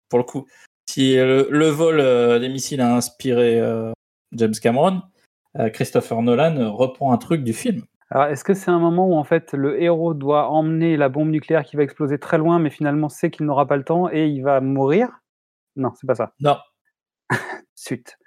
pour 0.08 0.18
le 0.18 0.24
coup, 0.24 0.46
si 0.98 1.14
le, 1.14 1.46
le 1.48 1.66
vol 1.66 2.00
euh, 2.00 2.40
des 2.40 2.48
missiles 2.48 2.80
a 2.80 2.92
inspiré 2.92 3.60
euh, 3.60 3.92
James 4.32 4.54
Cameron, 4.60 5.02
euh, 5.56 5.70
Christopher 5.70 6.22
Nolan 6.22 6.74
reprend 6.74 7.12
un 7.12 7.18
truc 7.18 7.44
du 7.44 7.52
film. 7.52 7.84
Alors, 8.10 8.26
est-ce 8.26 8.42
que 8.42 8.52
c'est 8.52 8.72
un 8.72 8.80
moment 8.80 9.06
où 9.06 9.14
en 9.14 9.22
fait 9.22 9.52
le 9.52 9.80
héros 9.80 10.12
doit 10.12 10.48
emmener 10.48 10.96
la 10.96 11.08
bombe 11.08 11.28
nucléaire 11.28 11.62
qui 11.62 11.76
va 11.76 11.84
exploser 11.84 12.18
très 12.18 12.36
loin, 12.36 12.58
mais 12.58 12.70
finalement 12.70 13.08
sait 13.08 13.30
qu'il 13.30 13.46
n'aura 13.46 13.68
pas 13.68 13.76
le 13.76 13.84
temps 13.84 14.10
et 14.10 14.26
il 14.26 14.42
va 14.42 14.60
mourir? 14.60 15.20
Non, 15.76 15.92
c'est 15.94 16.08
pas 16.08 16.16
ça. 16.16 16.32
Non, 16.40 16.56
Suite. 17.76 18.18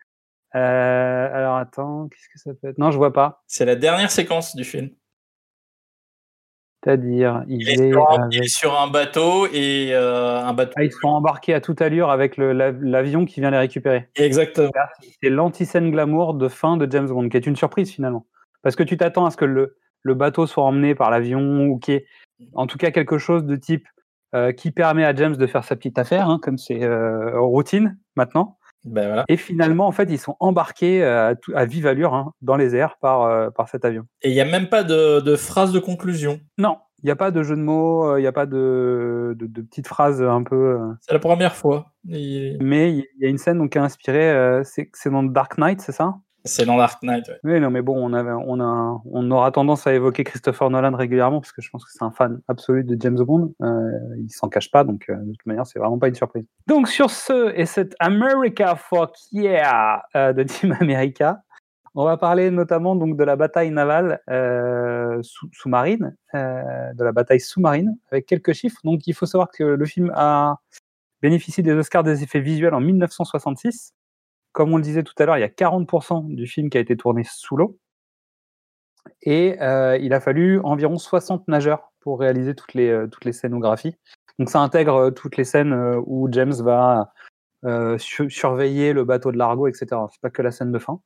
Alors 0.53 1.57
attends, 1.57 2.07
qu'est-ce 2.07 2.29
que 2.29 2.39
ça 2.39 2.51
peut 2.53 2.69
être? 2.69 2.77
Non, 2.77 2.91
je 2.91 2.97
vois 2.97 3.11
pas. 3.11 3.43
c'est 3.47 3.65
la 3.65 3.75
dernière 3.75 4.11
séquence 4.11 4.55
du 4.55 4.63
film. 4.63 4.91
C'est-à-dire, 6.83 7.43
il, 7.47 7.61
Il 7.61 7.69
est, 7.69 7.91
sur, 7.91 8.09
un- 8.09 8.15
il 8.31 8.37
avec- 8.37 8.43
est 8.43 8.47
sur 8.47 8.79
un 8.79 8.87
bateau 8.87 9.45
et 9.53 9.89
euh, 9.93 10.39
un 10.39 10.53
bateau. 10.53 10.73
Ah, 10.77 10.83
ils 10.83 10.91
sont 10.91 11.09
embarqués 11.09 11.53
à 11.53 11.61
toute 11.61 11.79
allure 11.81 12.09
avec 12.09 12.37
l'avion 12.37 13.25
qui 13.25 13.39
vient 13.39 13.51
les 13.51 13.57
récupérer. 13.59 14.09
Exactement. 14.15 14.71
C'est 15.21 15.29
l'anti-scène 15.29 15.91
glamour 15.91 16.33
de 16.33 16.47
fin 16.47 16.77
de 16.77 16.91
James 16.91 17.07
Bond, 17.07 17.29
qui 17.29 17.37
est 17.37 17.45
une 17.45 17.55
surprise 17.55 17.91
finalement. 17.91 18.25
Parce 18.63 18.75
que 18.75 18.83
tu 18.83 18.97
t'attends 18.97 19.25
à 19.25 19.31
ce 19.31 19.37
que 19.37 19.45
le, 19.45 19.77
le 20.01 20.13
bateau 20.15 20.47
soit 20.47 20.63
emmené 20.63 20.95
par 20.95 21.11
l'avion 21.11 21.65
ou 21.67 21.77
qui 21.77 21.91
est 21.93 22.05
en 22.53 22.65
tout 22.65 22.79
cas 22.79 22.89
quelque 22.89 23.19
chose 23.19 23.45
de 23.45 23.55
type 23.55 23.85
euh, 24.33 24.51
qui 24.51 24.71
permet 24.71 25.05
à 25.05 25.13
James 25.13 25.35
de 25.35 25.45
faire 25.47 25.63
sa 25.63 25.75
petite 25.75 25.99
affaire, 25.99 26.29
hein, 26.29 26.39
comme 26.41 26.57
c'est 26.57 26.83
euh, 26.83 27.39
routine 27.39 27.99
maintenant. 28.15 28.57
Ben 28.83 29.07
voilà. 29.07 29.25
Et 29.27 29.37
finalement, 29.37 29.87
en 29.87 29.91
fait, 29.91 30.09
ils 30.09 30.17
sont 30.17 30.35
embarqués 30.39 31.03
euh, 31.03 31.29
à, 31.29 31.35
tout- 31.35 31.51
à 31.55 31.65
vive 31.65 31.85
allure 31.87 32.13
hein, 32.13 32.33
dans 32.41 32.55
les 32.55 32.75
airs 32.75 32.97
par, 32.99 33.21
euh, 33.23 33.49
par 33.51 33.69
cet 33.69 33.85
avion. 33.85 34.05
Et 34.23 34.29
il 34.29 34.33
n'y 34.33 34.41
a 34.41 34.45
même 34.45 34.67
pas 34.69 34.83
de, 34.83 35.19
de 35.19 35.35
phrase 35.35 35.71
de 35.71 35.79
conclusion. 35.79 36.39
Non, 36.57 36.77
il 37.03 37.05
n'y 37.05 37.11
a 37.11 37.15
pas 37.15 37.31
de 37.31 37.43
jeu 37.43 37.55
de 37.55 37.61
mots, 37.61 38.05
euh, 38.11 38.19
il 38.19 38.23
n'y 38.23 38.27
a 38.27 38.31
pas 38.31 38.45
de, 38.47 39.35
de, 39.37 39.45
de 39.45 39.61
petites 39.61 39.87
phrases 39.87 40.21
un 40.21 40.43
peu. 40.43 40.55
euh, 40.55 40.93
C'est 41.01 41.13
la 41.13 41.19
première 41.19 41.55
fois. 41.55 41.91
Mais 42.03 42.91
il 42.91 43.05
y 43.19 43.25
a 43.25 43.29
une 43.29 43.37
scène 43.37 43.59
donc, 43.59 43.71
qui 43.71 43.77
a 43.77 43.83
inspiré, 43.83 44.31
euh, 44.31 44.63
c'est 44.63 45.09
dans 45.09 45.23
Dark 45.23 45.57
Knight, 45.57 45.81
c'est 45.81 45.91
ça? 45.91 46.15
C'est 46.43 46.65
dans 46.65 46.77
Dark 46.77 47.03
Knight. 47.03 47.31
Oui, 47.43 47.59
non, 47.59 47.69
mais 47.69 47.81
bon, 47.81 47.95
on, 47.97 48.13
on, 48.13 48.59
a, 48.59 49.01
on 49.05 49.31
aura 49.31 49.51
tendance 49.51 49.85
à 49.85 49.93
évoquer 49.93 50.23
Christopher 50.23 50.69
Nolan 50.69 50.95
régulièrement 50.95 51.39
parce 51.39 51.51
que 51.51 51.61
je 51.61 51.69
pense 51.69 51.85
que 51.85 51.91
c'est 51.91 52.03
un 52.03 52.11
fan 52.11 52.41
absolu 52.47 52.83
de 52.83 52.99
James 52.99 53.21
Bond. 53.21 53.53
Euh, 53.61 53.91
il 54.17 54.29
s'en 54.29 54.49
cache 54.49 54.71
pas, 54.71 54.83
donc 54.83 55.05
euh, 55.09 55.15
de 55.17 55.31
toute 55.31 55.45
manière, 55.45 55.67
c'est 55.67 55.77
vraiment 55.77 55.99
pas 55.99 56.07
une 56.07 56.15
surprise. 56.15 56.45
Donc, 56.67 56.87
sur 56.87 57.11
ce 57.11 57.53
et 57.55 57.65
cette 57.65 57.95
America 57.99 58.75
Fuck 58.75 59.15
Yeah 59.31 60.01
euh, 60.15 60.33
de 60.33 60.43
Team 60.43 60.75
America, 60.79 61.41
on 61.93 62.05
va 62.05 62.17
parler 62.17 62.49
notamment 62.49 62.95
donc 62.95 63.17
de 63.17 63.23
la 63.23 63.35
bataille 63.35 63.69
navale 63.69 64.21
euh, 64.29 65.19
sous- 65.21 65.49
sous-marine, 65.51 66.15
de 66.33 67.03
la 67.03 67.11
bataille 67.11 67.41
sous-marine, 67.41 67.97
avec 68.11 68.25
quelques 68.25 68.53
chiffres. 68.53 68.79
Donc, 68.83 69.05
il 69.05 69.13
faut 69.13 69.25
savoir 69.25 69.49
que 69.51 69.63
le 69.63 69.85
film 69.85 70.11
a 70.15 70.55
bénéficié 71.21 71.61
des 71.61 71.73
Oscars 71.73 72.03
des 72.03 72.23
effets 72.23 72.39
visuels 72.39 72.73
en 72.73 72.79
1966. 72.79 73.93
Comme 74.51 74.73
on 74.73 74.77
le 74.77 74.83
disait 74.83 75.03
tout 75.03 75.13
à 75.17 75.25
l'heure, 75.25 75.37
il 75.37 75.41
y 75.41 75.43
a 75.43 75.49
40% 75.49 76.33
du 76.35 76.47
film 76.47 76.69
qui 76.69 76.77
a 76.77 76.81
été 76.81 76.97
tourné 76.97 77.23
sous 77.23 77.55
l'eau. 77.55 77.77
Et 79.23 79.61
euh, 79.61 79.97
il 79.97 80.13
a 80.13 80.19
fallu 80.19 80.59
environ 80.63 80.97
60 80.97 81.47
nageurs 81.47 81.91
pour 81.99 82.19
réaliser 82.19 82.55
toutes 82.55 82.73
les, 82.73 82.89
euh, 82.89 83.07
toutes 83.07 83.25
les 83.25 83.33
scénographies. 83.33 83.95
Donc 84.39 84.49
ça 84.49 84.59
intègre 84.59 84.95
euh, 84.95 85.11
toutes 85.11 85.37
les 85.37 85.43
scènes 85.43 85.73
où 86.05 86.27
James 86.31 86.53
va 86.53 87.13
su- 87.97 88.29
surveiller 88.29 88.93
le 88.93 89.03
bateau 89.03 89.31
de 89.31 89.37
Largo, 89.37 89.67
etc. 89.67 89.85
C'est 90.11 90.21
pas 90.21 90.29
que 90.29 90.41
la 90.41 90.51
scène 90.51 90.71
de 90.71 90.79
fin. 90.79 90.99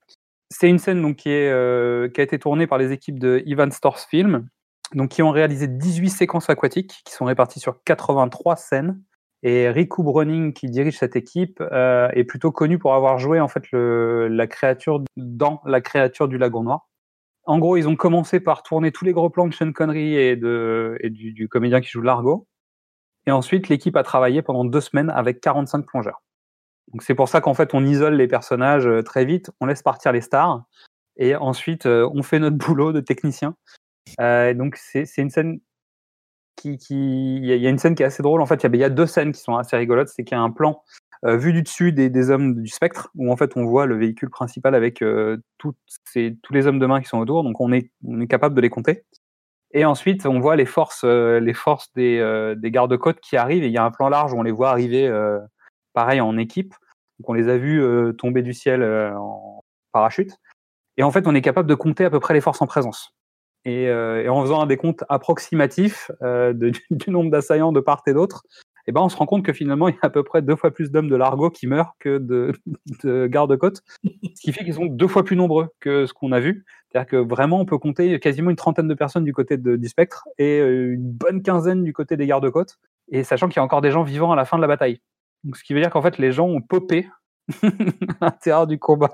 C'est 0.50 0.70
une 0.70 0.80
scène 0.80 1.02
donc, 1.02 1.18
qui 1.18 1.30
a 1.30 2.06
été 2.06 2.40
tournée 2.40 2.68
par 2.68 2.78
les 2.78 2.92
équipes 2.92 3.20
de 3.20 3.44
Ivan 3.46 3.72
Stors 3.72 4.00
Film, 4.00 4.48
donc, 4.94 5.10
qui 5.10 5.22
ont 5.22 5.32
réalisé 5.32 5.68
18 5.68 6.10
séquences 6.10 6.50
aquatiques 6.50 7.02
qui 7.04 7.14
sont 7.14 7.26
réparties 7.26 7.60
sur 7.60 7.84
83 7.84 8.56
scènes. 8.56 9.02
Et 9.44 9.70
Riku 9.70 10.04
Browning, 10.04 10.54
qui 10.54 10.70
dirige 10.70 10.98
cette 10.98 11.16
équipe, 11.16 11.62
euh, 11.62 12.10
est 12.14 12.24
plutôt 12.24 12.52
connu 12.52 12.80
pour 12.80 12.94
avoir 12.96 13.20
joué 13.20 13.40
en 13.40 13.48
fait 13.48 13.64
la 13.72 14.48
créature 14.48 15.04
dans 15.18 15.62
la 15.66 15.82
créature 15.82 16.28
du 16.28 16.38
lagon 16.38 16.64
noir. 16.64 16.88
En 17.46 17.60
gros, 17.60 17.78
ils 17.78 17.88
ont 17.88 17.96
commencé 17.96 18.40
par 18.40 18.64
tourner 18.64 18.92
tous 18.92 19.06
les 19.06 19.14
gros 19.14 19.30
plans 19.30 19.48
de 19.48 19.54
Sean 19.54 19.72
Connery 19.72 20.16
et, 20.16 20.36
du, 20.36 21.48
comédien 21.50 21.80
qui 21.80 21.90
joue 21.90 22.02
Largo. 22.02 22.48
Et 23.28 23.32
ensuite, 23.32 23.70
l'équipe 23.70 23.96
a 23.96 24.04
travaillé 24.04 24.42
pendant 24.42 24.66
deux 24.66 24.82
semaines 24.82 25.12
avec 25.12 25.42
45 25.42 25.86
plongeurs. 25.86 26.24
Donc 26.92 27.04
c'est 27.04 27.16
pour 27.16 27.30
ça 27.30 27.42
qu'en 27.42 27.54
fait, 27.54 27.74
on 27.74 27.86
isole 27.86 28.16
les 28.16 28.28
personnages 28.28 28.88
euh, 28.88 29.02
très 29.02 29.26
vite, 29.26 29.52
on 29.60 29.66
laisse 29.66 29.82
partir 29.82 30.12
les 30.12 30.22
stars, 30.22 30.64
et 31.18 31.36
ensuite, 31.36 31.88
euh, 31.88 32.10
on 32.14 32.24
fait 32.24 32.40
notre 32.40 32.58
boulot 32.58 32.94
de 32.94 33.00
technicien. 33.00 33.56
Donc 34.20 34.76
c'est 34.78 35.06
une 35.18 35.32
scène 35.32 35.60
il 36.64 37.46
y, 37.46 37.68
a- 37.68 37.70
une 37.70 37.78
scène 37.78 37.96
qui 37.96 38.04
est 38.04 38.06
assez 38.06 38.24
drôle. 38.24 38.42
En 38.42 38.46
fait, 38.46 38.64
il 38.64 38.76
y 38.76 38.84
a, 38.84 38.90
deux 38.90 39.06
scènes 39.06 39.32
qui 39.32 39.42
sont 39.42 39.56
assez 39.56 39.76
rigolotes. 39.78 40.10
C'est 40.10 40.24
qu'il 40.24 40.36
y 40.36 40.40
a 40.40 40.44
un 40.44 40.52
plan 40.52 40.82
euh, 41.26 41.38
vu 41.38 41.54
du 41.54 41.62
dessus 41.62 41.92
des, 41.92 42.30
hommes 42.30 42.62
du 42.62 42.68
spectre, 42.68 43.10
où 43.16 43.32
en 43.32 43.38
fait 43.38 43.56
on 43.56 43.66
voit 43.66 43.86
le 43.86 43.96
véhicule 43.98 44.30
principal 44.30 44.76
avec 44.76 45.02
euh, 45.02 45.38
tous 45.58 45.74
les 46.52 46.68
hommes 46.68 46.80
de 46.80 46.86
main 46.86 47.02
qui 47.02 47.08
sont 47.08 47.20
autour. 47.20 47.44
Donc 47.44 47.60
on 47.60 47.72
est, 47.72 47.90
capable 48.30 48.56
de 48.56 48.62
les 48.62 48.70
compter. 48.70 49.04
Et 49.72 49.84
ensuite, 49.84 50.26
on 50.26 50.40
voit 50.40 50.56
les 50.56 50.66
forces, 50.66 51.04
euh, 51.04 51.40
les 51.40 51.54
forces 51.54 51.92
des, 51.94 52.54
des 52.58 52.72
gardes-côtes 52.72 53.20
qui 53.20 53.38
arrivent. 53.38 53.64
Et 53.64 53.68
il 53.68 53.74
y 53.74 53.78
a 53.78 53.84
un 53.84 53.92
plan 53.92 54.10
large 54.10 54.34
où 54.34 54.38
on 54.38 54.44
les 54.44 54.52
voit 54.52 54.70
arriver, 54.70 55.12
pareil, 55.94 56.22
en 56.22 56.38
équipe. 56.38 56.74
Donc, 57.20 57.30
on 57.30 57.34
les 57.34 57.50
a 57.50 57.58
vus 57.58 57.84
tomber 58.18 58.42
du 58.42 58.54
ciel 58.54 58.84
en 58.84 59.64
parachute. 59.92 60.32
Et 60.98 61.04
en 61.04 61.12
fait, 61.12 61.28
on 61.28 61.36
est 61.36 61.42
capable 61.42 61.70
de 61.70 61.76
compter 61.76 62.06
à 62.06 62.10
peu 62.10 62.20
près 62.20 62.34
les 62.34 62.42
forces 62.42 62.62
en 62.62 62.68
présence. 62.68 63.14
Et, 63.66 63.88
euh, 63.90 64.24
et 64.24 64.30
en 64.30 64.42
faisant 64.42 64.62
un 64.62 64.68
décompte 64.68 65.04
approximatif 65.10 66.12
euh, 66.22 66.54
du 66.92 67.10
nombre 67.10 67.32
d'assaillants 67.32 67.72
de 67.72 67.80
part 67.80 68.04
et 68.08 68.14
d'autre, 68.14 68.44
eh 68.88 68.92
ben, 68.92 69.02
on 69.02 69.10
se 69.10 69.18
rend 69.18 69.26
compte 69.26 69.44
que 69.44 69.54
finalement, 69.54 69.88
il 69.90 69.94
y 69.94 70.00
a 70.02 70.06
à 70.06 70.10
peu 70.10 70.24
près 70.24 70.42
deux 70.42 70.56
fois 70.56 70.72
plus 70.72 70.92
d'hommes 70.92 71.10
de 71.10 71.16
l'argot 71.16 71.50
qui 71.50 71.68
meurent 71.68 71.94
que 72.00 72.18
de, 72.20 72.52
de 73.04 73.28
gardes-côtes. 73.28 73.82
Ce 74.04 74.42
qui 74.42 74.54
fait 74.54 74.64
qu'ils 74.64 74.76
sont 74.76 74.86
deux 74.86 75.08
fois 75.08 75.24
plus 75.24 75.36
nombreux 75.36 75.70
que 75.80 76.06
ce 76.06 76.14
qu'on 76.14 76.32
a 76.32 76.40
vu. 76.40 76.66
C'est-à-dire 76.92 77.10
que 77.10 77.18
vraiment, 77.18 77.60
on 77.60 77.66
peut 77.66 77.78
compter 77.78 78.20
quasiment 78.20 78.52
une 78.52 78.56
trentaine 78.56 78.88
de 78.88 78.94
personnes 78.94 79.24
du 79.26 79.34
côté 79.34 79.58
de- 79.58 79.76
du 79.76 79.88
spectre 79.88 80.28
et 80.38 80.60
euh, 80.60 80.94
une 80.94 81.12
bonne 81.12 81.42
quinzaine 81.42 81.84
du 81.84 81.94
côté 81.94 82.16
des 82.18 82.28
gardes-côtes. 82.28 82.78
Et 83.12 83.24
sachant 83.24 83.48
qu'il 83.48 83.58
y 83.58 83.60
a 83.60 83.64
encore 83.64 83.82
des 83.82 83.92
gens 83.92 84.04
vivants 84.04 84.32
à 84.32 84.36
la 84.36 84.46
fin 84.46 84.58
de 84.58 84.62
la 84.62 84.68
bataille. 84.68 85.02
Donc, 85.44 85.58
ce 85.58 85.64
qui 85.64 85.74
veut 85.74 85.82
dire 85.82 85.90
qu'en 85.90 86.02
fait, 86.02 86.18
les 86.18 86.32
gens 86.32 86.48
ont 86.48 86.62
popé 86.62 87.08
à 87.64 87.68
l'intérieur 88.22 88.68
du 88.68 88.80
combat, 88.80 89.12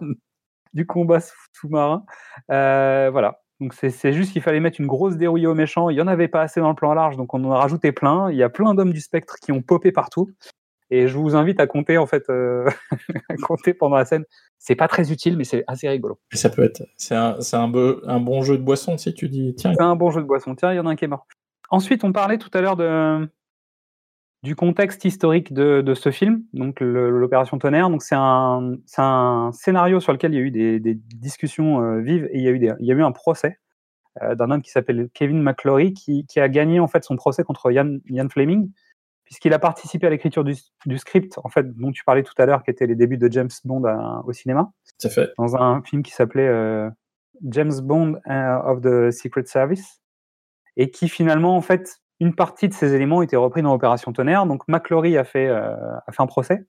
du 0.73 0.85
combat 0.85 1.19
sous-marin. 1.53 2.05
Euh, 2.51 3.09
voilà. 3.11 3.40
Donc, 3.61 3.75
c'est 3.75 4.11
juste 4.11 4.33
qu'il 4.33 4.41
fallait 4.41 4.59
mettre 4.59 4.81
une 4.81 4.87
grosse 4.87 5.17
dérouille 5.17 5.45
aux 5.45 5.53
méchants. 5.53 5.91
Il 5.91 5.95
n'y 5.95 6.01
en 6.01 6.07
avait 6.07 6.27
pas 6.27 6.41
assez 6.41 6.59
dans 6.59 6.69
le 6.69 6.75
plan 6.75 6.95
large, 6.95 7.15
donc 7.15 7.31
on 7.35 7.43
en 7.45 7.51
a 7.51 7.59
rajouté 7.59 7.91
plein. 7.91 8.31
Il 8.31 8.35
y 8.35 8.41
a 8.41 8.49
plein 8.49 8.73
d'hommes 8.73 8.91
du 8.91 9.01
spectre 9.01 9.35
qui 9.39 9.51
ont 9.51 9.61
popé 9.61 9.91
partout. 9.91 10.31
Et 10.89 11.07
je 11.07 11.15
vous 11.15 11.35
invite 11.35 11.59
à 11.59 11.67
compter, 11.67 11.99
en 11.99 12.07
fait, 12.07 12.23
euh, 12.29 12.67
à 13.29 13.35
compter 13.35 13.75
pendant 13.75 13.97
la 13.97 14.05
scène. 14.05 14.25
C'est 14.57 14.75
pas 14.75 14.87
très 14.87 15.11
utile, 15.11 15.37
mais 15.37 15.43
c'est 15.43 15.63
assez 15.67 15.87
rigolo. 15.87 16.19
Et 16.33 16.37
ça 16.37 16.49
peut 16.49 16.63
être. 16.63 16.81
C'est 16.97 17.15
un, 17.15 17.67
bon 17.67 18.41
jeu 18.41 18.57
de 18.57 18.63
boisson 18.63 18.97
si 18.97 19.13
tu 19.13 19.29
dis 19.29 19.53
tiens. 19.55 19.73
C'est 19.75 19.83
un 19.83 19.95
bon 19.95 20.09
jeu 20.09 20.21
de 20.21 20.27
boisson. 20.27 20.55
Tiens, 20.55 20.73
il 20.73 20.77
y 20.77 20.79
en 20.79 20.87
a 20.87 20.89
un 20.89 20.95
qui 20.95 21.05
est 21.05 21.07
mort. 21.07 21.27
Ensuite, 21.69 22.03
on 22.03 22.11
parlait 22.11 22.39
tout 22.39 22.49
à 22.55 22.61
l'heure 22.61 22.75
de, 22.75 23.29
du 24.43 24.55
contexte 24.55 25.05
historique 25.05 25.53
de, 25.53 25.81
de 25.81 25.93
ce 25.93 26.09
film, 26.09 26.43
donc 26.53 26.79
l'opération 26.79 27.59
Tonnerre. 27.59 27.89
Donc 27.89 28.01
c'est 28.01 28.15
un, 28.17 28.75
c'est 28.85 29.01
un 29.01 29.51
scénario 29.53 29.99
sur 29.99 30.11
lequel 30.13 30.33
il 30.33 30.37
y 30.37 30.39
a 30.39 30.43
eu 30.43 30.51
des, 30.51 30.79
des 30.79 30.95
discussions 30.95 31.81
euh, 31.83 31.99
vives 31.99 32.27
et 32.31 32.39
il 32.39 32.43
y 32.43 32.47
a 32.47 32.51
eu, 32.51 32.59
des- 32.59 32.73
il 32.79 32.85
y 32.87 32.91
a 32.91 32.95
eu 32.95 33.03
un 33.03 33.11
procès 33.11 33.59
euh, 34.23 34.33
d'un 34.35 34.49
homme 34.49 34.61
qui 34.63 34.71
s'appelle 34.71 35.09
Kevin 35.13 35.41
McClory 35.43 35.93
qui, 35.93 36.25
qui 36.25 36.39
a 36.39 36.49
gagné 36.49 36.79
en 36.79 36.87
fait 36.87 37.03
son 37.03 37.15
procès 37.15 37.43
contre 37.43 37.71
Ian, 37.71 37.97
Ian 38.09 38.27
Fleming 38.29 38.71
puisqu'il 39.25 39.53
a 39.53 39.59
participé 39.59 40.07
à 40.07 40.09
l'écriture 40.09 40.43
du, 40.43 40.55
du 40.87 40.97
script 40.97 41.37
en 41.43 41.49
fait 41.49 41.71
dont 41.77 41.91
tu 41.91 42.03
parlais 42.03 42.23
tout 42.23 42.33
à 42.39 42.45
l'heure 42.47 42.63
qui 42.63 42.71
était 42.71 42.87
les 42.87 42.95
débuts 42.95 43.17
de 43.19 43.31
James 43.31 43.47
Bond 43.63 43.83
à- 43.85 44.23
au 44.25 44.33
cinéma 44.33 44.71
C'est 44.97 45.11
fait. 45.13 45.29
dans 45.37 45.55
un 45.55 45.83
film 45.83 46.01
qui 46.01 46.11
s'appelait 46.13 46.47
euh, 46.47 46.89
James 47.43 47.79
Bond 47.83 48.15
euh, 48.27 48.57
of 48.63 48.81
the 48.81 49.11
Secret 49.11 49.45
Service 49.45 50.01
et 50.77 50.89
qui 50.89 51.07
finalement 51.09 51.55
en 51.55 51.61
fait 51.61 51.99
une 52.21 52.35
partie 52.35 52.69
de 52.69 52.73
ces 52.73 52.93
éléments 52.93 53.23
étaient 53.23 53.35
repris 53.35 53.63
dans 53.63 53.73
Opération 53.73 54.13
Tonnerre. 54.13 54.45
Donc 54.45 54.67
McClory 54.67 55.17
a 55.17 55.23
fait 55.23 55.47
euh, 55.47 55.75
a 56.05 56.11
fait 56.11 56.21
un 56.21 56.27
procès 56.27 56.63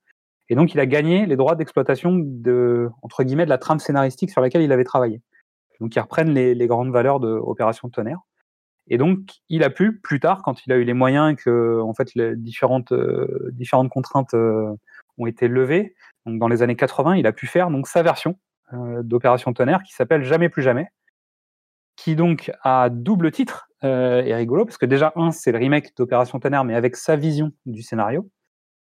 et 0.48 0.54
donc 0.54 0.72
il 0.72 0.80
a 0.80 0.86
gagné 0.86 1.26
les 1.26 1.36
droits 1.36 1.54
d'exploitation 1.54 2.18
de 2.18 2.88
entre 3.02 3.22
guillemets 3.22 3.44
la 3.44 3.58
trame 3.58 3.78
scénaristique 3.78 4.30
sur 4.30 4.40
laquelle 4.40 4.62
il 4.62 4.72
avait 4.72 4.82
travaillé. 4.82 5.20
Donc 5.78 5.94
ils 5.94 6.00
reprennent 6.00 6.30
les, 6.30 6.66
grandes 6.66 6.90
valeurs 6.90 7.20
de 7.20 7.38
Tonnerre. 7.90 8.20
Et 8.88 8.96
donc 8.96 9.18
il 9.50 9.62
a 9.62 9.68
pu 9.68 10.00
plus 10.00 10.20
tard 10.20 10.40
quand 10.42 10.64
il 10.64 10.72
a 10.72 10.76
eu 10.76 10.84
les 10.84 10.94
moyens 10.94 11.32
et 11.32 11.36
que 11.36 11.80
en 11.82 11.92
fait 11.92 12.14
les 12.14 12.34
différentes 12.34 12.92
euh, 12.92 13.52
contraintes 13.90 14.32
euh, 14.32 14.72
ont 15.18 15.26
été 15.26 15.48
levées. 15.48 15.94
Dans 16.24 16.48
les 16.48 16.62
années 16.62 16.76
80, 16.76 17.16
il 17.16 17.26
a 17.26 17.32
pu 17.32 17.46
faire 17.46 17.68
sa 17.84 18.02
version 18.02 18.38
d'Opération 18.72 19.52
Tonnerre 19.52 19.82
qui 19.82 19.92
s'appelle 19.92 20.22
Jamais 20.22 20.48
plus 20.48 20.62
jamais, 20.62 20.86
qui 21.96 22.16
donc 22.16 22.50
a 22.62 22.88
double 22.90 23.30
titre 23.30 23.68
euh, 23.84 24.22
et 24.22 24.34
rigolo 24.34 24.64
parce 24.64 24.78
que 24.78 24.86
déjà 24.86 25.12
un 25.16 25.30
c'est 25.30 25.52
le 25.52 25.58
remake 25.58 25.96
d'Opération 25.96 26.38
Tonnerre 26.40 26.64
mais 26.64 26.74
avec 26.74 26.96
sa 26.96 27.16
vision 27.16 27.52
du 27.66 27.82
scénario. 27.82 28.28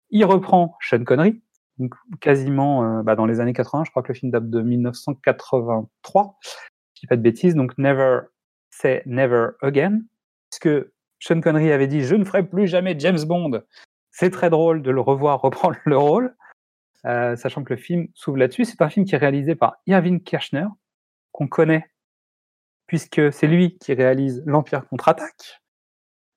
Il 0.10 0.26
reprend 0.26 0.78
Sean 0.80 1.04
Connery, 1.04 1.42
donc 1.80 1.96
quasiment 2.22 2.84
euh, 2.84 3.04
bah, 3.04 3.16
dans 3.16 3.26
les 3.26 3.40
années 3.40 3.54
80, 3.54 3.86
je 3.86 3.92
crois 3.92 4.04
que 4.04 4.10
le 4.10 4.18
film 4.18 4.32
date 4.32 4.50
de 4.50 4.62
1983, 4.62 6.38
je 6.42 7.02
dis 7.02 7.08
pas 7.08 7.16
de 7.16 7.22
bêtises, 7.22 7.56
donc 7.56 7.78
Never 7.78 8.22
Say 8.70 9.02
Never 9.06 9.50
Again, 9.62 10.02
puisque 10.52 10.86
Sean 11.20 11.42
Connery 11.42 11.72
avait 11.72 11.88
dit 11.88 12.02
je 12.02 12.16
ne 12.16 12.24
ferai 12.24 12.44
plus 12.44 12.68
jamais 12.68 12.96
James 13.00 13.24
Bond. 13.26 13.64
C'est 14.12 14.30
très 14.30 14.52
drôle 14.52 14.84
de 14.84 14.92
le 14.92 15.02
revoir 15.02 15.42
reprendre 15.42 15.78
le 15.86 15.98
rôle. 15.98 16.36
Euh, 17.06 17.36
sachant 17.36 17.64
que 17.64 17.74
le 17.74 17.80
film 17.80 18.08
s'ouvre 18.14 18.38
là-dessus. 18.38 18.66
C'est 18.66 18.82
un 18.82 18.90
film 18.90 19.06
qui 19.06 19.16
est 19.16 19.18
réalisé 19.18 19.56
par 19.56 19.76
Irving 19.88 20.24
Kershner, 20.24 20.68
qu'on 21.32 21.48
connaît, 21.48 21.86
puisque 22.94 23.34
c'est 23.34 23.48
lui 23.48 23.80
qui 23.80 23.92
réalise 23.96 24.44
L'Empire 24.46 24.88
contre-attaque, 24.88 25.64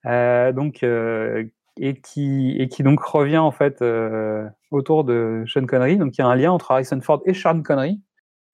euh, 0.07 0.53
donc, 0.53 0.83
euh, 0.83 1.45
et, 1.77 2.01
qui, 2.01 2.57
et 2.59 2.69
qui 2.69 2.83
donc 2.83 3.03
revient 3.03 3.37
en 3.37 3.51
fait 3.51 3.83
euh, 3.83 4.49
autour 4.71 5.05
de 5.05 5.45
Sean 5.47 5.67
Connery. 5.67 5.99
Donc 5.99 6.17
il 6.17 6.23
y 6.23 6.25
a 6.25 6.27
un 6.27 6.35
lien 6.35 6.51
entre 6.51 6.71
Harrison 6.71 6.99
Ford 7.03 7.21
et 7.27 7.35
Sean 7.35 7.61
Connery 7.61 8.01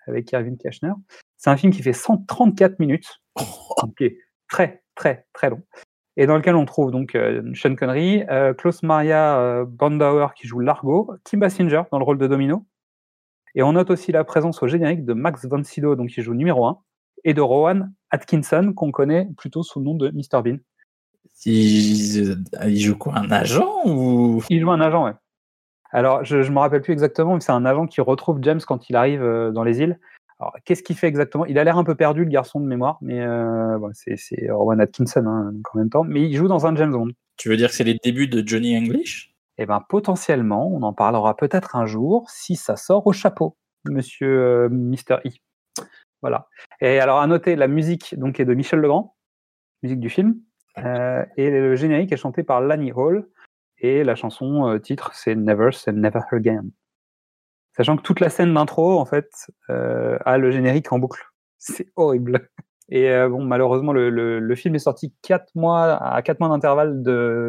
avec 0.09 0.32
Irving 0.32 0.59
Kershner. 0.59 0.90
C'est 1.36 1.50
un 1.50 1.57
film 1.57 1.72
qui 1.72 1.80
fait 1.80 1.92
134 1.92 2.80
minutes, 2.80 3.20
qui 3.96 4.05
est 4.07 4.18
très 4.48 4.82
très 4.96 5.28
très 5.32 5.50
long 5.50 5.62
et 6.16 6.26
dans 6.26 6.36
lequel 6.36 6.57
on 6.57 6.64
trouve 6.64 6.90
donc 6.90 7.16
Sean 7.55 7.76
Connery, 7.76 8.24
Klaus 8.59 8.82
Maria 8.82 9.64
Brandauer 9.64 10.34
qui 10.34 10.48
joue 10.48 10.59
Largo, 10.59 11.12
Kim 11.22 11.38
Basinger 11.38 11.84
dans 11.92 11.98
le 11.98 12.05
rôle 12.05 12.18
de 12.18 12.26
Domino, 12.26 12.66
et 13.55 13.62
on 13.62 13.72
note 13.72 13.90
aussi 13.90 14.11
la 14.11 14.24
présence 14.24 14.61
au 14.62 14.66
générique 14.66 15.05
de 15.05 15.12
Max 15.14 15.46
von 15.46 15.62
Sydow, 15.62 15.94
donc 15.94 16.11
qui 16.11 16.20
joue 16.20 16.34
numéro 16.34 16.66
1, 16.66 16.82
et 17.25 17.35
de 17.35 17.41
Rowan 17.41 17.93
Atkinson, 18.11 18.73
qu'on 18.75 18.91
connaît 18.91 19.29
plutôt 19.37 19.62
sous 19.62 19.79
le 19.79 19.85
nom 19.85 19.95
de 19.95 20.11
Mr 20.11 20.43
Bean. 20.43 20.59
Il, 21.45 22.45
il 22.66 22.81
joue 22.81 22.97
quoi 22.97 23.16
Un 23.16 23.31
agent 23.31 23.68
ou? 23.87 24.43
Il 24.51 24.61
joue 24.61 24.70
un 24.70 24.81
agent, 24.81 25.05
ouais. 25.05 25.14
Alors, 25.91 26.25
je 26.25 26.37
ne 26.39 26.49
me 26.49 26.59
rappelle 26.59 26.83
plus 26.83 26.93
exactement, 26.93 27.35
mais 27.35 27.41
c'est 27.41 27.53
un 27.53 27.64
agent 27.64 27.87
qui 27.87 28.01
retrouve 28.01 28.39
James 28.43 28.61
quand 28.66 28.89
il 28.89 28.97
arrive 28.97 29.23
euh, 29.23 29.51
dans 29.51 29.62
les 29.62 29.81
îles. 29.81 29.99
Alors, 30.41 30.57
qu'est-ce 30.64 30.83
qu'il 30.83 30.97
fait 30.97 31.07
exactement? 31.07 31.45
Il 31.47 31.59
a 31.59 31.64
l'air 31.64 31.79
un 31.79 31.85
peu 31.85 31.95
perdu, 31.95 32.25
le 32.25 32.31
garçon 32.31 32.61
de 32.61 32.66
mémoire, 32.66 32.99
mais 33.03 33.20
euh, 33.20 33.79
bon, 33.79 33.91
c'est 33.93 34.51
Rowan 34.51 34.81
Atkinson 34.81 35.25
hein, 35.27 35.53
en 35.73 35.79
même 35.79 35.91
temps. 35.91 36.03
Mais 36.05 36.23
il 36.23 36.35
joue 36.35 36.49
dans 36.49 36.66
un 36.66 36.75
James 36.75 36.91
Bond. 36.91 37.11
Tu 37.37 37.49
veux 37.49 37.57
dire 37.57 37.68
que 37.68 37.75
c'est 37.75 37.85
les 37.85 37.99
débuts 38.03 38.27
de 38.27 38.47
Johnny 38.47 38.77
English? 38.77 39.35
Eh 39.59 39.66
ben, 39.66 39.81
potentiellement, 39.89 40.68
on 40.73 40.83
en 40.83 40.93
parlera 40.93 41.37
peut-être 41.37 41.77
un 41.77 41.87
jour 41.87 42.29
si 42.31 42.57
ça 42.57 42.77
sort 42.77 43.07
au 43.07 43.12
chapeau, 43.12 43.57
monsieur 43.85 44.41
euh, 44.41 44.68
Mr. 44.70 45.18
E. 45.27 45.31
Voilà. 46.23 46.49
Et 46.81 47.01
alors, 47.01 47.20
à 47.20 47.27
noter, 47.27 47.57
la 47.57 47.68
musique 47.68 48.18
donc, 48.18 48.41
est 48.41 48.45
de 48.45 48.55
Michel 48.55 48.79
Legrand, 48.79 49.16
musique 49.83 50.01
du 50.01 50.09
film, 50.09 50.41
euh, 50.79 51.25
et 51.37 51.51
le 51.51 51.75
générique 51.75 52.12
est 52.12 52.16
chanté 52.16 52.45
par 52.45 52.61
Lani 52.61 52.93
Hall, 52.93 53.29
et 53.79 54.05
la 54.05 54.14
chanson 54.14 54.68
euh, 54.68 54.79
titre, 54.79 55.11
c'est 55.14 55.35
Never 55.35 55.73
Say 55.73 55.93
Never 55.93 56.20
Again. 56.31 56.66
Sachant 57.77 57.97
que 57.97 58.03
toute 58.03 58.20
la 58.20 58.31
scène 58.31 58.55
d'intro, 58.55 58.99
en 58.99 59.05
fait, 59.05 59.31
euh, 59.68 60.16
a 60.25 60.39
le 60.39 60.51
générique 60.51 60.93
en 60.93 60.99
boucle. 60.99 61.23
C'est 61.59 61.89
horrible. 61.97 62.49
Et 62.89 63.09
bon, 63.29 63.43
malheureusement, 63.43 63.93
le, 63.95 64.11
le, 64.11 64.39
le, 64.39 64.55
film 64.55 64.75
est 64.75 64.81
sorti 64.81 65.14
quatre 65.23 65.55
mois 65.55 65.95
à 65.95 66.20
quatre 66.20 66.41
mois 66.41 66.51
d'intervalle 66.51 67.03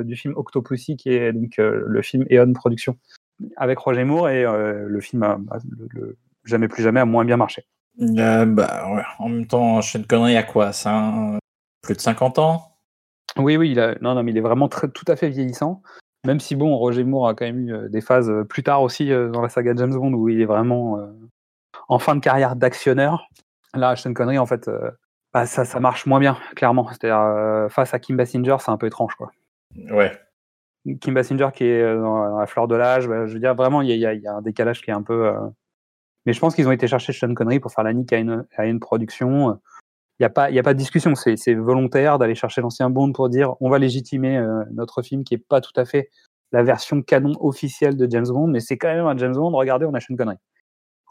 du 0.05 0.15
film 0.15 0.35
Octopussy, 0.37 0.95
qui 0.95 1.09
est 1.09 1.33
donc 1.33 1.55
le 1.57 2.01
film 2.01 2.23
Eon 2.31 2.53
Production, 2.53 2.97
avec 3.57 3.79
Roger 3.79 4.05
Moore, 4.05 4.29
et 4.29 4.43
le 4.43 4.99
film 5.01 5.23
a, 5.23 5.39
le, 5.69 5.87
le, 5.89 6.17
jamais 6.45 6.69
plus 6.69 6.83
jamais 6.83 7.01
a 7.01 7.05
moins 7.05 7.25
bien 7.25 7.35
marché. 7.35 7.65
Euh, 8.01 8.45
bah, 8.45 8.91
ouais. 8.91 9.03
En 9.19 9.29
même 9.29 9.47
temps, 9.47 9.81
Sean 9.81 10.03
Connery 10.07 10.35
a 10.35 10.43
quoi 10.43 10.73
ça, 10.73 11.13
Plus 11.81 11.95
de 11.95 12.01
50 12.01 12.39
ans? 12.39 12.77
Oui, 13.37 13.57
oui, 13.57 13.71
il 13.71 13.79
a... 13.79 13.95
non, 14.01 14.15
non, 14.15 14.23
mais 14.23 14.31
il 14.31 14.37
est 14.37 14.41
vraiment 14.41 14.67
très, 14.67 14.89
tout 14.89 15.05
à 15.07 15.15
fait 15.15 15.29
vieillissant. 15.29 15.81
Même 16.25 16.39
si 16.39 16.55
bon, 16.55 16.77
Roger 16.77 17.03
Moore 17.03 17.27
a 17.27 17.33
quand 17.33 17.45
même 17.45 17.69
eu 17.69 17.89
des 17.89 18.01
phases 18.01 18.31
plus 18.47 18.63
tard 18.63 18.81
aussi 18.81 19.09
dans 19.09 19.41
la 19.41 19.49
saga 19.49 19.73
James 19.75 19.93
Bond 19.93 20.13
où 20.13 20.29
il 20.29 20.39
est 20.39 20.45
vraiment 20.45 20.97
euh, 20.97 21.07
en 21.89 21.99
fin 21.99 22.15
de 22.15 22.21
carrière 22.21 22.55
d'actionneur. 22.55 23.27
Là, 23.73 23.95
Sean 23.95 24.13
Connery, 24.13 24.37
en 24.37 24.45
fait, 24.45 24.67
euh, 24.67 24.91
bah, 25.33 25.45
ça, 25.45 25.65
ça 25.65 25.79
marche 25.79 26.05
moins 26.05 26.19
bien, 26.19 26.37
clairement. 26.55 26.87
C'est-à-dire, 26.89 27.19
euh, 27.19 27.67
face 27.67 27.93
à 27.93 27.99
Kim 27.99 28.15
Basinger, 28.15 28.55
c'est 28.59 28.71
un 28.71 28.77
peu 28.77 28.87
étrange, 28.87 29.15
quoi. 29.15 29.31
Ouais. 29.91 30.17
Kim 31.01 31.13
Basinger 31.13 31.49
qui 31.53 31.65
est 31.65 31.95
dans 31.95 32.37
la 32.37 32.45
fleur 32.45 32.67
de 32.67 32.75
l'âge, 32.75 33.07
bah, 33.07 33.25
je 33.25 33.33
veux 33.33 33.39
dire, 33.39 33.55
vraiment, 33.55 33.81
il 33.81 33.89
y, 33.89 33.93
y, 33.93 33.99
y 33.99 34.27
a, 34.27 34.33
un 34.33 34.41
décalage 34.41 34.81
qui 34.81 34.91
est 34.91 34.93
un 34.93 35.01
peu. 35.01 35.33
Mais 36.25 36.33
je 36.33 36.39
pense 36.39 36.55
qu'ils 36.55 36.67
ont 36.67 36.71
été 36.71 36.87
chercher 36.87 37.13
Sean 37.13 37.33
Connery 37.33 37.59
pour 37.59 37.71
faire 37.71 37.83
la 37.83 37.93
nique 37.93 38.13
à 38.13 38.17
une, 38.17 38.79
production. 38.79 39.59
Il 40.19 40.23
n'y 40.23 40.25
a, 40.25 40.29
pas, 40.29 40.45
a 40.45 40.63
pas 40.63 40.73
de 40.73 40.79
discussion, 40.79 41.13
c'est 41.15 41.53
volontaire 41.53 42.17
d'aller 42.17 42.35
chercher 42.35 42.61
l'ancien 42.61 42.89
Bond 42.89 43.11
pour 43.11 43.29
dire 43.29 43.55
on 43.59 43.69
va 43.69 43.79
légitimer 43.79 44.37
euh, 44.37 44.63
notre 44.71 45.01
film 45.01 45.23
qui 45.23 45.33
n'est 45.33 45.43
pas 45.49 45.59
tout 45.59 45.73
à 45.75 45.85
fait 45.85 46.09
la 46.51 46.63
version 46.63 47.01
canon 47.01 47.33
officielle 47.39 47.97
de 47.97 48.09
James 48.09 48.27
Bond, 48.27 48.47
mais 48.47 48.59
c'est 48.59 48.77
quand 48.77 48.93
même 48.93 49.05
un 49.05 49.17
James 49.17 49.33
Bond. 49.33 49.51
Regardez, 49.51 49.85
on 49.85 49.93
a 49.93 49.99
Sean 49.99 50.15
Connery. 50.15 50.37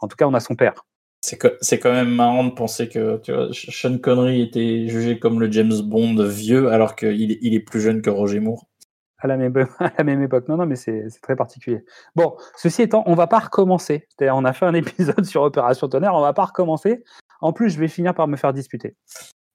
En 0.01 0.07
tout 0.07 0.15
cas, 0.15 0.25
on 0.25 0.33
a 0.33 0.39
son 0.39 0.55
père. 0.55 0.85
C'est 1.21 1.37
quand 1.79 1.93
même 1.93 2.13
marrant 2.13 2.43
de 2.43 2.51
penser 2.51 2.89
que 2.89 3.17
tu 3.23 3.31
vois, 3.31 3.47
Sean 3.51 3.97
Connery 3.97 4.41
était 4.41 4.87
jugé 4.89 5.19
comme 5.19 5.39
le 5.39 5.49
James 5.51 5.81
Bond 5.81 6.21
vieux 6.25 6.69
alors 6.69 6.97
qu'il 6.97 7.37
il 7.41 7.53
est 7.53 7.61
plus 7.61 7.79
jeune 7.79 8.01
que 8.01 8.09
Roger 8.09 8.41
Moore. 8.41 8.65
À 9.23 9.27
la 9.27 9.37
même, 9.37 9.53
à 9.79 9.91
la 9.97 10.03
même 10.03 10.21
époque. 10.21 10.47
Non, 10.49 10.57
non, 10.57 10.65
mais 10.65 10.75
c'est 10.75 11.07
très 11.21 11.35
particulier. 11.35 11.83
Bon, 12.15 12.35
ceci 12.57 12.81
étant, 12.81 13.03
on 13.05 13.15
va 13.15 13.27
pas 13.27 13.39
recommencer. 13.39 14.07
On 14.19 14.43
a 14.43 14.53
fait 14.53 14.65
un 14.65 14.73
épisode 14.73 15.23
sur 15.25 15.41
Opération 15.43 15.87
Tonnerre, 15.87 16.13
on 16.13 16.21
va 16.21 16.33
pas 16.33 16.45
recommencer. 16.45 17.03
En 17.41 17.53
plus, 17.53 17.69
je 17.69 17.79
vais 17.79 17.87
finir 17.87 18.13
par 18.13 18.27
me 18.27 18.35
faire 18.35 18.53
disputer. 18.53 18.97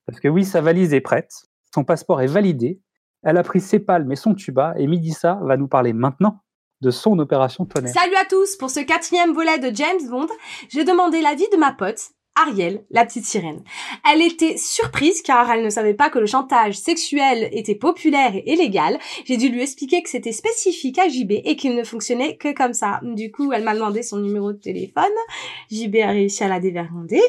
Parce 0.06 0.20
que 0.20 0.28
oui, 0.28 0.44
sa 0.44 0.62
valise 0.62 0.94
est 0.94 1.02
prête. 1.02 1.30
son 1.74 1.84
passeport 1.84 2.22
est 2.22 2.26
validé, 2.26 2.80
elle 3.22 3.36
a 3.36 3.42
pris 3.42 3.60
ses 3.60 3.78
palmes 3.78 4.10
et 4.10 4.16
son 4.16 4.34
tuba, 4.34 4.72
et 4.78 4.86
Midissa 4.86 5.38
va 5.42 5.58
nous 5.58 5.68
parler 5.68 5.92
maintenant 5.92 6.40
de 6.80 6.90
son 6.90 7.18
opération 7.18 7.66
tonnerre. 7.66 7.92
Salut 7.92 8.14
à 8.14 8.24
tous 8.24 8.56
Pour 8.56 8.70
ce 8.70 8.80
quatrième 8.80 9.32
volet 9.32 9.58
de 9.58 9.74
James 9.74 10.08
Bond, 10.08 10.28
j'ai 10.70 10.84
demandé 10.84 11.20
l'avis 11.20 11.48
de 11.52 11.58
ma 11.58 11.72
pote, 11.72 12.10
Ariel, 12.40 12.84
la 12.90 13.04
petite 13.04 13.24
sirène. 13.24 13.62
Elle 14.10 14.22
était 14.22 14.56
surprise 14.56 15.22
car 15.22 15.50
elle 15.50 15.64
ne 15.64 15.70
savait 15.70 15.94
pas 15.94 16.08
que 16.08 16.18
le 16.18 16.26
chantage 16.26 16.74
sexuel 16.74 17.48
était 17.52 17.74
populaire 17.74 18.34
et 18.34 18.52
illégal. 18.52 18.98
J'ai 19.24 19.36
dû 19.36 19.48
lui 19.48 19.62
expliquer 19.62 20.02
que 20.02 20.08
c'était 20.08 20.32
spécifique 20.32 20.98
à 20.98 21.08
JB 21.08 21.32
et 21.44 21.56
qu'il 21.56 21.74
ne 21.74 21.84
fonctionnait 21.84 22.36
que 22.36 22.54
comme 22.54 22.74
ça. 22.74 23.00
Du 23.02 23.32
coup, 23.32 23.52
elle 23.52 23.64
m'a 23.64 23.74
demandé 23.74 24.02
son 24.02 24.18
numéro 24.18 24.52
de 24.52 24.58
téléphone. 24.58 25.04
JB 25.70 25.96
a 25.96 26.10
réussi 26.10 26.44
à 26.44 26.48
la 26.48 26.60
dévergonder. 26.60 27.22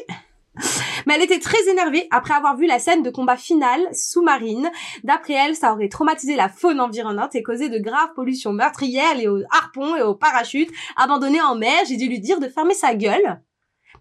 Mais 1.06 1.14
elle 1.14 1.22
était 1.22 1.38
très 1.38 1.68
énervée 1.68 2.06
après 2.10 2.34
avoir 2.34 2.56
vu 2.56 2.66
la 2.66 2.78
scène 2.78 3.02
de 3.02 3.10
combat 3.10 3.36
finale 3.36 3.80
sous-marine. 3.92 4.70
D'après 5.04 5.32
elle, 5.32 5.56
ça 5.56 5.72
aurait 5.72 5.88
traumatisé 5.88 6.36
la 6.36 6.48
faune 6.48 6.80
environnante 6.80 7.34
et 7.34 7.42
causé 7.42 7.68
de 7.68 7.78
graves 7.78 8.12
pollutions 8.14 8.52
meurtrières 8.52 9.14
liées 9.16 9.28
aux 9.28 9.42
harpons 9.50 9.96
et 9.96 10.02
aux 10.02 10.14
parachutes 10.14 10.70
abandonnés 10.96 11.40
en 11.40 11.56
mer. 11.56 11.80
J'ai 11.88 11.96
dû 11.96 12.06
lui 12.06 12.20
dire 12.20 12.40
de 12.40 12.48
fermer 12.48 12.74
sa 12.74 12.94
gueule 12.94 13.40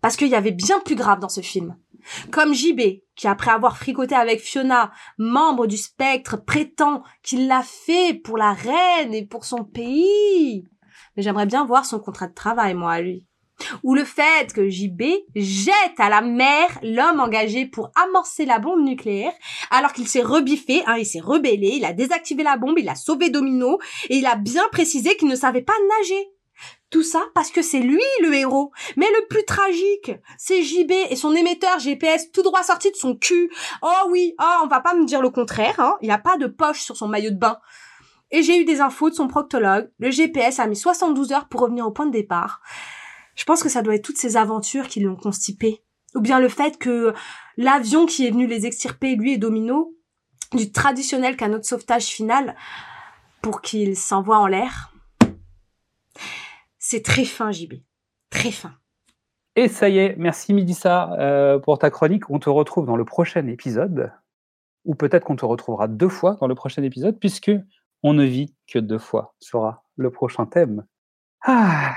parce 0.02 0.16
qu'il 0.16 0.28
y 0.28 0.36
avait 0.36 0.52
bien 0.52 0.80
plus 0.80 0.96
grave 0.96 1.20
dans 1.20 1.30
ce 1.30 1.42
film. 1.42 1.76
Comme 2.32 2.54
JB, 2.54 3.02
qui 3.16 3.28
après 3.28 3.52
avoir 3.52 3.78
fricoté 3.78 4.16
avec 4.16 4.40
Fiona, 4.40 4.92
membre 5.18 5.68
du 5.68 5.78
spectre, 5.78 6.44
prétend 6.44 7.04
qu'il 7.24 7.48
l'a 7.48 7.64
fait 7.64 8.14
pour 8.14 8.38
la 8.38 8.54
reine 8.54 9.14
et 9.14 9.26
pour 9.26 9.46
son 9.46 9.64
pays. 9.64 10.66
Mais 11.16 11.24
j'aimerais 11.24 11.46
bien 11.46 11.66
voir 11.66 11.86
son 11.86 12.00
contrat 12.00 12.28
de 12.28 12.34
travail, 12.34 12.74
moi, 12.74 12.94
à 12.94 13.02
lui. 13.02 13.26
Ou 13.84 13.94
le 13.94 14.06
fait 14.06 14.54
que 14.54 14.70
JB 14.70 15.04
jette 15.36 16.00
à 16.00 16.10
la 16.10 16.22
mer 16.22 16.80
l'homme 16.82 17.20
engagé 17.20 17.66
pour 17.66 17.92
amorcer 17.96 18.46
la 18.46 18.60
bombe 18.60 18.86
nucléaire, 18.86 19.34
alors 19.70 19.92
qu'il 19.92 20.08
s'est 20.08 20.24
rebiffé, 20.24 20.82
hein, 20.86 20.96
il 20.98 21.06
s'est 21.06 21.20
rebellé, 21.20 21.74
il 21.74 21.84
a 21.84 21.92
désactivé 21.92 22.44
la 22.44 22.56
bombe, 22.56 22.80
il 22.80 22.88
a 22.88 22.96
sauvé 22.96 23.30
Domino, 23.30 23.80
et 24.10 24.18
il 24.18 24.26
a 24.26 24.36
bien 24.36 24.64
précisé 24.72 25.18
qu'il 25.18 25.28
ne 25.28 25.36
savait 25.36 25.62
pas 25.62 25.74
nager. 26.00 26.30
Tout 26.90 27.04
ça 27.04 27.22
parce 27.36 27.52
que 27.52 27.62
c'est 27.62 27.80
lui 27.80 28.02
le 28.22 28.34
héros. 28.34 28.72
Mais 28.98 29.06
le 29.06 29.28
plus 29.28 29.46
tragique, 29.46 30.12
c'est 30.38 30.64
JB 30.64 30.92
et 31.10 31.16
son 31.16 31.36
émetteur 31.36 31.78
GPS 31.80 32.32
tout 32.32 32.42
droit 32.42 32.64
sorti 32.64 32.92
de 32.92 32.96
son 32.96 33.16
cul. 33.16 33.52
Oh 33.84 34.08
oui, 34.10 34.34
oh, 34.40 34.62
on 34.64 34.68
va 34.68 34.80
pas 34.80 34.96
me 34.96 35.06
dire 35.06 35.22
le 35.22 35.30
contraire, 35.30 35.80
hein. 35.80 35.98
Il 36.02 36.08
n'y 36.08 36.14
a 36.14 36.18
pas 36.18 36.38
de 36.38 36.48
poche 36.48 36.82
sur 36.82 36.98
son 36.98 37.08
maillot 37.08 37.30
de 37.30 37.38
bain. 37.38 37.60
Et 38.32 38.44
j'ai 38.44 38.60
eu 38.60 38.66
des 38.66 38.82
infos 38.82 39.10
de 39.10 39.16
son 39.16 39.28
proctologue. 39.28 39.92
Le 40.00 40.10
GPS 40.10 40.60
a 40.60 40.68
mis 40.68 40.76
72 40.76 41.32
heures 41.32 41.48
pour 41.48 41.62
revenir 41.62 41.86
au 41.86 41.92
point 41.92 42.06
de 42.06 42.12
départ. 42.12 42.62
Je 43.36 43.44
pense 43.44 43.64
que 43.64 43.70
ça 43.70 43.82
doit 43.82 43.96
être 43.96 44.04
toutes 44.04 44.18
ces 44.18 44.38
aventures 44.38 44.88
qui 44.88 45.00
l'ont 45.00 45.16
constipé. 45.16 45.84
Ou 46.16 46.22
bien 46.22 46.40
le 46.40 46.50
fait 46.50 46.78
que 46.78 47.14
l'avion 47.58 48.06
qui 48.06 48.26
est 48.26 48.32
venu 48.32 48.48
les 48.48 48.66
extirper, 48.66 49.16
lui 49.16 49.34
et 49.34 49.38
Domino, 49.38 49.94
du 50.54 50.72
traditionnel 50.72 51.38
canot 51.38 51.60
de 51.60 51.64
sauvetage 51.64 52.06
final, 52.06 52.56
pour 53.42 53.62
qu'ils 53.62 53.96
s'envoient 53.96 54.40
en 54.40 54.48
l'air. 54.48 54.92
C'est 56.92 57.04
très 57.06 57.24
fin, 57.24 57.52
JB. 57.52 57.74
Très 58.32 58.50
fin. 58.50 58.74
Et 59.56 59.68
ça 59.68 59.90
y 59.90 60.00
est, 60.00 60.16
merci 60.18 60.56
Midissa 60.56 61.14
euh, 61.20 61.60
pour 61.60 61.78
ta 61.78 61.92
chronique. 61.92 62.32
On 62.32 62.40
te 62.40 62.50
retrouve 62.50 62.88
dans 62.88 62.96
le 62.96 63.06
prochain 63.06 63.46
épisode, 63.46 64.12
ou 64.86 64.96
peut-être 64.96 65.24
qu'on 65.24 65.36
te 65.36 65.46
retrouvera 65.46 65.88
deux 65.88 66.10
fois 66.10 66.36
dans 66.42 66.48
le 66.48 66.56
prochain 66.56 66.82
épisode, 66.82 67.20
puisque 67.20 67.52
on 68.02 68.14
ne 68.14 68.24
vit 68.24 68.56
que 68.66 68.80
deux 68.80 68.98
fois 68.98 69.36
sera 69.40 69.84
le 69.98 70.10
prochain 70.10 70.48
thème. 70.48 70.84
Ah. 71.46 71.94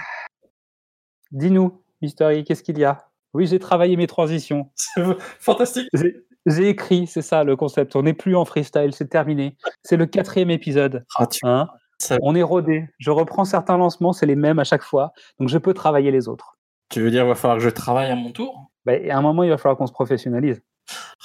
Dis-nous, 1.31 1.83
Mystery, 2.03 2.45
qu'est-ce 2.45 2.63
qu'il 2.63 2.79
y 2.79 2.85
a? 2.85 3.09
Oui, 3.33 3.47
j'ai 3.47 3.59
travaillé 3.59 3.97
mes 3.97 4.07
transitions. 4.07 4.71
Fantastique. 5.41 5.89
J'ai- 5.95 6.17
J'ai 6.45 6.69
écrit, 6.69 7.07
c'est 7.07 7.23
ça 7.23 7.45
le 7.45 7.57
concept. 7.57 7.97
On 7.97 8.03
n'est 8.03 8.13
plus 8.13 8.37
en 8.37 8.45
freestyle, 8.45 8.93
c'est 8.93 9.09
terminé. 9.09 9.57
C'est 9.85 9.97
le 9.97 10.05
quatrième 10.05 10.51
épisode. 10.51 11.07
Ah, 11.17 11.27
tu- 11.27 11.39
Hein? 11.45 11.69
Ça- 12.03 12.19
On 12.23 12.35
est 12.35 12.43
rodé. 12.43 12.89
Je 12.99 13.11
reprends 13.13 13.45
certains 13.45 13.77
lancements, 13.79 14.13
c'est 14.13 14.27
les 14.27 14.35
mêmes 14.37 14.59
à 14.59 14.65
chaque 14.65 14.83
fois. 14.83 15.13
Donc 15.39 15.49
je 15.49 15.59
peux 15.59 15.73
travailler 15.73 16.11
les 16.11 16.27
autres. 16.29 16.59
Tu 16.89 17.01
veux 17.01 17.11
dire, 17.11 17.25
il 17.25 17.29
va 17.29 17.35
falloir 17.37 17.59
que 17.59 17.65
je 17.65 17.71
travaille 17.71 18.11
à 18.11 18.17
mon 18.17 18.33
tour? 18.33 18.71
Et 18.89 19.11
à 19.11 19.19
un 19.19 19.23
moment, 19.23 19.45
il 19.45 19.51
va 19.51 19.57
falloir 19.57 19.77
qu'on 19.79 19.87
se 19.87 19.93
professionnalise. 19.93 20.61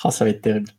Ah, 0.04 0.12
ça 0.12 0.24
va 0.24 0.30
être 0.30 0.42
terrible. 0.42 0.70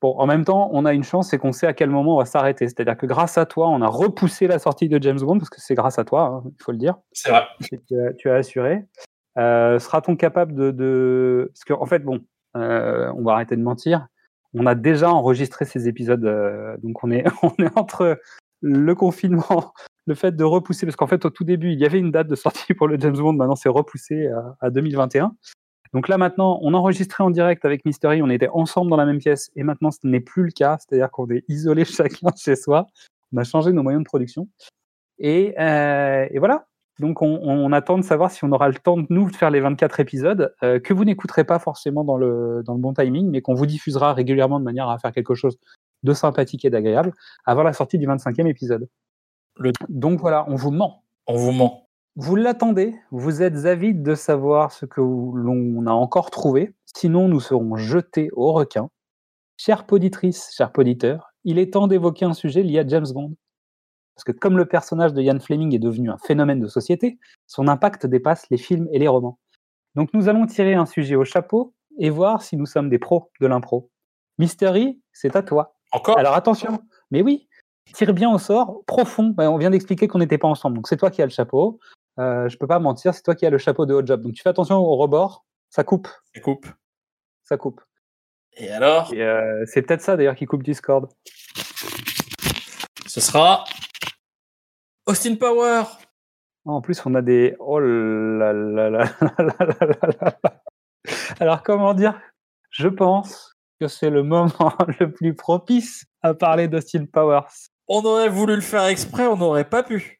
Bon, 0.00 0.14
en 0.16 0.26
même 0.26 0.44
temps, 0.44 0.70
on 0.72 0.84
a 0.84 0.92
une 0.92 1.02
chance, 1.02 1.30
c'est 1.30 1.38
qu'on 1.38 1.50
sait 1.50 1.66
à 1.66 1.72
quel 1.72 1.90
moment 1.90 2.14
on 2.14 2.18
va 2.18 2.24
s'arrêter. 2.24 2.68
C'est-à-dire 2.68 2.96
que 2.96 3.06
grâce 3.06 3.36
à 3.36 3.46
toi, 3.46 3.68
on 3.68 3.82
a 3.82 3.88
repoussé 3.88 4.46
la 4.46 4.60
sortie 4.60 4.88
de 4.88 5.02
James 5.02 5.18
Bond, 5.18 5.38
parce 5.38 5.50
que 5.50 5.60
c'est 5.60 5.74
grâce 5.74 5.98
à 5.98 6.04
toi, 6.04 6.22
hein, 6.22 6.42
il 6.56 6.62
faut 6.62 6.70
le 6.70 6.78
dire. 6.78 6.94
C'est 7.10 7.30
vrai. 7.30 7.42
tu 7.60 8.00
as, 8.00 8.12
tu 8.12 8.30
as 8.30 8.34
assuré. 8.36 8.84
Euh, 9.38 9.80
Sera-t-on 9.80 10.14
capable 10.14 10.54
de, 10.54 10.70
de... 10.70 11.50
Parce 11.52 11.64
qu'en 11.64 11.82
en 11.82 11.86
fait, 11.86 11.98
bon, 12.04 12.20
euh, 12.56 13.12
on 13.16 13.22
va 13.24 13.32
arrêter 13.32 13.56
de 13.56 13.62
mentir. 13.62 14.06
On 14.54 14.66
a 14.66 14.76
déjà 14.76 15.10
enregistré 15.10 15.64
ces 15.64 15.88
épisodes, 15.88 16.24
euh, 16.24 16.76
donc 16.82 17.02
on 17.02 17.10
est, 17.10 17.24
on 17.42 17.52
est 17.62 17.76
entre 17.76 18.20
le 18.60 18.94
confinement, 18.94 19.72
le 20.06 20.14
fait 20.14 20.34
de 20.34 20.44
repousser, 20.44 20.86
parce 20.86 20.96
qu'en 20.96 21.06
fait, 21.06 21.24
au 21.24 21.30
tout 21.30 21.44
début, 21.44 21.72
il 21.72 21.78
y 21.78 21.84
avait 21.84 21.98
une 21.98 22.10
date 22.10 22.28
de 22.28 22.34
sortie 22.34 22.74
pour 22.74 22.88
le 22.88 22.98
James 22.98 23.16
Bond, 23.16 23.34
maintenant 23.34 23.56
c'est 23.56 23.68
repoussé 23.68 24.28
à, 24.28 24.56
à 24.60 24.70
2021. 24.70 25.34
Donc 25.94 26.08
là, 26.08 26.18
maintenant, 26.18 26.58
on 26.62 26.74
enregistrait 26.74 27.24
en 27.24 27.30
direct 27.30 27.64
avec 27.64 27.84
Mystery, 27.84 28.22
on 28.22 28.28
était 28.28 28.48
ensemble 28.52 28.90
dans 28.90 28.96
la 28.96 29.06
même 29.06 29.18
pièce, 29.18 29.50
et 29.56 29.62
maintenant, 29.62 29.90
ce 29.90 30.00
n'est 30.04 30.20
plus 30.20 30.44
le 30.44 30.50
cas, 30.50 30.78
c'est-à-dire 30.78 31.10
qu'on 31.10 31.28
est 31.30 31.44
isolés 31.48 31.84
chacun 31.84 32.30
chez 32.36 32.56
soi. 32.56 32.86
On 33.32 33.38
a 33.38 33.44
changé 33.44 33.72
nos 33.72 33.82
moyens 33.82 34.02
de 34.02 34.08
production. 34.08 34.48
Et, 35.18 35.54
euh, 35.58 36.26
et 36.30 36.38
voilà, 36.38 36.66
donc, 36.98 37.22
on, 37.22 37.38
on 37.42 37.72
attend 37.72 37.96
de 37.96 38.02
savoir 38.02 38.30
si 38.30 38.44
on 38.44 38.50
aura 38.50 38.68
le 38.68 38.74
temps 38.74 38.96
de 38.96 39.06
nous 39.08 39.30
de 39.30 39.36
faire 39.36 39.50
les 39.50 39.60
24 39.60 40.00
épisodes, 40.00 40.52
euh, 40.64 40.80
que 40.80 40.92
vous 40.92 41.04
n'écouterez 41.04 41.44
pas 41.44 41.58
forcément 41.58 42.02
dans 42.02 42.18
dans 42.18 42.74
le 42.74 42.80
bon 42.80 42.92
timing, 42.92 43.30
mais 43.30 43.40
qu'on 43.40 43.54
vous 43.54 43.66
diffusera 43.66 44.14
régulièrement 44.14 44.58
de 44.58 44.64
manière 44.64 44.88
à 44.88 44.98
faire 44.98 45.12
quelque 45.12 45.34
chose 45.34 45.58
de 46.02 46.12
sympathique 46.12 46.64
et 46.64 46.70
d'agréable 46.70 47.12
avant 47.44 47.62
la 47.62 47.72
sortie 47.72 47.98
du 47.98 48.06
25e 48.06 48.46
épisode. 48.46 48.88
Le- 49.56 49.72
Donc 49.88 50.20
voilà, 50.20 50.44
on 50.48 50.54
vous 50.54 50.70
ment. 50.70 51.02
On 51.26 51.36
vous 51.36 51.52
ment. 51.52 51.84
Vous 52.16 52.34
l'attendez, 52.36 52.94
vous 53.10 53.42
êtes 53.42 53.64
avide 53.66 54.02
de 54.02 54.14
savoir 54.14 54.72
ce 54.72 54.86
que 54.86 55.00
l'on 55.00 55.86
a 55.86 55.92
encore 55.92 56.30
trouvé, 56.30 56.74
sinon 56.84 57.28
nous 57.28 57.40
serons 57.40 57.76
jetés 57.76 58.30
au 58.32 58.52
requin. 58.52 58.90
Chère 59.56 59.86
poditrice, 59.86 60.52
cher 60.56 60.72
poditeur, 60.72 61.32
il 61.44 61.58
est 61.58 61.72
temps 61.72 61.86
d'évoquer 61.86 62.24
un 62.24 62.32
sujet 62.34 62.62
lié 62.62 62.80
à 62.80 62.86
James 62.86 63.06
Bond. 63.12 63.34
Parce 64.14 64.24
que 64.24 64.32
comme 64.32 64.56
le 64.56 64.66
personnage 64.66 65.12
de 65.12 65.22
Ian 65.22 65.38
Fleming 65.38 65.72
est 65.74 65.78
devenu 65.78 66.10
un 66.10 66.18
phénomène 66.18 66.58
de 66.58 66.66
société, 66.66 67.18
son 67.46 67.68
impact 67.68 68.06
dépasse 68.06 68.46
les 68.50 68.58
films 68.58 68.88
et 68.92 68.98
les 68.98 69.06
romans. 69.08 69.38
Donc 69.94 70.10
nous 70.12 70.28
allons 70.28 70.46
tirer 70.46 70.74
un 70.74 70.86
sujet 70.86 71.14
au 71.14 71.24
chapeau 71.24 71.72
et 72.00 72.10
voir 72.10 72.42
si 72.42 72.56
nous 72.56 72.66
sommes 72.66 72.88
des 72.88 72.98
pros 72.98 73.30
de 73.40 73.46
l'impro. 73.46 73.90
Mystery, 74.38 75.00
c'est 75.12 75.36
à 75.36 75.42
toi. 75.42 75.77
Encore? 75.92 76.18
Alors 76.18 76.34
attention, 76.34 76.80
mais 77.10 77.22
oui, 77.22 77.48
tire 77.94 78.12
bien 78.12 78.30
au 78.30 78.38
sort, 78.38 78.82
profond. 78.86 79.34
On 79.38 79.56
vient 79.58 79.70
d'expliquer 79.70 80.08
qu'on 80.08 80.18
n'était 80.18 80.38
pas 80.38 80.48
ensemble, 80.48 80.76
donc 80.76 80.88
c'est 80.88 80.96
toi 80.96 81.10
qui 81.10 81.22
as 81.22 81.26
le 81.26 81.30
chapeau. 81.30 81.80
Euh, 82.18 82.48
je 82.48 82.56
peux 82.58 82.66
pas 82.66 82.78
mentir, 82.78 83.14
c'est 83.14 83.22
toi 83.22 83.34
qui 83.34 83.46
as 83.46 83.50
le 83.50 83.58
chapeau 83.58 83.86
de 83.86 83.94
haut 83.94 84.04
job. 84.04 84.22
Donc 84.22 84.34
tu 84.34 84.42
fais 84.42 84.48
attention 84.50 84.76
au 84.76 84.96
rebord, 84.96 85.44
ça 85.70 85.84
coupe, 85.84 86.08
Je 86.32 86.40
coupe. 86.40 86.66
ça 87.44 87.56
coupe. 87.56 87.80
Et 88.54 88.70
alors? 88.70 89.12
Et 89.14 89.22
euh, 89.22 89.64
c'est 89.66 89.82
peut-être 89.82 90.02
ça 90.02 90.16
d'ailleurs 90.16 90.34
qui 90.34 90.46
coupe 90.46 90.62
Discord. 90.64 91.08
Ce 93.06 93.20
sera 93.20 93.64
Austin 95.06 95.36
Power. 95.36 95.82
Ah, 96.66 96.70
En 96.70 96.80
plus, 96.82 97.00
on 97.06 97.14
a 97.14 97.22
des. 97.22 97.56
Oh 97.60 97.78
là 97.78 98.52
là 98.52 98.90
là 98.90 98.90
là 98.90 99.04
là 99.28 99.34
là 99.38 99.86
là 99.90 100.06
là 100.20 100.38
là. 100.44 100.62
Alors, 101.40 101.62
comment 101.62 101.94
dire? 101.94 102.20
Je 102.70 102.88
pense 102.88 103.56
que 103.80 103.88
c'est 103.88 104.10
le 104.10 104.22
moment 104.22 104.50
le 105.00 105.12
plus 105.12 105.34
propice 105.34 106.04
à 106.22 106.34
parler 106.34 106.68
d'Austin 106.68 107.06
Powers. 107.06 107.48
On 107.86 108.02
aurait 108.02 108.28
voulu 108.28 108.54
le 108.54 108.60
faire 108.60 108.84
exprès, 108.86 109.26
on 109.26 109.36
n'aurait 109.36 109.68
pas 109.68 109.82
pu. 109.82 110.18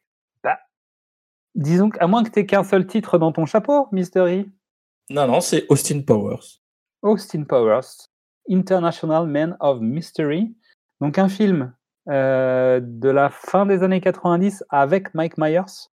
Disons 1.55 1.89
qu'à 1.89 2.07
moins 2.07 2.23
que 2.23 2.29
tu 2.29 2.45
qu'un 2.45 2.63
seul 2.63 2.85
titre 2.85 3.17
dans 3.17 3.31
ton 3.31 3.45
chapeau, 3.45 3.87
Mystery. 3.91 4.49
Non, 5.09 5.27
non, 5.27 5.41
c'est 5.41 5.65
Austin 5.69 6.01
Powers. 6.01 6.61
Austin 7.01 7.43
Powers, 7.43 8.07
International 8.49 9.27
Man 9.27 9.57
of 9.59 9.81
Mystery. 9.81 10.55
Donc, 11.01 11.17
un 11.17 11.27
film 11.27 11.73
euh, 12.07 12.79
de 12.81 13.09
la 13.09 13.29
fin 13.29 13.65
des 13.65 13.83
années 13.83 14.01
90 14.01 14.63
avec 14.69 15.13
Mike 15.13 15.37
Myers, 15.37 15.89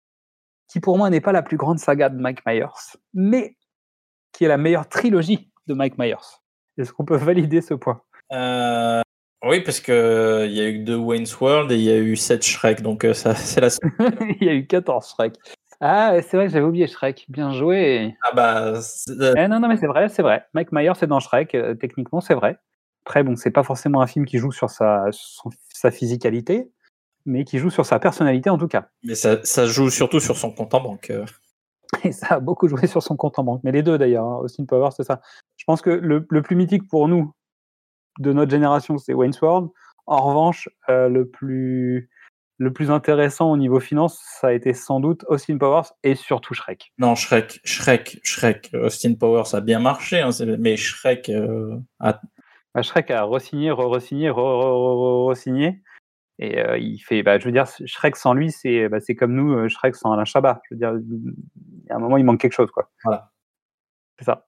qui 0.68 0.80
pour 0.80 0.98
moi 0.98 1.08
n'est 1.08 1.20
pas 1.20 1.32
la 1.32 1.42
plus 1.42 1.56
grande 1.56 1.78
saga 1.78 2.08
de 2.08 2.20
Mike 2.20 2.44
Myers, 2.46 2.98
mais 3.12 3.56
qui 4.32 4.44
est 4.44 4.48
la 4.48 4.58
meilleure 4.58 4.88
trilogie 4.88 5.50
de 5.66 5.74
Mike 5.74 5.98
Myers. 5.98 6.42
Est-ce 6.78 6.92
qu'on 6.92 7.04
peut 7.04 7.16
valider 7.16 7.60
ce 7.60 7.74
point? 7.74 8.00
Euh, 8.32 9.00
oui, 9.44 9.60
parce 9.60 9.80
que 9.80 10.46
il 10.46 10.52
y 10.54 10.60
a 10.60 10.68
eu 10.68 10.78
deux 10.80 10.96
Wayne's 10.96 11.38
World 11.40 11.70
et 11.72 11.76
il 11.76 11.82
y 11.82 11.90
a 11.90 11.98
eu 11.98 12.16
sept 12.16 12.42
Shrek, 12.44 12.82
donc 12.82 13.04
euh, 13.04 13.14
ça, 13.14 13.34
c'est 13.34 13.60
la. 13.60 13.68
Il 14.40 14.44
y 14.46 14.48
a 14.48 14.54
eu 14.54 14.66
14 14.66 15.08
Shrek. 15.10 15.34
Ah, 15.80 16.14
c'est 16.22 16.36
vrai, 16.36 16.48
j'avais 16.48 16.64
oublié 16.64 16.86
Shrek. 16.86 17.26
Bien 17.28 17.52
joué. 17.52 18.16
Ah 18.22 18.32
bah, 18.34 18.80
c'est- 18.80 19.10
euh, 19.10 19.34
Eh, 19.36 19.48
non, 19.48 19.60
non, 19.60 19.68
mais 19.68 19.76
c'est 19.76 19.86
vrai, 19.86 20.08
c'est 20.08 20.22
vrai. 20.22 20.46
Mike 20.54 20.72
Myers 20.72 20.92
est 21.02 21.06
dans 21.06 21.20
Shrek, 21.20 21.54
euh, 21.54 21.74
techniquement, 21.74 22.20
c'est 22.20 22.34
vrai. 22.34 22.56
Après, 23.04 23.22
bon, 23.22 23.36
c'est 23.36 23.50
pas 23.50 23.64
forcément 23.64 24.00
un 24.00 24.06
film 24.06 24.24
qui 24.24 24.38
joue 24.38 24.52
sur 24.52 24.70
sa, 24.70 25.04
son- 25.10 25.50
sa 25.74 25.90
physicalité, 25.90 26.70
mais 27.26 27.44
qui 27.44 27.58
joue 27.58 27.68
sur 27.70 27.84
sa 27.84 27.98
personnalité 27.98 28.48
en 28.48 28.56
tout 28.56 28.68
cas. 28.68 28.86
mais 29.02 29.14
ça, 29.14 29.44
ça 29.44 29.66
joue 29.66 29.90
surtout 29.90 30.20
sur 30.20 30.36
son 30.38 30.52
compte 30.52 30.72
en 30.72 30.80
banque. 30.80 31.10
euh. 31.10 31.26
Et 32.02 32.12
ça 32.12 32.36
a 32.36 32.40
beaucoup 32.40 32.66
joué 32.66 32.86
sur 32.86 33.02
son 33.02 33.16
compte 33.16 33.38
en 33.38 33.44
banque. 33.44 33.60
Mais 33.62 33.72
les 33.72 33.82
deux 33.82 33.98
d'ailleurs, 33.98 34.24
hein, 34.24 34.38
Austin 34.42 34.64
Powers, 34.64 34.90
c'est 34.96 35.04
ça. 35.04 35.20
Je 35.64 35.72
pense 35.72 35.80
que 35.80 35.88
le, 35.88 36.26
le 36.28 36.42
plus 36.42 36.56
mythique 36.56 36.86
pour 36.90 37.08
nous, 37.08 37.32
de 38.18 38.34
notre 38.34 38.50
génération, 38.50 38.98
c'est 38.98 39.14
Wayne's 39.14 39.40
World. 39.40 39.70
En 40.04 40.20
revanche, 40.20 40.68
euh, 40.90 41.08
le 41.08 41.26
plus 41.26 42.10
le 42.58 42.70
plus 42.70 42.90
intéressant 42.90 43.50
au 43.50 43.56
niveau 43.56 43.80
finance, 43.80 44.20
ça 44.40 44.48
a 44.48 44.52
été 44.52 44.74
sans 44.74 45.00
doute 45.00 45.24
Austin 45.26 45.56
Powers 45.56 45.94
et 46.02 46.14
surtout 46.14 46.52
Shrek. 46.52 46.92
Non, 46.98 47.14
Shrek, 47.14 47.60
Shrek, 47.64 48.20
Shrek. 48.22 48.70
Austin 48.74 49.14
Powers 49.14 49.54
a 49.54 49.62
bien 49.62 49.80
marché, 49.80 50.20
hein, 50.20 50.28
mais 50.58 50.76
Shrek 50.76 51.30
euh, 51.30 51.78
a 51.98 52.20
Bah, 52.74 52.82
Shrek 52.82 53.10
a 53.10 53.24
re-signé, 53.24 53.70
re-re-signé, 53.70 54.28
re-re-re-re-signé. 54.28 55.82
Et 56.38 56.60
euh, 56.60 56.76
il 56.76 56.98
fait, 56.98 57.22
bah, 57.22 57.38
je 57.38 57.46
veux 57.46 57.52
dire, 57.52 57.66
Shrek 57.86 58.16
sans 58.16 58.34
lui, 58.34 58.52
c'est 58.52 58.90
bah, 58.90 58.98
comme 59.18 59.34
nous, 59.34 59.66
Shrek 59.70 59.96
sans 59.96 60.12
Alain 60.12 60.26
Chabat. 60.26 60.60
Je 60.68 60.74
veux 60.74 60.78
dire, 60.78 60.92
il 60.94 61.88
y 61.88 61.90
a 61.90 61.96
un 61.96 62.00
moment, 62.00 62.18
il 62.18 62.24
manque 62.24 62.40
quelque 62.40 62.52
chose, 62.52 62.70
quoi. 62.70 62.90
Voilà. 63.02 63.32
C'est 64.18 64.26
ça. 64.26 64.46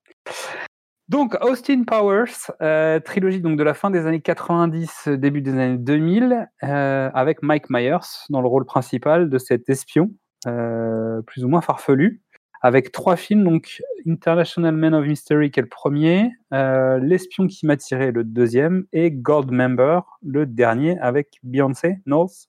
Donc, 1.08 1.36
Austin 1.40 1.84
Powers, 1.84 2.50
euh, 2.60 2.98
trilogie 2.98 3.40
donc 3.40 3.56
de 3.56 3.62
la 3.62 3.74
fin 3.74 3.90
des 3.90 4.06
années 4.06 4.20
90, 4.20 5.04
euh, 5.06 5.16
début 5.16 5.40
des 5.40 5.52
années 5.52 5.78
2000, 5.78 6.48
euh, 6.64 7.10
avec 7.14 7.42
Mike 7.42 7.70
Myers 7.70 8.26
dans 8.28 8.40
le 8.40 8.48
rôle 8.48 8.64
principal 8.64 9.30
de 9.30 9.38
cet 9.38 9.68
espion, 9.68 10.10
euh, 10.48 11.22
plus 11.22 11.44
ou 11.44 11.48
moins 11.48 11.60
farfelu, 11.60 12.22
avec 12.60 12.90
trois 12.90 13.14
films, 13.14 13.60
International 14.04 14.74
Man 14.74 14.94
of 14.94 15.06
Mystery 15.06 15.52
qui 15.52 15.60
est 15.60 15.62
le 15.62 15.68
premier, 15.68 16.32
L'espion 16.50 17.46
qui 17.46 17.66
m'a 17.66 17.76
tiré 17.76 18.10
le 18.10 18.24
deuxième, 18.24 18.86
et 18.92 19.12
Goldmember, 19.12 20.00
le 20.22 20.44
dernier, 20.44 20.98
avec 20.98 21.38
Beyoncé, 21.44 21.98
Knowles, 22.06 22.48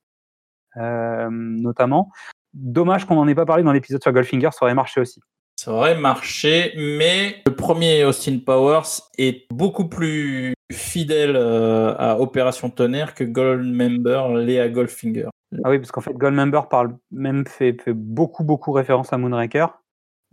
notamment. 0.76 2.10
Dommage 2.54 3.06
qu'on 3.06 3.16
n'en 3.16 3.28
ait 3.28 3.36
pas 3.36 3.46
parlé 3.46 3.62
dans 3.62 3.74
l'épisode 3.74 4.02
sur 4.02 4.12
Goldfinger, 4.12 4.50
ça 4.52 4.66
aurait 4.66 4.74
marché 4.74 5.00
aussi. 5.02 5.22
Ça 5.60 5.72
aurait 5.72 5.98
marché, 5.98 6.72
mais 6.78 7.42
le 7.48 7.56
premier 7.56 8.04
Austin 8.04 8.38
Powers 8.46 9.02
est 9.18 9.52
beaucoup 9.52 9.90
plus 9.90 10.54
fidèle 10.72 11.36
euh, 11.36 11.96
à 11.98 12.20
Opération 12.20 12.70
Tonnerre 12.70 13.16
que 13.16 13.24
Goldmember 13.24 14.36
l'est 14.36 14.60
à 14.60 14.70
Goldfinger. 14.70 15.30
Ah 15.64 15.72
oui, 15.72 15.80
parce 15.80 15.92
qu'en 15.92 16.02
fait, 16.02 16.14
Goldmember 16.14 16.62
parle 16.70 16.96
même 17.10 17.48
fait, 17.48 17.82
fait 17.82 17.94
beaucoup, 17.94 18.44
beaucoup 18.44 18.72
référence 18.72 19.12
à 19.14 19.18
Moonraker. 19.18 19.66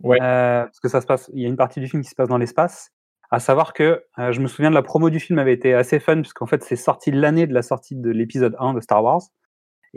Ouais. 0.03 0.19
Euh, 0.21 0.65
parce 0.65 0.79
que 0.79 0.89
ça 0.89 1.01
se 1.01 1.07
passe, 1.07 1.31
il 1.33 1.41
y 1.41 1.45
a 1.45 1.47
une 1.47 1.57
partie 1.57 1.79
du 1.79 1.87
film 1.87 2.03
qui 2.03 2.09
se 2.09 2.15
passe 2.15 2.29
dans 2.29 2.37
l'espace. 2.37 2.91
À 3.31 3.39
savoir 3.39 3.73
que 3.73 4.03
euh, 4.19 4.31
je 4.31 4.39
me 4.41 4.47
souviens 4.47 4.69
de 4.69 4.75
la 4.75 4.83
promo 4.83 5.09
du 5.09 5.19
film 5.19 5.39
avait 5.39 5.53
été 5.53 5.73
assez 5.73 5.99
fun, 5.99 6.21
puisqu'en 6.21 6.45
fait, 6.45 6.63
c'est 6.63 6.75
sorti 6.75 7.09
l'année 7.09 7.47
de 7.47 7.53
la 7.53 7.63
sortie 7.63 7.95
de 7.95 8.11
l'épisode 8.11 8.55
1 8.59 8.75
de 8.75 8.79
Star 8.79 9.03
Wars. 9.03 9.21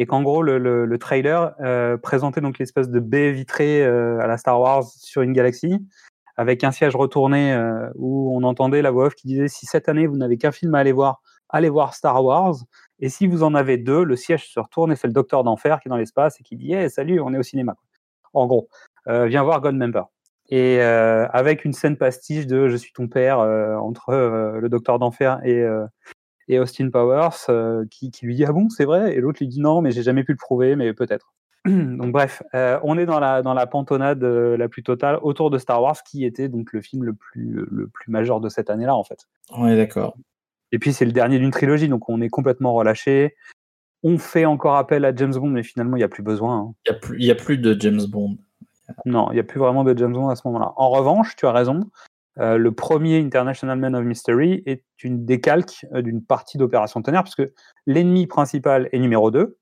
Et 0.00 0.06
qu'en 0.06 0.22
gros, 0.22 0.42
le, 0.42 0.58
le, 0.58 0.86
le 0.86 0.98
trailer 0.98 1.54
euh, 1.60 1.96
présentait 1.96 2.40
donc 2.40 2.58
l'espèce 2.58 2.88
de 2.88 3.00
baie 3.00 3.32
vitrée 3.32 3.84
euh, 3.84 4.20
à 4.20 4.28
la 4.28 4.38
Star 4.38 4.60
Wars 4.60 4.84
sur 4.84 5.22
une 5.22 5.32
galaxie, 5.32 5.84
avec 6.36 6.62
un 6.62 6.70
siège 6.70 6.94
retourné 6.94 7.52
euh, 7.52 7.90
où 7.96 8.32
on 8.34 8.44
entendait 8.44 8.80
la 8.80 8.92
voix 8.92 9.06
off 9.06 9.16
qui 9.16 9.26
disait 9.26 9.48
si 9.48 9.66
cette 9.66 9.88
année 9.88 10.06
vous 10.06 10.16
n'avez 10.16 10.38
qu'un 10.38 10.52
film 10.52 10.76
à 10.76 10.78
aller 10.78 10.92
voir, 10.92 11.20
allez 11.48 11.68
voir 11.68 11.94
Star 11.94 12.24
Wars. 12.24 12.54
Et 13.00 13.08
si 13.08 13.26
vous 13.26 13.42
en 13.42 13.56
avez 13.56 13.76
deux, 13.76 14.04
le 14.04 14.14
siège 14.14 14.48
se 14.48 14.60
retourne 14.60 14.92
et 14.92 14.96
c'est 14.96 15.08
le 15.08 15.12
docteur 15.12 15.42
d'enfer 15.42 15.80
qui 15.80 15.88
est 15.88 15.90
dans 15.90 15.96
l'espace 15.96 16.38
et 16.38 16.44
qui 16.44 16.54
dit 16.54 16.72
hey, 16.72 16.88
salut, 16.88 17.20
on 17.20 17.34
est 17.34 17.38
au 17.38 17.42
cinéma. 17.42 17.74
En 18.34 18.46
gros, 18.46 18.68
viens 19.06 19.42
voir 19.42 19.60
Goldmember. 19.60 20.02
Et 20.50 20.80
euh, 20.80 21.26
avec 21.32 21.64
une 21.64 21.72
scène 21.72 21.96
pastiche 21.96 22.46
de 22.46 22.68
Je 22.68 22.76
suis 22.76 22.92
ton 22.92 23.08
père 23.08 23.38
entre 23.38 24.12
le 24.60 24.68
docteur 24.68 24.98
d'enfer 24.98 25.40
et, 25.44 25.64
et 26.48 26.58
Austin 26.58 26.90
Powers 26.90 27.30
euh, 27.48 27.84
qui, 27.90 28.10
qui 28.10 28.26
lui 28.26 28.34
dit 28.34 28.44
Ah 28.44 28.52
bon, 28.52 28.68
c'est 28.70 28.84
vrai? 28.84 29.14
Et 29.14 29.20
l'autre 29.20 29.38
lui 29.40 29.48
dit 29.48 29.60
Non, 29.60 29.80
mais 29.82 29.90
j'ai 29.90 30.02
jamais 30.02 30.24
pu 30.24 30.32
le 30.32 30.38
prouver, 30.38 30.76
mais 30.76 30.92
peut-être. 30.92 31.32
donc 31.66 32.12
bref, 32.12 32.42
euh, 32.54 32.78
on 32.82 32.96
est 32.98 33.06
dans 33.06 33.20
la, 33.20 33.42
dans 33.42 33.54
la 33.54 33.66
pantonnade 33.66 34.22
euh, 34.24 34.56
la 34.56 34.68
plus 34.68 34.82
totale 34.82 35.18
autour 35.22 35.50
de 35.50 35.58
Star 35.58 35.82
Wars, 35.82 36.02
qui 36.02 36.24
était 36.24 36.48
donc 36.48 36.72
le 36.72 36.80
film 36.80 37.04
le 37.04 37.12
plus, 37.14 37.66
le 37.70 37.88
plus 37.88 38.10
majeur 38.10 38.40
de 38.40 38.48
cette 38.48 38.70
année-là, 38.70 38.94
en 38.94 39.04
fait. 39.04 39.26
On 39.50 39.66
est 39.66 39.76
d'accord. 39.76 40.16
Et 40.72 40.78
puis 40.78 40.92
c'est 40.92 41.04
le 41.04 41.12
dernier 41.12 41.38
d'une 41.38 41.50
trilogie, 41.50 41.88
donc 41.88 42.08
on 42.08 42.20
est 42.20 42.28
complètement 42.28 42.74
relâché. 42.74 43.34
On 44.02 44.16
fait 44.18 44.44
encore 44.44 44.76
appel 44.76 45.04
à 45.04 45.14
James 45.14 45.32
Bond, 45.34 45.48
mais 45.48 45.62
finalement 45.62 45.96
il 45.96 46.00
n'y 46.00 46.04
a 46.04 46.08
plus 46.08 46.22
besoin. 46.22 46.58
hein. 46.58 46.74
Il 46.86 47.18
n'y 47.18 47.30
a, 47.30 47.32
a 47.32 47.36
plus 47.36 47.58
de 47.58 47.78
James 47.80 48.02
Bond. 48.08 48.36
Non, 49.04 49.30
il 49.30 49.34
n'y 49.34 49.40
a 49.40 49.44
plus 49.44 49.58
vraiment 49.58 49.82
de 49.84 49.96
James 49.98 50.12
Bond 50.12 50.28
à 50.28 50.36
ce 50.36 50.46
moment-là. 50.46 50.72
En 50.76 50.90
revanche, 50.90 51.34
tu 51.36 51.46
as 51.46 51.52
raison, 51.52 51.80
euh, 52.38 52.56
le 52.56 52.72
premier 52.72 53.18
International 53.18 53.78
Man 53.78 53.94
of 53.94 54.04
Mystery 54.04 54.62
est 54.66 54.84
une 55.02 55.24
décalque 55.24 55.86
euh, 55.92 56.02
d'une 56.02 56.24
partie 56.24 56.58
d'Opération 56.58 57.02
Tonnerre, 57.02 57.24
puisque 57.24 57.42
l'ennemi 57.86 58.26
principal 58.26 58.88
est 58.92 58.98
numéro 58.98 59.30
2, 59.30 59.58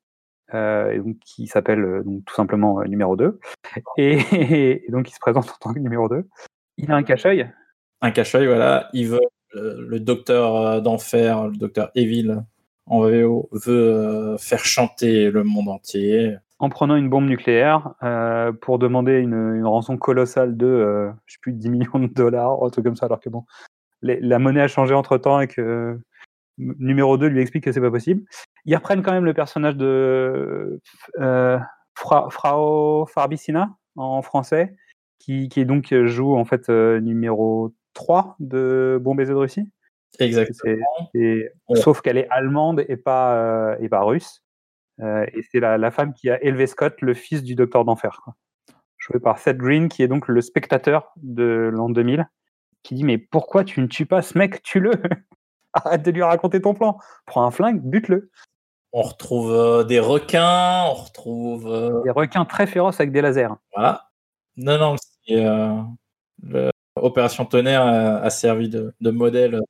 euh, 0.55 1.03
donc, 1.03 1.17
qui 1.25 1.47
s'appelle 1.47 2.03
tout 2.27 2.35
simplement 2.35 2.83
numéro 2.83 3.17
2, 3.17 3.39
et, 3.97 4.85
donc 4.91 5.11
il 5.11 5.15
se 5.15 5.21
présente 5.21 5.49
en 5.49 5.57
tant 5.61 5.73
que 5.73 5.79
numéro 5.79 6.09
2. 6.09 6.29
Il 6.77 6.91
a 6.93 6.97
un 6.97 7.03
cache-œil, 7.03 7.51
Un 8.03 8.11
cache-œil, 8.11 8.47
voilà. 8.47 8.91
Il 8.93 9.09
veut, 9.09 9.21
le 9.55 9.99
docteur 9.99 10.83
d'enfer, 10.83 11.49
le 11.49 11.57
docteur 11.57 11.91
Evil 11.95 12.43
en 12.85 13.01
VO, 13.01 13.49
veut 13.53 14.37
faire 14.39 14.65
chanter 14.65 15.31
le 15.31 15.43
monde 15.43 15.69
entier. 15.69 16.37
En 16.59 16.69
prenant 16.71 16.97
une 16.97 17.11
bombe 17.11 17.27
nucléaire 17.27 17.95
euh, 18.03 18.53
pour 18.53 18.79
demander 18.79 19.19
une, 19.19 19.55
une 19.57 19.67
rançon 19.67 19.97
colossale 19.99 20.57
de, 20.57 20.67
euh, 20.67 21.11
je 21.27 21.35
sais 21.35 21.39
plus, 21.43 21.53
10 21.53 21.69
millions 21.71 21.99
de 21.99 22.07
dollars, 22.07 22.63
un 22.63 22.71
truc 22.71 22.85
comme 22.85 22.97
ça, 22.97 23.07
alors 23.07 23.21
que 23.21 23.29
bon, 23.29 23.45
les- 24.03 24.21
la 24.21 24.39
monnaie 24.39 24.63
a 24.63 24.69
changé 24.69 24.95
entre 24.95 25.19
temps 25.19 25.41
et 25.41 25.49
que 25.49 25.61
euh, 25.61 25.97
numéro 26.59 27.19
2 27.19 27.27
lui 27.27 27.41
explique 27.43 27.65
que 27.65 27.73
c'est 27.73 27.81
pas 27.81 27.91
possible. 27.91 28.23
Ils 28.65 28.75
reprennent 28.75 29.03
quand 29.03 29.13
même 29.13 29.25
le 29.27 29.35
personnage 29.35 29.77
de 29.77 30.81
euh, 31.21 31.59
Fra- 31.95 32.29
Frau 32.31 33.07
Farbicina 33.07 33.77
en 33.97 34.23
français, 34.23 34.75
qui, 35.19 35.49
qui 35.49 35.65
donc 35.67 35.93
joue 36.05 36.37
en 36.37 36.45
fait 36.45 36.69
numéro 36.69 37.75
3 37.95 38.37
de 38.41 38.99
Bon 39.03 39.15
baiser 39.15 39.33
de 39.33 39.39
Russie. 39.39 39.71
Exactement. 40.19 40.83
Ouais. 41.15 41.51
Sauf 41.75 42.01
qu'elle 42.01 42.17
est 42.19 42.29
allemande 42.31 42.85
et 42.89 42.97
pas, 42.97 43.77
et 43.81 43.89
pas 43.91 44.03
russe. 44.03 44.43
Euh, 45.01 45.27
et 45.35 45.43
c'est 45.51 45.61
la, 45.61 45.77
la 45.79 45.91
femme 45.91 46.13
qui 46.15 46.31
a 46.31 46.43
élevé 46.43 46.67
Scott, 46.67 46.95
le 47.03 47.15
fils 47.15 47.43
du 47.43 47.55
docteur 47.55 47.85
d'enfer. 47.85 48.21
Joué 48.99 49.21
par 49.21 49.39
Seth 49.39 49.59
Green, 49.59 49.89
qui 49.89 50.03
est 50.03 50.09
donc 50.09 50.27
le 50.29 50.41
spectateur 50.41 51.13
de 51.17 51.71
l'an 51.73 51.89
2000, 51.91 52.27
qui 52.83 52.95
dit 52.95 53.05
Mais 53.05 53.19
pourquoi 53.19 53.63
tu 53.65 53.81
ne 53.81 53.87
tues 53.87 54.07
pas 54.07 54.23
ce 54.23 54.37
mec? 54.39 54.63
Tue-le 54.63 54.93
Arrête 55.75 56.03
de 56.03 56.11
lui 56.11 56.23
raconter 56.23 56.61
ton 56.63 56.73
plan. 56.75 56.99
Prends 57.27 57.45
un 57.45 57.51
flingue, 57.51 57.83
bute-le. 57.83 58.31
On 58.93 59.03
retrouve 59.03 59.53
euh, 59.53 59.85
des 59.85 60.01
requins, 60.01 60.85
on 60.87 60.95
retrouve. 60.95 61.67
euh, 61.67 62.03
Des 62.05 62.11
requins 62.11 62.47
très 62.47 62.67
féroces 62.67 62.99
avec 62.99 63.13
des 63.13 63.21
lasers. 63.21 63.49
Voilà. 63.75 64.09
Non, 64.57 64.79
non, 64.79 64.97
euh, 65.31 65.83
le- 66.43 66.71
Opération 66.99 67.45
Tonnerre 67.45 67.83
a, 67.83 68.17
a 68.21 68.31
servi 68.31 68.71
de, 68.71 68.95
de 69.03 69.11
modèle 69.11 69.61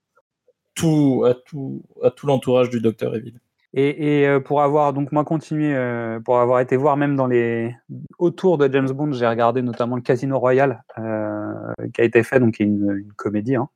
tout, 0.75 1.25
à 1.27 1.35
tout, 1.35 1.83
à 2.05 2.13
tout 2.13 2.29
l'entourage 2.29 2.71
du 2.71 2.81
docteur 2.81 3.17
Evil. 3.17 3.35
Et, 3.79 4.27
euh, 4.27 4.41
pour 4.41 4.63
avoir 4.63 4.95
donc 4.95 5.13
moi 5.13 5.23
continué, 5.23 5.75
euh, 5.75 6.19
pour 6.19 6.39
avoir 6.41 6.61
été 6.61 6.79
voir 6.79 6.97
même 6.97 7.15
dans 7.15 7.27
les 7.27 7.77
autour 8.19 8.57
de 8.57 8.73
James 8.73 8.91
Bond, 8.91 9.13
j'ai 9.13 9.27
regardé 9.27 9.61
notamment 9.61 9.97
le 9.97 10.03
Casino 10.03 10.39
Royale 10.39 10.83
euh, 10.99 11.53
qui 11.93 12.01
a 12.01 12.05
été 12.05 12.23
fait, 12.23 12.41
donc 12.41 12.59
une, 12.59 12.91
une 13.05 13.13
comédie 13.13 13.55
hein, 13.55 13.69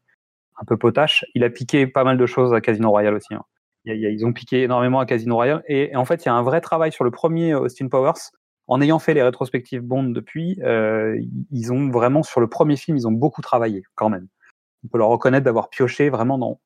un 0.58 0.64
peu 0.64 0.78
potache. 0.78 1.26
Il 1.34 1.44
a 1.44 1.50
piqué 1.50 1.86
pas 1.86 2.02
mal 2.02 2.16
de 2.16 2.24
choses 2.24 2.54
à 2.54 2.62
Casino 2.62 2.88
Royale 2.88 3.14
aussi. 3.14 3.34
hein. 3.34 3.44
Ils 3.84 4.24
ont 4.24 4.32
piqué 4.32 4.62
énormément 4.62 5.00
à 5.00 5.06
Casino 5.06 5.34
Royale 5.34 5.62
et, 5.68 5.94
en 5.94 6.06
fait 6.06 6.24
il 6.24 6.26
y 6.26 6.30
a 6.30 6.34
un 6.34 6.42
vrai 6.42 6.62
travail 6.62 6.92
sur 6.92 7.04
le 7.04 7.10
premier 7.10 7.54
Austin 7.54 7.88
Powers. 7.88 8.30
En 8.68 8.80
ayant 8.80 9.00
fait 9.00 9.12
les 9.12 9.22
rétrospectives 9.22 9.82
Bond 9.82 10.04
depuis, 10.04 10.58
ils 11.50 11.72
ont 11.72 11.90
vraiment 11.90 12.22
sur 12.22 12.40
le 12.40 12.46
premier 12.46 12.76
film, 12.76 12.96
ils 12.96 13.06
ont 13.08 13.12
beaucoup 13.12 13.42
travaillé 13.42 13.82
quand 13.96 14.08
même. 14.08 14.28
On 14.84 14.88
peut 14.88 14.98
leur 14.98 15.08
reconnaître 15.08 15.44
d'avoir 15.44 15.68
pioché 15.68 16.08
vraiment 16.08 16.38
dans 16.38 16.60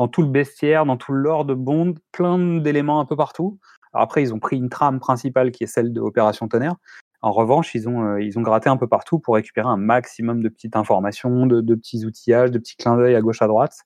dans 0.00 0.08
tout 0.08 0.22
le 0.22 0.28
bestiaire, 0.28 0.86
dans 0.86 0.96
tout 0.96 1.12
le 1.12 1.44
de 1.44 1.52
Bond, 1.52 1.94
plein 2.10 2.38
d'éléments 2.58 3.00
un 3.00 3.04
peu 3.04 3.16
partout. 3.16 3.58
Après, 3.92 4.22
ils 4.22 4.32
ont 4.32 4.38
pris 4.38 4.56
une 4.56 4.70
trame 4.70 4.98
principale 4.98 5.50
qui 5.50 5.64
est 5.64 5.66
celle 5.66 5.92
de 5.92 6.00
Opération 6.00 6.48
Tonnerre. 6.48 6.76
En 7.20 7.32
revanche, 7.32 7.74
ils 7.74 7.86
ont, 7.86 8.14
euh, 8.14 8.22
ils 8.22 8.38
ont 8.38 8.40
gratté 8.40 8.70
un 8.70 8.78
peu 8.78 8.86
partout 8.86 9.18
pour 9.18 9.34
récupérer 9.34 9.68
un 9.68 9.76
maximum 9.76 10.42
de 10.42 10.48
petites 10.48 10.74
informations, 10.74 11.44
de, 11.44 11.60
de 11.60 11.74
petits 11.74 12.06
outillages, 12.06 12.50
de 12.50 12.58
petits 12.58 12.76
clins 12.76 12.96
d'œil 12.96 13.14
à 13.14 13.20
gauche 13.20 13.42
à 13.42 13.46
droite. 13.46 13.76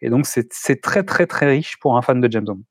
Et 0.00 0.10
donc, 0.10 0.26
c'est 0.26 0.46
c'est 0.52 0.80
très, 0.80 1.02
très, 1.02 1.26
très 1.26 1.46
riche 1.46 1.76
pour 1.80 1.96
un 1.96 2.02
fan 2.02 2.20
de 2.20 2.30
James 2.30 2.44
Bond. 2.44 2.62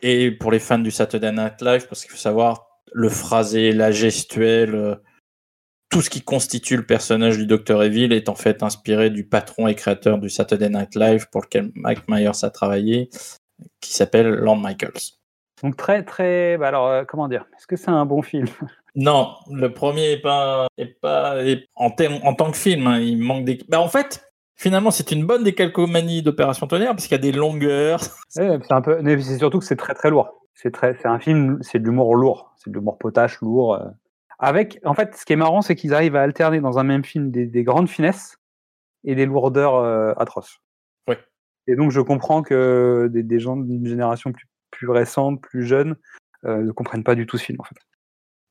Et 0.00 0.30
pour 0.30 0.52
les 0.52 0.60
fans 0.60 0.78
du 0.78 0.92
Saturday 0.92 1.32
Night 1.32 1.60
Live, 1.62 1.88
parce 1.88 2.02
qu'il 2.02 2.12
faut 2.12 2.16
savoir, 2.16 2.68
le 2.92 3.08
phrasé, 3.08 3.72
la 3.72 3.90
gestuelle, 3.90 4.76
euh, 4.76 4.94
tout 5.92 6.00
ce 6.00 6.08
qui 6.08 6.22
constitue 6.22 6.76
le 6.78 6.86
personnage 6.86 7.36
du 7.36 7.46
Dr. 7.46 7.82
Evil 7.82 8.12
est 8.14 8.30
en 8.30 8.34
fait 8.34 8.62
inspiré 8.62 9.10
du 9.10 9.24
patron 9.24 9.68
et 9.68 9.74
créateur 9.74 10.18
du 10.18 10.30
Saturday 10.30 10.70
Night 10.70 10.96
Live 10.96 11.26
pour 11.30 11.42
lequel 11.42 11.70
Mike 11.74 12.08
Myers 12.08 12.30
a 12.44 12.50
travaillé, 12.50 13.10
qui 13.80 13.92
s'appelle 13.92 14.28
Lorne 14.28 14.62
Michaels. 14.62 15.12
Donc, 15.62 15.76
très, 15.76 16.02
très. 16.02 16.56
Bah 16.56 16.68
alors, 16.68 16.88
euh, 16.88 17.04
comment 17.06 17.28
dire? 17.28 17.44
Est-ce 17.56 17.66
que 17.66 17.76
c'est 17.76 17.90
un 17.90 18.06
bon 18.06 18.22
film? 18.22 18.46
Non, 18.94 19.30
le 19.50 19.72
premier 19.72 20.12
est 20.12 20.20
pas, 20.20 20.66
est 20.76 21.00
pas 21.00 21.42
est- 21.42 21.66
en, 21.76 21.90
tant 21.90 22.50
que 22.50 22.58
film, 22.58 22.86
hein, 22.86 22.98
il 23.00 23.16
manque 23.22 23.46
des. 23.46 23.58
Bah, 23.70 23.80
en 23.80 23.88
fait, 23.88 24.22
finalement, 24.54 24.90
c'est 24.90 25.12
une 25.12 25.24
bonne 25.24 25.44
décalcomanie 25.44 26.20
d'Opération 26.22 26.66
Tonnerre 26.66 26.90
parce 26.90 27.04
qu'il 27.06 27.12
y 27.16 27.20
a 27.20 27.22
des 27.22 27.32
longueurs. 27.32 28.00
Ouais, 28.36 28.58
C'est 28.62 28.72
un 28.72 28.82
peu. 28.82 29.00
mais 29.00 29.18
C'est 29.20 29.38
surtout 29.38 29.60
que 29.60 29.64
c'est 29.64 29.76
très, 29.76 29.94
très 29.94 30.10
lourd. 30.10 30.28
C'est 30.54 30.72
très, 30.72 30.94
c'est 31.00 31.08
un 31.08 31.18
film, 31.18 31.58
c'est 31.62 31.78
de 31.78 31.84
l'humour 31.86 32.14
lourd. 32.16 32.52
C'est 32.58 32.68
de 32.70 32.74
l'humour 32.76 32.98
potache, 32.98 33.40
lourd. 33.40 33.78
Avec, 34.44 34.80
en 34.84 34.92
fait, 34.94 35.14
ce 35.16 35.24
qui 35.24 35.32
est 35.32 35.36
marrant, 35.36 35.62
c'est 35.62 35.76
qu'ils 35.76 35.94
arrivent 35.94 36.16
à 36.16 36.22
alterner 36.22 36.60
dans 36.60 36.78
un 36.78 36.82
même 36.82 37.04
film 37.04 37.30
des, 37.30 37.46
des 37.46 37.62
grandes 37.62 37.88
finesses 37.88 38.38
et 39.04 39.14
des 39.14 39.24
lourdeurs 39.24 39.76
euh, 39.76 40.12
atroces. 40.16 40.58
Ouais. 41.08 41.18
Et 41.68 41.76
donc, 41.76 41.92
je 41.92 42.00
comprends 42.00 42.42
que 42.42 43.08
des, 43.12 43.22
des 43.22 43.38
gens 43.38 43.56
d'une 43.56 43.86
génération 43.86 44.32
plus, 44.32 44.48
plus 44.72 44.88
récente, 44.90 45.40
plus 45.40 45.64
jeune, 45.64 45.94
euh, 46.44 46.60
ne 46.60 46.72
comprennent 46.72 47.04
pas 47.04 47.14
du 47.14 47.24
tout 47.24 47.38
ce 47.38 47.44
film, 47.44 47.60
en 47.60 47.64
fait. 47.64 47.76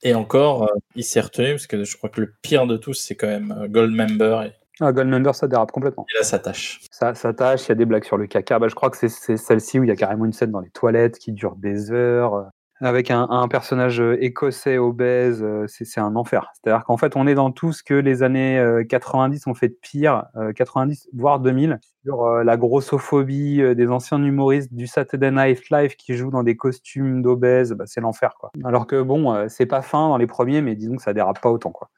Et 0.04 0.16
encore, 0.16 0.64
euh, 0.64 0.76
il 0.96 1.04
s'est 1.04 1.20
retenu 1.20 1.50
parce 1.52 1.68
que 1.68 1.84
je 1.84 1.98
crois 1.98 2.10
que 2.10 2.22
le 2.22 2.34
pire 2.42 2.68
de 2.68 2.78
tous, 2.78 2.94
c'est 2.94 3.16
quand 3.16 3.28
même 3.28 3.68
Goldmember. 3.70 4.44
Et, 4.48 4.52
Ah, 4.80 4.94
Goldmember, 4.94 5.34
ça 5.34 5.48
dérape 5.48 5.74
complètement. 5.74 6.06
et 6.16 6.18
là, 6.18 6.24
ça 6.24 6.40
tâche. 6.40 6.80
Ça, 6.90 7.14
ça 7.16 7.34
tâche, 7.34 7.66
il 7.66 7.70
y 7.70 7.72
a 7.74 7.76
des 7.76 7.86
blagues 7.86 8.06
sur 8.06 8.16
le 8.18 8.28
caca. 8.28 8.60
Bah, 8.60 8.70
je 8.70 8.76
crois 8.76 8.90
que 8.90 8.98
c'est- 8.98 9.36
celle-ci 9.38 9.78
où 9.78 9.84
il 9.84 9.88
y 9.90 9.92
a 9.92 9.96
carrément 9.98 10.24
une 10.24 10.32
scène 10.34 10.52
dans 10.52 10.62
les 10.62 10.70
toilettes 10.72 11.20
qui 11.20 11.34
dure 11.34 11.58
des 11.58 11.92
heures, 11.92 12.50
avec 12.82 13.12
un, 13.12 13.28
un 13.30 13.48
personnage 13.48 14.02
euh, 14.02 14.18
écossais 14.24 14.78
obèse. 14.78 15.42
euh, 15.44 15.66
C'est 15.68 15.86
c'est 15.86 16.00
un 16.02 16.16
enfer. 16.16 16.52
C'est-à-dire 16.54 16.84
qu'en 16.86 16.98
fait, 16.98 17.16
on 17.16 17.28
est 17.28 17.36
dans 17.36 17.52
tout 17.52 17.72
ce 17.74 17.84
que 17.84 17.94
les 17.94 18.24
années 18.24 18.58
euh, 18.60 18.84
90 18.84 19.48
ont 19.48 19.54
fait 19.54 19.70
de 19.70 19.78
pire, 19.82 20.26
euh, 20.36 20.52
90 20.54 21.08
voire 21.14 21.40
2000, 21.40 21.80
sur 22.04 22.24
euh, 22.24 22.44
la 22.44 22.58
grossophobie 22.58 23.62
euh, 23.62 23.76
des 23.76 23.88
anciens 23.90 24.22
humoristes 24.24 24.74
du 24.74 24.88
Saturday 24.88 25.32
Night 25.32 25.70
Live 25.70 25.96
qui 25.96 26.16
jouent 26.16 26.32
dans 26.32 26.44
des 26.44 26.58
costumes 26.58 27.22
d'obèses. 27.22 27.74
Bah, 27.74 27.86
c'est 27.88 28.02
l'enfer, 28.02 28.36
quoi. 28.40 28.52
Alors 28.64 28.88
que 28.88 29.02
bon, 29.02 29.34
euh, 29.34 29.46
c'est 29.50 29.66
pas 29.68 29.82
fin 29.82 30.10
dans 30.10 30.18
les 30.18 30.28
premiers, 30.28 30.62
mais 30.62 30.76
disons 30.76 30.96
que 30.98 31.04
ça 31.04 31.14
dérape 31.14 31.40
pas 31.42 31.52
autant, 31.52 31.72
quoi. 31.72 31.90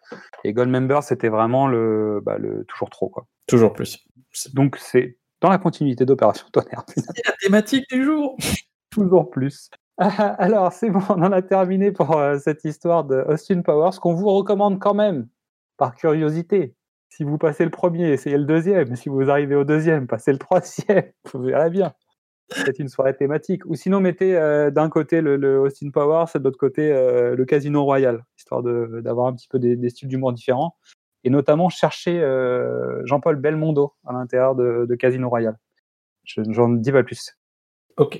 Et 0.44 0.54
Goldmember, 0.54 1.00
c'était 1.02 1.30
vraiment 1.30 1.68
le, 1.68 2.22
bah, 2.24 2.38
le 2.38 2.66
toujours 2.66 2.90
trop, 2.90 3.10
quoi. 3.10 3.26
Toujours 3.48 3.74
plus. 3.74 4.06
Donc 4.54 4.78
c'est 4.78 5.18
dans 5.42 5.50
la 5.50 5.58
continuité 5.58 6.06
d'Opération 6.06 6.48
Tonnerre. 6.52 6.84
C'est 6.88 7.26
la 7.28 7.34
thématique 7.42 7.86
du 7.90 8.04
jour. 8.04 8.38
Toujours 8.92 9.30
plus. 9.32 9.70
Alors 9.98 10.74
c'est 10.74 10.90
bon, 10.90 11.02
on 11.10 11.22
en 11.22 11.32
a 11.32 11.42
terminé 11.42 11.92
pour 11.92 12.18
euh, 12.18 12.38
cette 12.40 12.66
histoire 12.66 13.04
de 13.04 13.24
Austin 13.28 13.62
Powers 13.62 14.00
qu'on 14.02 14.14
vous 14.14 14.30
recommande 14.30 14.80
quand 14.80 14.94
même, 14.96 15.28
par 15.78 15.96
curiosité. 15.96 16.76
Si 17.16 17.24
vous 17.24 17.38
passez 17.38 17.64
le 17.64 17.70
premier, 17.70 18.10
essayez 18.10 18.38
le 18.38 18.46
deuxième. 18.46 18.96
Si 18.96 19.08
vous 19.08 19.30
arrivez 19.30 19.54
au 19.54 19.64
deuxième, 19.64 20.08
passez 20.08 20.32
le 20.32 20.40
troisième. 20.40 21.12
Vous 21.32 21.44
verrez 21.44 21.70
bien. 21.70 21.94
C'est 22.50 22.80
une 22.80 22.88
soirée 22.88 23.16
thématique. 23.16 23.66
Ou 23.68 23.76
sinon, 23.76 24.00
mettez 24.00 24.36
euh, 24.36 24.72
d'un 24.72 24.90
côté 24.90 25.22
le, 25.22 25.60
Austin 25.60 25.92
Powers 25.92 26.26
et 26.34 26.40
de 26.40 26.44
l'autre 26.44 26.58
côté 26.58 26.92
euh, 26.92 27.36
le 27.36 27.46
Casino 27.46 27.84
Royal, 27.84 28.24
histoire 28.36 28.64
d'avoir 28.64 29.28
un 29.28 29.34
petit 29.36 29.48
peu 29.48 29.60
des, 29.60 29.90
styles 29.90 30.08
d'humour 30.08 30.34
différents. 30.34 30.76
Et 31.24 31.30
notamment, 31.30 31.70
chercher 31.70 32.20
euh, 32.20 33.06
Jean-Paul 33.06 33.36
Belmondo 33.36 33.94
à 34.08 34.14
l'intérieur 34.14 34.56
de, 34.56 34.96
Casino 34.96 35.30
Royal. 35.30 35.60
Je 36.24 36.42
dis 36.80 36.92
pas 36.92 37.04
plus. 37.04 37.38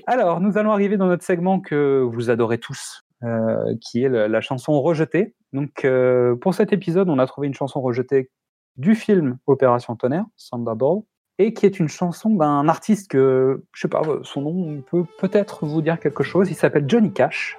Alors, 0.06 0.40
nous 0.40 0.58
allons 0.58 0.72
arriver 0.72 0.96
dans 0.96 1.06
notre 1.06 1.24
segment 1.24 1.60
que 1.60 2.02
vous 2.02 2.30
adorez 2.30 2.58
tous, 2.58 3.02
euh, 3.22 3.74
qui 3.80 4.04
est 4.04 4.08
la 4.08 4.40
chanson 4.40 4.80
rejetée. 4.80 5.34
Donc, 5.52 5.84
euh, 5.84 6.36
pour 6.36 6.54
cet 6.54 6.72
épisode, 6.72 7.08
on 7.08 7.18
a 7.18 7.26
trouvé 7.26 7.46
une 7.46 7.54
chanson 7.54 7.80
rejetée 7.80 8.30
du 8.76 8.94
film 8.94 9.38
Opération 9.46 9.94
Tonnerre, 9.96 10.26
Thunderball, 10.50 11.02
et 11.38 11.52
qui 11.52 11.66
est 11.66 11.78
une 11.80 11.88
chanson 11.88 12.30
d'un 12.30 12.68
artiste 12.68 13.10
que, 13.10 13.64
je 13.72 13.80
sais 13.82 13.88
pas, 13.88 14.02
son 14.22 14.42
nom 14.42 14.82
peut 14.82 15.04
peut-être 15.18 15.66
vous 15.66 15.82
dire 15.82 15.98
quelque 15.98 16.22
chose. 16.22 16.50
Il 16.50 16.54
s'appelle 16.54 16.84
Johnny 16.86 17.12
Cash. 17.12 17.58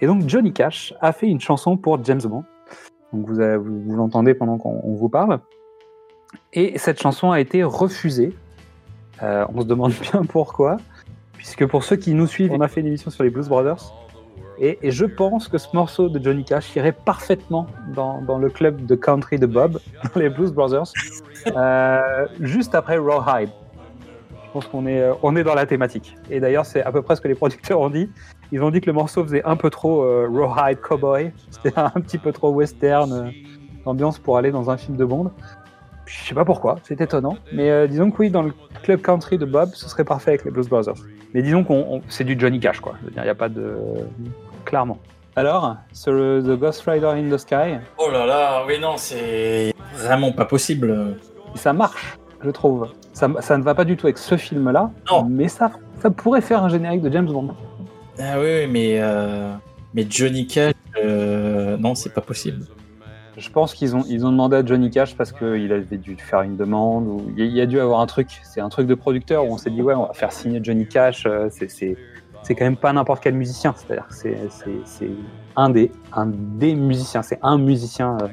Et 0.00 0.06
donc, 0.06 0.28
Johnny 0.28 0.52
Cash 0.52 0.94
a 1.00 1.12
fait 1.12 1.26
une 1.26 1.40
chanson 1.40 1.76
pour 1.76 2.02
James 2.04 2.22
Bond. 2.22 2.44
Donc, 3.12 3.28
vous, 3.28 3.34
vous, 3.34 3.96
l'entendez 3.96 4.34
pendant 4.34 4.58
qu'on 4.58 4.80
on 4.84 4.94
vous 4.94 5.08
parle. 5.08 5.40
Et 6.52 6.78
cette 6.78 7.00
chanson 7.00 7.30
a 7.30 7.40
été 7.40 7.62
refusée. 7.62 8.36
Euh, 9.22 9.46
on 9.54 9.62
se 9.62 9.66
demande 9.66 9.92
bien 10.12 10.24
pourquoi 10.24 10.78
puisque 11.36 11.66
pour 11.66 11.84
ceux 11.84 11.96
qui 11.96 12.14
nous 12.14 12.26
suivent, 12.26 12.52
on 12.52 12.60
a 12.60 12.68
fait 12.68 12.80
une 12.80 12.86
émission 12.86 13.10
sur 13.10 13.24
les 13.24 13.30
Blues 13.30 13.48
Brothers. 13.48 13.92
Et, 14.58 14.78
je 14.90 15.04
pense 15.04 15.48
que 15.48 15.58
ce 15.58 15.68
morceau 15.74 16.08
de 16.08 16.22
Johnny 16.22 16.42
Cash 16.42 16.74
irait 16.76 16.92
parfaitement 16.92 17.66
dans, 17.94 18.22
dans 18.22 18.38
le 18.38 18.48
club 18.48 18.86
de 18.86 18.94
country 18.94 19.38
de 19.38 19.46
Bob, 19.46 19.80
dans 20.14 20.20
les 20.20 20.30
Blues 20.30 20.52
Brothers, 20.52 20.86
euh, 21.54 22.26
juste 22.40 22.74
après 22.74 22.96
Rawhide. 22.96 23.50
Je 24.46 24.52
pense 24.52 24.66
qu'on 24.68 24.86
est, 24.86 25.02
euh, 25.02 25.12
on 25.22 25.36
est 25.36 25.44
dans 25.44 25.54
la 25.54 25.66
thématique. 25.66 26.16
Et 26.30 26.40
d'ailleurs, 26.40 26.64
c'est 26.64 26.82
à 26.82 26.90
peu 26.90 27.02
près 27.02 27.16
ce 27.16 27.20
que 27.20 27.28
les 27.28 27.34
producteurs 27.34 27.80
ont 27.80 27.90
dit. 27.90 28.08
Ils 28.52 28.62
ont 28.62 28.70
dit 28.70 28.80
que 28.80 28.86
le 28.86 28.92
morceau 28.92 29.24
faisait 29.24 29.44
un 29.44 29.56
peu 29.56 29.70
trop 29.70 30.02
euh, 30.04 30.28
Rawhide 30.30 30.80
Cowboy, 30.80 31.32
c'était 31.50 31.78
un 31.78 31.90
petit 31.90 32.18
peu 32.18 32.32
trop 32.32 32.50
western 32.50 33.12
euh, 33.12 33.30
ambiance 33.84 34.18
pour 34.18 34.38
aller 34.38 34.50
dans 34.50 34.70
un 34.70 34.76
film 34.76 34.96
de 34.96 35.04
Bond. 35.04 35.32
Je 36.06 36.28
sais 36.28 36.34
pas 36.34 36.44
pourquoi, 36.44 36.76
c'est 36.84 37.00
étonnant. 37.00 37.36
Mais 37.52 37.70
euh, 37.70 37.88
disons 37.88 38.10
que 38.10 38.18
oui, 38.18 38.30
dans 38.30 38.42
le 38.42 38.52
club 38.84 39.02
country 39.02 39.38
de 39.38 39.44
Bob, 39.44 39.70
ce 39.74 39.88
serait 39.88 40.04
parfait 40.04 40.30
avec 40.30 40.44
les 40.44 40.52
Blues 40.52 40.68
Brothers. 40.68 40.94
Mais 41.36 41.42
disons 41.42 41.64
qu'on 41.64 41.74
on- 41.96 42.02
c'est 42.08 42.24
du 42.24 42.34
Johnny 42.40 42.58
Cash, 42.60 42.80
quoi. 42.80 42.94
Il 43.14 43.22
n'y 43.22 43.28
a 43.28 43.34
pas 43.34 43.50
de. 43.50 43.76
Clairement. 44.64 44.96
Alors, 45.36 45.76
sur 45.92 46.12
le- 46.12 46.42
The 46.42 46.58
Ghost 46.58 46.82
Rider 46.88 47.08
in 47.08 47.28
the 47.28 47.36
Sky, 47.36 47.76
Oh 47.98 48.10
là 48.10 48.24
là, 48.24 48.62
oui, 48.66 48.78
non, 48.80 48.96
c'est 48.96 49.74
vraiment 49.96 50.32
pas 50.32 50.46
possible. 50.46 51.18
ça 51.54 51.74
marche, 51.74 52.16
je 52.42 52.48
trouve. 52.50 52.88
Ça, 53.12 53.28
ça 53.40 53.58
ne 53.58 53.62
va 53.62 53.74
pas 53.74 53.84
du 53.84 53.98
tout 53.98 54.06
avec 54.06 54.16
ce 54.16 54.38
film-là, 54.38 54.90
Non. 55.10 55.26
mais 55.28 55.48
ça, 55.48 55.72
ça 56.00 56.08
pourrait 56.10 56.40
faire 56.40 56.62
un 56.64 56.70
générique 56.70 57.02
de 57.02 57.12
James 57.12 57.26
Bond. 57.26 57.54
Ah 58.18 58.36
oui, 58.40 58.60
oui, 58.62 58.66
mais, 58.66 58.96
euh, 58.98 59.52
mais 59.92 60.06
Johnny 60.08 60.46
Cash, 60.46 60.72
euh, 61.04 61.76
non, 61.76 61.94
c'est 61.94 62.14
pas 62.14 62.22
possible. 62.22 62.64
Je 63.36 63.50
pense 63.50 63.74
qu'ils 63.74 63.94
ont, 63.94 64.02
ils 64.08 64.24
ont 64.24 64.30
demandé 64.30 64.56
à 64.56 64.64
Johnny 64.64 64.90
Cash 64.90 65.14
parce 65.16 65.30
qu'il 65.32 65.70
avait 65.72 65.98
dû 65.98 66.16
faire 66.16 66.40
une 66.42 66.56
demande 66.56 67.06
ou 67.06 67.22
il 67.36 67.46
y 67.46 67.60
a- 67.60 67.66
dû 67.66 67.78
avoir 67.80 68.00
un 68.00 68.06
truc. 68.06 68.40
C'est 68.42 68.60
un 68.60 68.68
truc 68.70 68.86
de 68.86 68.94
producteur 68.94 69.44
où 69.44 69.52
on 69.52 69.58
s'est 69.58 69.70
dit 69.70 69.82
ouais, 69.82 69.94
on 69.94 70.06
va 70.06 70.14
faire 70.14 70.32
signer 70.32 70.60
Johnny 70.62 70.86
Cash. 70.86 71.26
euh, 71.26 71.48
C'est, 71.50 71.96
quand 72.54 72.64
même 72.64 72.76
pas 72.76 72.92
n'importe 72.92 73.22
quel 73.22 73.34
musicien. 73.34 73.74
C'est-à-dire 73.76 74.06
c'est, 74.10 74.36
un 75.56 75.68
des, 75.70 75.90
un 76.12 76.26
des 76.26 76.74
musiciens. 76.74 77.22
C'est 77.22 77.38
un 77.42 77.58
musicien 77.58 78.16
euh, 78.22 78.28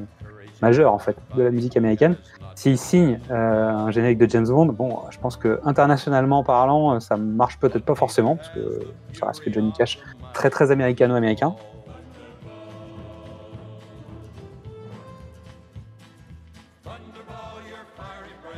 majeur 0.62 0.94
en 0.94 1.00
fait 1.00 1.18
de 1.36 1.44
la 1.44 1.52
musique 1.52 1.76
américaine. 1.76 2.16
S'il 2.56 2.78
signe 2.78 3.20
euh, 3.32 3.70
un 3.72 3.90
générique 3.92 4.20
de 4.20 4.30
James 4.30 4.48
Bond, 4.48 4.68
bon, 4.68 5.00
je 5.10 5.18
pense 5.18 5.36
que 5.36 5.60
internationalement 5.66 6.44
parlant, 6.44 7.00
ça 7.00 7.18
marche 7.18 7.58
peut-être 7.60 7.84
pas 7.84 7.96
forcément 7.96 8.36
parce 8.36 8.50
que 8.50 8.80
ça 9.14 9.26
reste 9.26 9.44
que 9.44 9.52
Johnny 9.52 9.74
Cash 9.74 10.00
très 10.34 10.50
très 10.52 10.70
américano-américain. 10.72 11.56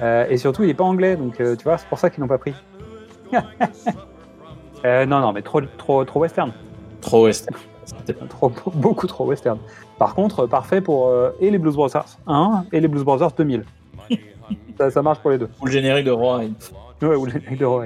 Euh, 0.01 0.25
et 0.29 0.37
surtout, 0.37 0.63
il 0.63 0.67
n'est 0.67 0.73
pas 0.73 0.83
anglais, 0.83 1.15
donc 1.15 1.39
euh, 1.39 1.55
tu 1.55 1.63
vois, 1.63 1.77
c'est 1.77 1.87
pour 1.87 1.99
ça 1.99 2.09
qu'ils 2.09 2.21
l'ont 2.21 2.27
pas 2.27 2.37
pris. 2.37 2.53
Euh, 4.85 5.05
non, 5.07 5.19
non, 5.19 5.33
mais 5.33 5.41
trop, 5.41 5.61
trop, 5.61 6.05
trop 6.05 6.19
western. 6.19 6.51
Trop 7.01 7.25
western. 7.25 7.57
Trop, 8.29 8.51
beaucoup 8.73 9.07
trop 9.07 9.25
western. 9.25 9.57
Par 9.97 10.15
contre, 10.15 10.47
parfait 10.47 10.81
pour 10.81 11.07
euh, 11.07 11.31
et 11.39 11.51
les 11.51 11.57
Blues 11.57 11.75
Brothers 11.75 12.17
1 12.27 12.65
et 12.71 12.79
les 12.79 12.87
Blues 12.87 13.03
Brothers 13.03 13.31
2000. 13.37 13.63
ça, 14.77 14.91
ça 14.91 15.01
marche 15.01 15.19
pour 15.19 15.31
les 15.31 15.37
deux. 15.37 15.49
Ou 15.61 15.67
le 15.67 15.71
générique 15.71 16.05
de 16.05 16.11
Roy. 16.11 16.45
Ouais, 17.01 17.15
ou 17.15 17.25
le 17.25 17.31
générique 17.31 17.59
de 17.59 17.65
Roy. 17.65 17.85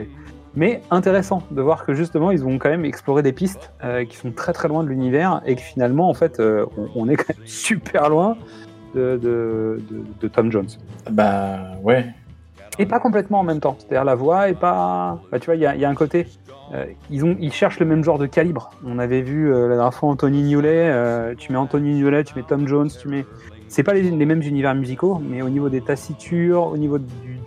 Mais 0.56 0.82
intéressant 0.90 1.44
de 1.52 1.62
voir 1.62 1.86
que 1.86 1.94
justement, 1.94 2.32
ils 2.32 2.46
ont 2.46 2.58
quand 2.58 2.70
même 2.70 2.86
exploré 2.86 3.22
des 3.22 3.34
pistes 3.34 3.72
euh, 3.84 4.06
qui 4.06 4.18
sont 4.18 4.32
très 4.32 4.54
très 4.54 4.68
loin 4.68 4.84
de 4.84 4.90
l'univers 4.90 5.42
et 5.46 5.56
que 5.56 5.62
finalement, 5.62 6.10
en 6.10 6.14
fait, 6.14 6.40
euh, 6.40 6.66
on, 6.78 6.90
on 6.96 7.10
est 7.10 7.16
quand 7.16 7.38
même 7.38 7.48
super 7.48 8.10
loin 8.10 8.38
de, 8.96 9.20
de, 9.22 9.82
de- 9.90 10.04
de 10.22 10.28
Tom 10.28 10.52
Jones. 10.52 10.68
Bah 11.12 11.60
ouais. 11.84 12.06
Et 12.78 12.86
pas 12.86 13.00
complètement 13.00 13.40
en 13.42 13.44
même 13.44 13.60
temps. 13.60 13.76
C'est-à-dire 13.80 14.06
la 14.06 14.16
voix 14.16 14.50
est 14.50 14.54
pas. 14.60 15.20
Bah, 15.32 15.40
tu 15.40 15.48
vois, 15.48 15.56
il 15.56 15.62
y 15.62 15.66
a, 15.66 15.76
il 15.76 15.82
y 15.82 15.86
a 15.86 15.90
un 15.90 15.96
côté. 15.96 16.28
euh, 16.74 16.86
ils, 17.10 17.26
ont, 17.26 17.36
ils 17.40 17.52
cherchent 17.52 17.80
le 17.80 17.86
même 17.86 18.04
genre 18.04 18.18
de 18.18 18.26
calibre. 18.26 18.72
On 18.86 19.00
avait 19.00 19.22
vu 19.22 19.52
euh, 19.54 19.68
la 19.68 19.76
dernière 19.76 19.94
fois 19.94 20.10
Anthony 20.10 20.44
Newley. 20.44 20.68
euh, 20.90 21.36
tu 21.38 21.52
mets 21.52 21.58
Anthony 21.58 22.00
Newley, 22.02 22.24
tu 22.24 22.36
mets 22.38 22.44
Tom 22.44 22.68
Jones, 22.68 22.90
tu 22.90 23.08
mais. 23.10 23.26
C'est 23.68 23.84
pas 23.84 23.94
les, 23.94 24.02
les 24.04 24.26
mêmes 24.26 24.42
univers 24.42 24.74
musicaux, 24.74 25.22
mais 25.24 25.42
au 25.44 25.50
niveau 25.50 25.70
des 25.70 25.82
tassitures, 25.82 26.64
au 26.68 26.78
niveau 26.78 26.98
du, 26.98 27.06
du- 27.08 27.40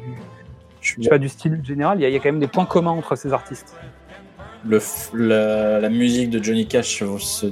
Je 0.80 1.02
sais 1.02 1.08
pas, 1.08 1.18
du 1.18 1.28
style 1.28 1.60
général, 1.64 2.00
il 2.00 2.08
y, 2.08 2.12
y 2.12 2.14
a 2.16 2.18
quand 2.20 2.28
même 2.28 2.38
des 2.38 2.46
points 2.46 2.64
communs 2.64 2.92
entre 2.92 3.16
ces 3.16 3.32
artistes. 3.32 3.74
Le, 4.64 4.78
la, 5.14 5.80
la 5.80 5.88
musique 5.88 6.30
de 6.30 6.42
Johnny 6.42 6.66
Cash 6.66 7.02
se- 7.18 7.46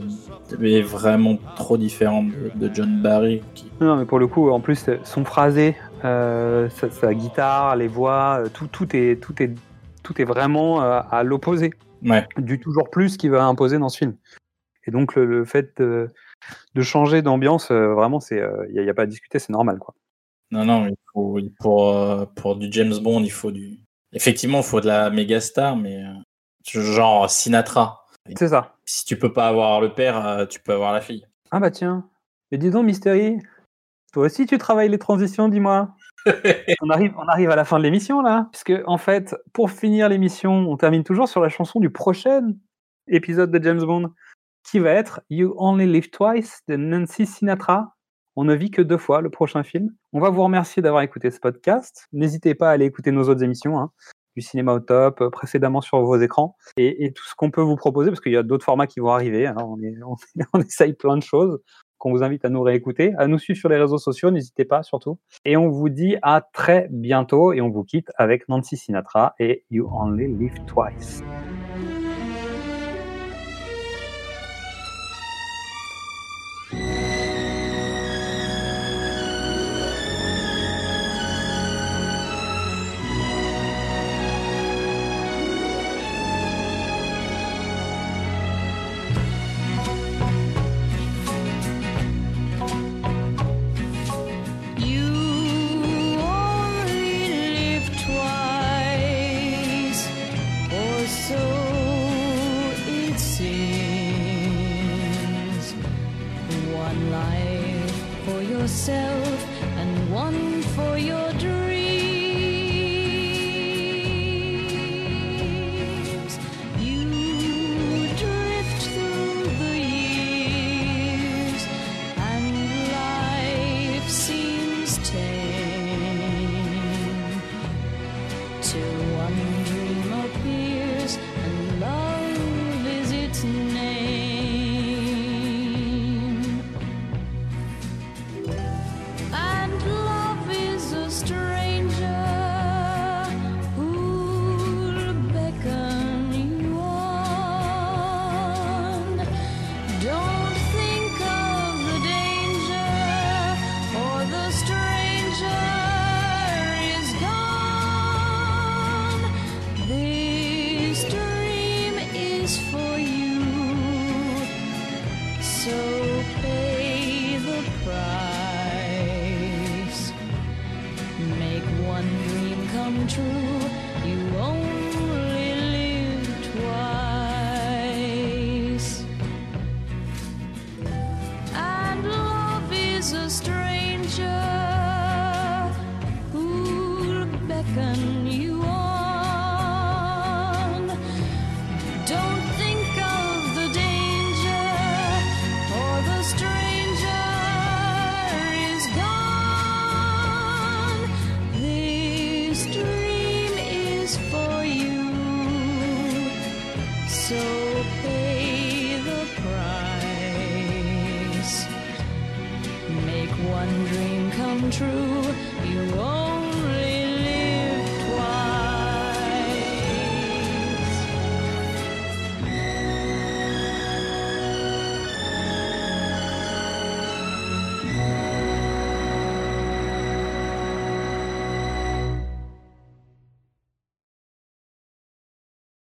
est 0.62 0.82
vraiment 0.82 1.36
trop 1.56 1.76
différente 1.76 2.28
de, 2.56 2.68
de 2.68 2.74
John 2.74 3.00
Barry. 3.02 3.42
Qui... 3.54 3.70
Non, 3.80 3.96
mais 3.96 4.04
pour 4.04 4.18
le 4.18 4.26
coup, 4.26 4.50
en 4.50 4.60
plus, 4.60 4.88
son 5.04 5.24
phrasé, 5.24 5.76
euh, 6.04 6.68
sa, 6.70 6.90
sa 6.90 7.14
guitare, 7.14 7.76
les 7.76 7.88
voix, 7.88 8.42
euh, 8.44 8.48
tout, 8.52 8.66
tout, 8.66 8.94
est, 8.94 9.20
tout, 9.20 9.42
est, 9.42 9.52
tout 10.02 10.20
est 10.20 10.24
vraiment 10.24 10.82
euh, 10.82 11.00
à 11.10 11.22
l'opposé 11.22 11.72
Ouais. 12.02 12.26
du 12.38 12.58
toujours 12.58 12.88
plus 12.88 13.18
qu'il 13.18 13.30
va 13.30 13.44
imposer 13.44 13.78
dans 13.78 13.90
ce 13.90 13.98
film. 13.98 14.16
Et 14.86 14.90
donc, 14.90 15.14
le, 15.16 15.26
le 15.26 15.44
fait 15.44 15.76
de, 15.76 16.08
de 16.74 16.82
changer 16.82 17.20
d'ambiance, 17.20 17.70
vraiment, 17.70 18.20
il 18.30 18.82
n'y 18.82 18.88
a, 18.88 18.94
pas 18.94 19.02
à 19.02 19.06
discuter, 19.06 19.38
c'est 19.38 19.50
normal. 19.52 19.78
Quoi. 19.78 19.94
Non, 20.50 20.64
non, 20.64 20.86
il 20.86 20.96
faut, 21.12 21.38
pour, 21.60 22.26
pour 22.34 22.56
du 22.56 22.68
James 22.72 22.94
Bond, 23.02 23.20
il 23.22 23.30
faut 23.30 23.50
du. 23.50 23.80
Effectivement, 24.14 24.58
il 24.60 24.64
faut 24.64 24.80
de 24.80 24.86
la 24.86 25.10
méga 25.10 25.40
star, 25.40 25.76
mais 25.76 26.02
genre 26.64 27.30
Sinatra. 27.30 28.04
C'est 28.36 28.48
ça. 28.48 28.76
Si 28.84 29.04
tu 29.04 29.18
peux 29.18 29.32
pas 29.32 29.48
avoir 29.48 29.80
le 29.80 29.94
père, 29.94 30.24
euh, 30.26 30.46
tu 30.46 30.60
peux 30.60 30.72
avoir 30.72 30.92
la 30.92 31.00
fille. 31.00 31.26
Ah 31.50 31.60
bah 31.60 31.70
tiens. 31.70 32.08
Mais 32.50 32.58
dis 32.58 32.70
donc, 32.70 32.84
Mystery, 32.86 33.38
toi 34.12 34.26
aussi 34.26 34.46
tu 34.46 34.58
travailles 34.58 34.88
les 34.88 34.98
transitions, 34.98 35.48
dis-moi. 35.48 35.94
on, 36.82 36.90
arrive, 36.90 37.14
on 37.16 37.26
arrive 37.28 37.50
à 37.50 37.56
la 37.56 37.64
fin 37.64 37.78
de 37.78 37.82
l'émission 37.82 38.20
là, 38.20 38.48
puisque 38.52 38.74
en 38.86 38.98
fait, 38.98 39.34
pour 39.52 39.70
finir 39.70 40.08
l'émission, 40.08 40.52
on 40.52 40.76
termine 40.76 41.02
toujours 41.04 41.28
sur 41.28 41.40
la 41.40 41.48
chanson 41.48 41.80
du 41.80 41.90
prochain 41.90 42.52
épisode 43.08 43.50
de 43.50 43.62
James 43.62 43.82
Bond, 43.82 44.12
qui 44.70 44.78
va 44.78 44.90
être 44.90 45.20
You 45.30 45.54
Only 45.56 45.86
Live 45.86 46.10
Twice 46.10 46.60
de 46.68 46.76
Nancy 46.76 47.26
Sinatra. 47.26 47.96
On 48.36 48.44
ne 48.44 48.54
vit 48.54 48.70
que 48.70 48.82
deux 48.82 48.98
fois 48.98 49.22
le 49.22 49.30
prochain 49.30 49.62
film. 49.62 49.90
On 50.12 50.20
va 50.20 50.30
vous 50.30 50.42
remercier 50.42 50.82
d'avoir 50.82 51.02
écouté 51.02 51.30
ce 51.30 51.40
podcast. 51.40 52.06
N'hésitez 52.12 52.54
pas 52.54 52.70
à 52.70 52.72
aller 52.72 52.84
écouter 52.86 53.10
nos 53.10 53.28
autres 53.28 53.42
émissions. 53.42 53.78
hein. 53.78 53.90
Du 54.36 54.42
cinéma 54.42 54.72
au 54.72 54.80
top 54.80 55.20
euh, 55.20 55.30
précédemment 55.30 55.80
sur 55.80 56.00
vos 56.00 56.16
écrans 56.16 56.56
et, 56.76 57.12
tout 57.12 57.24
ce 57.24 57.34
qu'on 57.34 57.50
peut 57.50 57.62
vous 57.62 57.76
proposer 57.76 58.10
parce 58.10 58.20
qu'il 58.20 58.32
y 58.32 58.36
a 58.36 58.42
d'autres 58.42 58.64
formats 58.64 58.86
qui 58.86 59.00
vont 59.00 59.10
arriver. 59.10 59.46
hein. 59.46 59.56
on, 59.58 59.76
on 60.54 60.60
essaye 60.60 60.92
plein 60.92 61.16
de 61.16 61.22
choses 61.22 61.60
qu'on 61.98 62.10
vous 62.10 62.22
invite 62.22 62.44
à 62.46 62.48
nous 62.48 62.62
réécouter, 62.62 63.12
à 63.18 63.26
nous 63.26 63.38
suivre 63.38 63.58
sur 63.58 63.68
les 63.68 63.76
réseaux 63.76 63.98
sociaux, 63.98 64.30
n'hésitez 64.30 64.64
pas 64.64 64.82
surtout. 64.82 65.18
Et 65.44 65.56
on 65.56 65.68
vous 65.68 65.90
dit 65.90 66.16
à 66.22 66.40
très 66.40 66.88
bientôt 66.90 67.52
et 67.52 67.60
on 67.60 67.68
vous 67.68 67.84
quitte 67.84 68.10
avec 68.16 68.48
Nancy 68.48 68.76
Sinatra 68.76 69.34
et 69.38 69.64
You 69.70 69.88
Only 69.92 70.26
Live 70.26 70.64
Twice. 70.66 71.22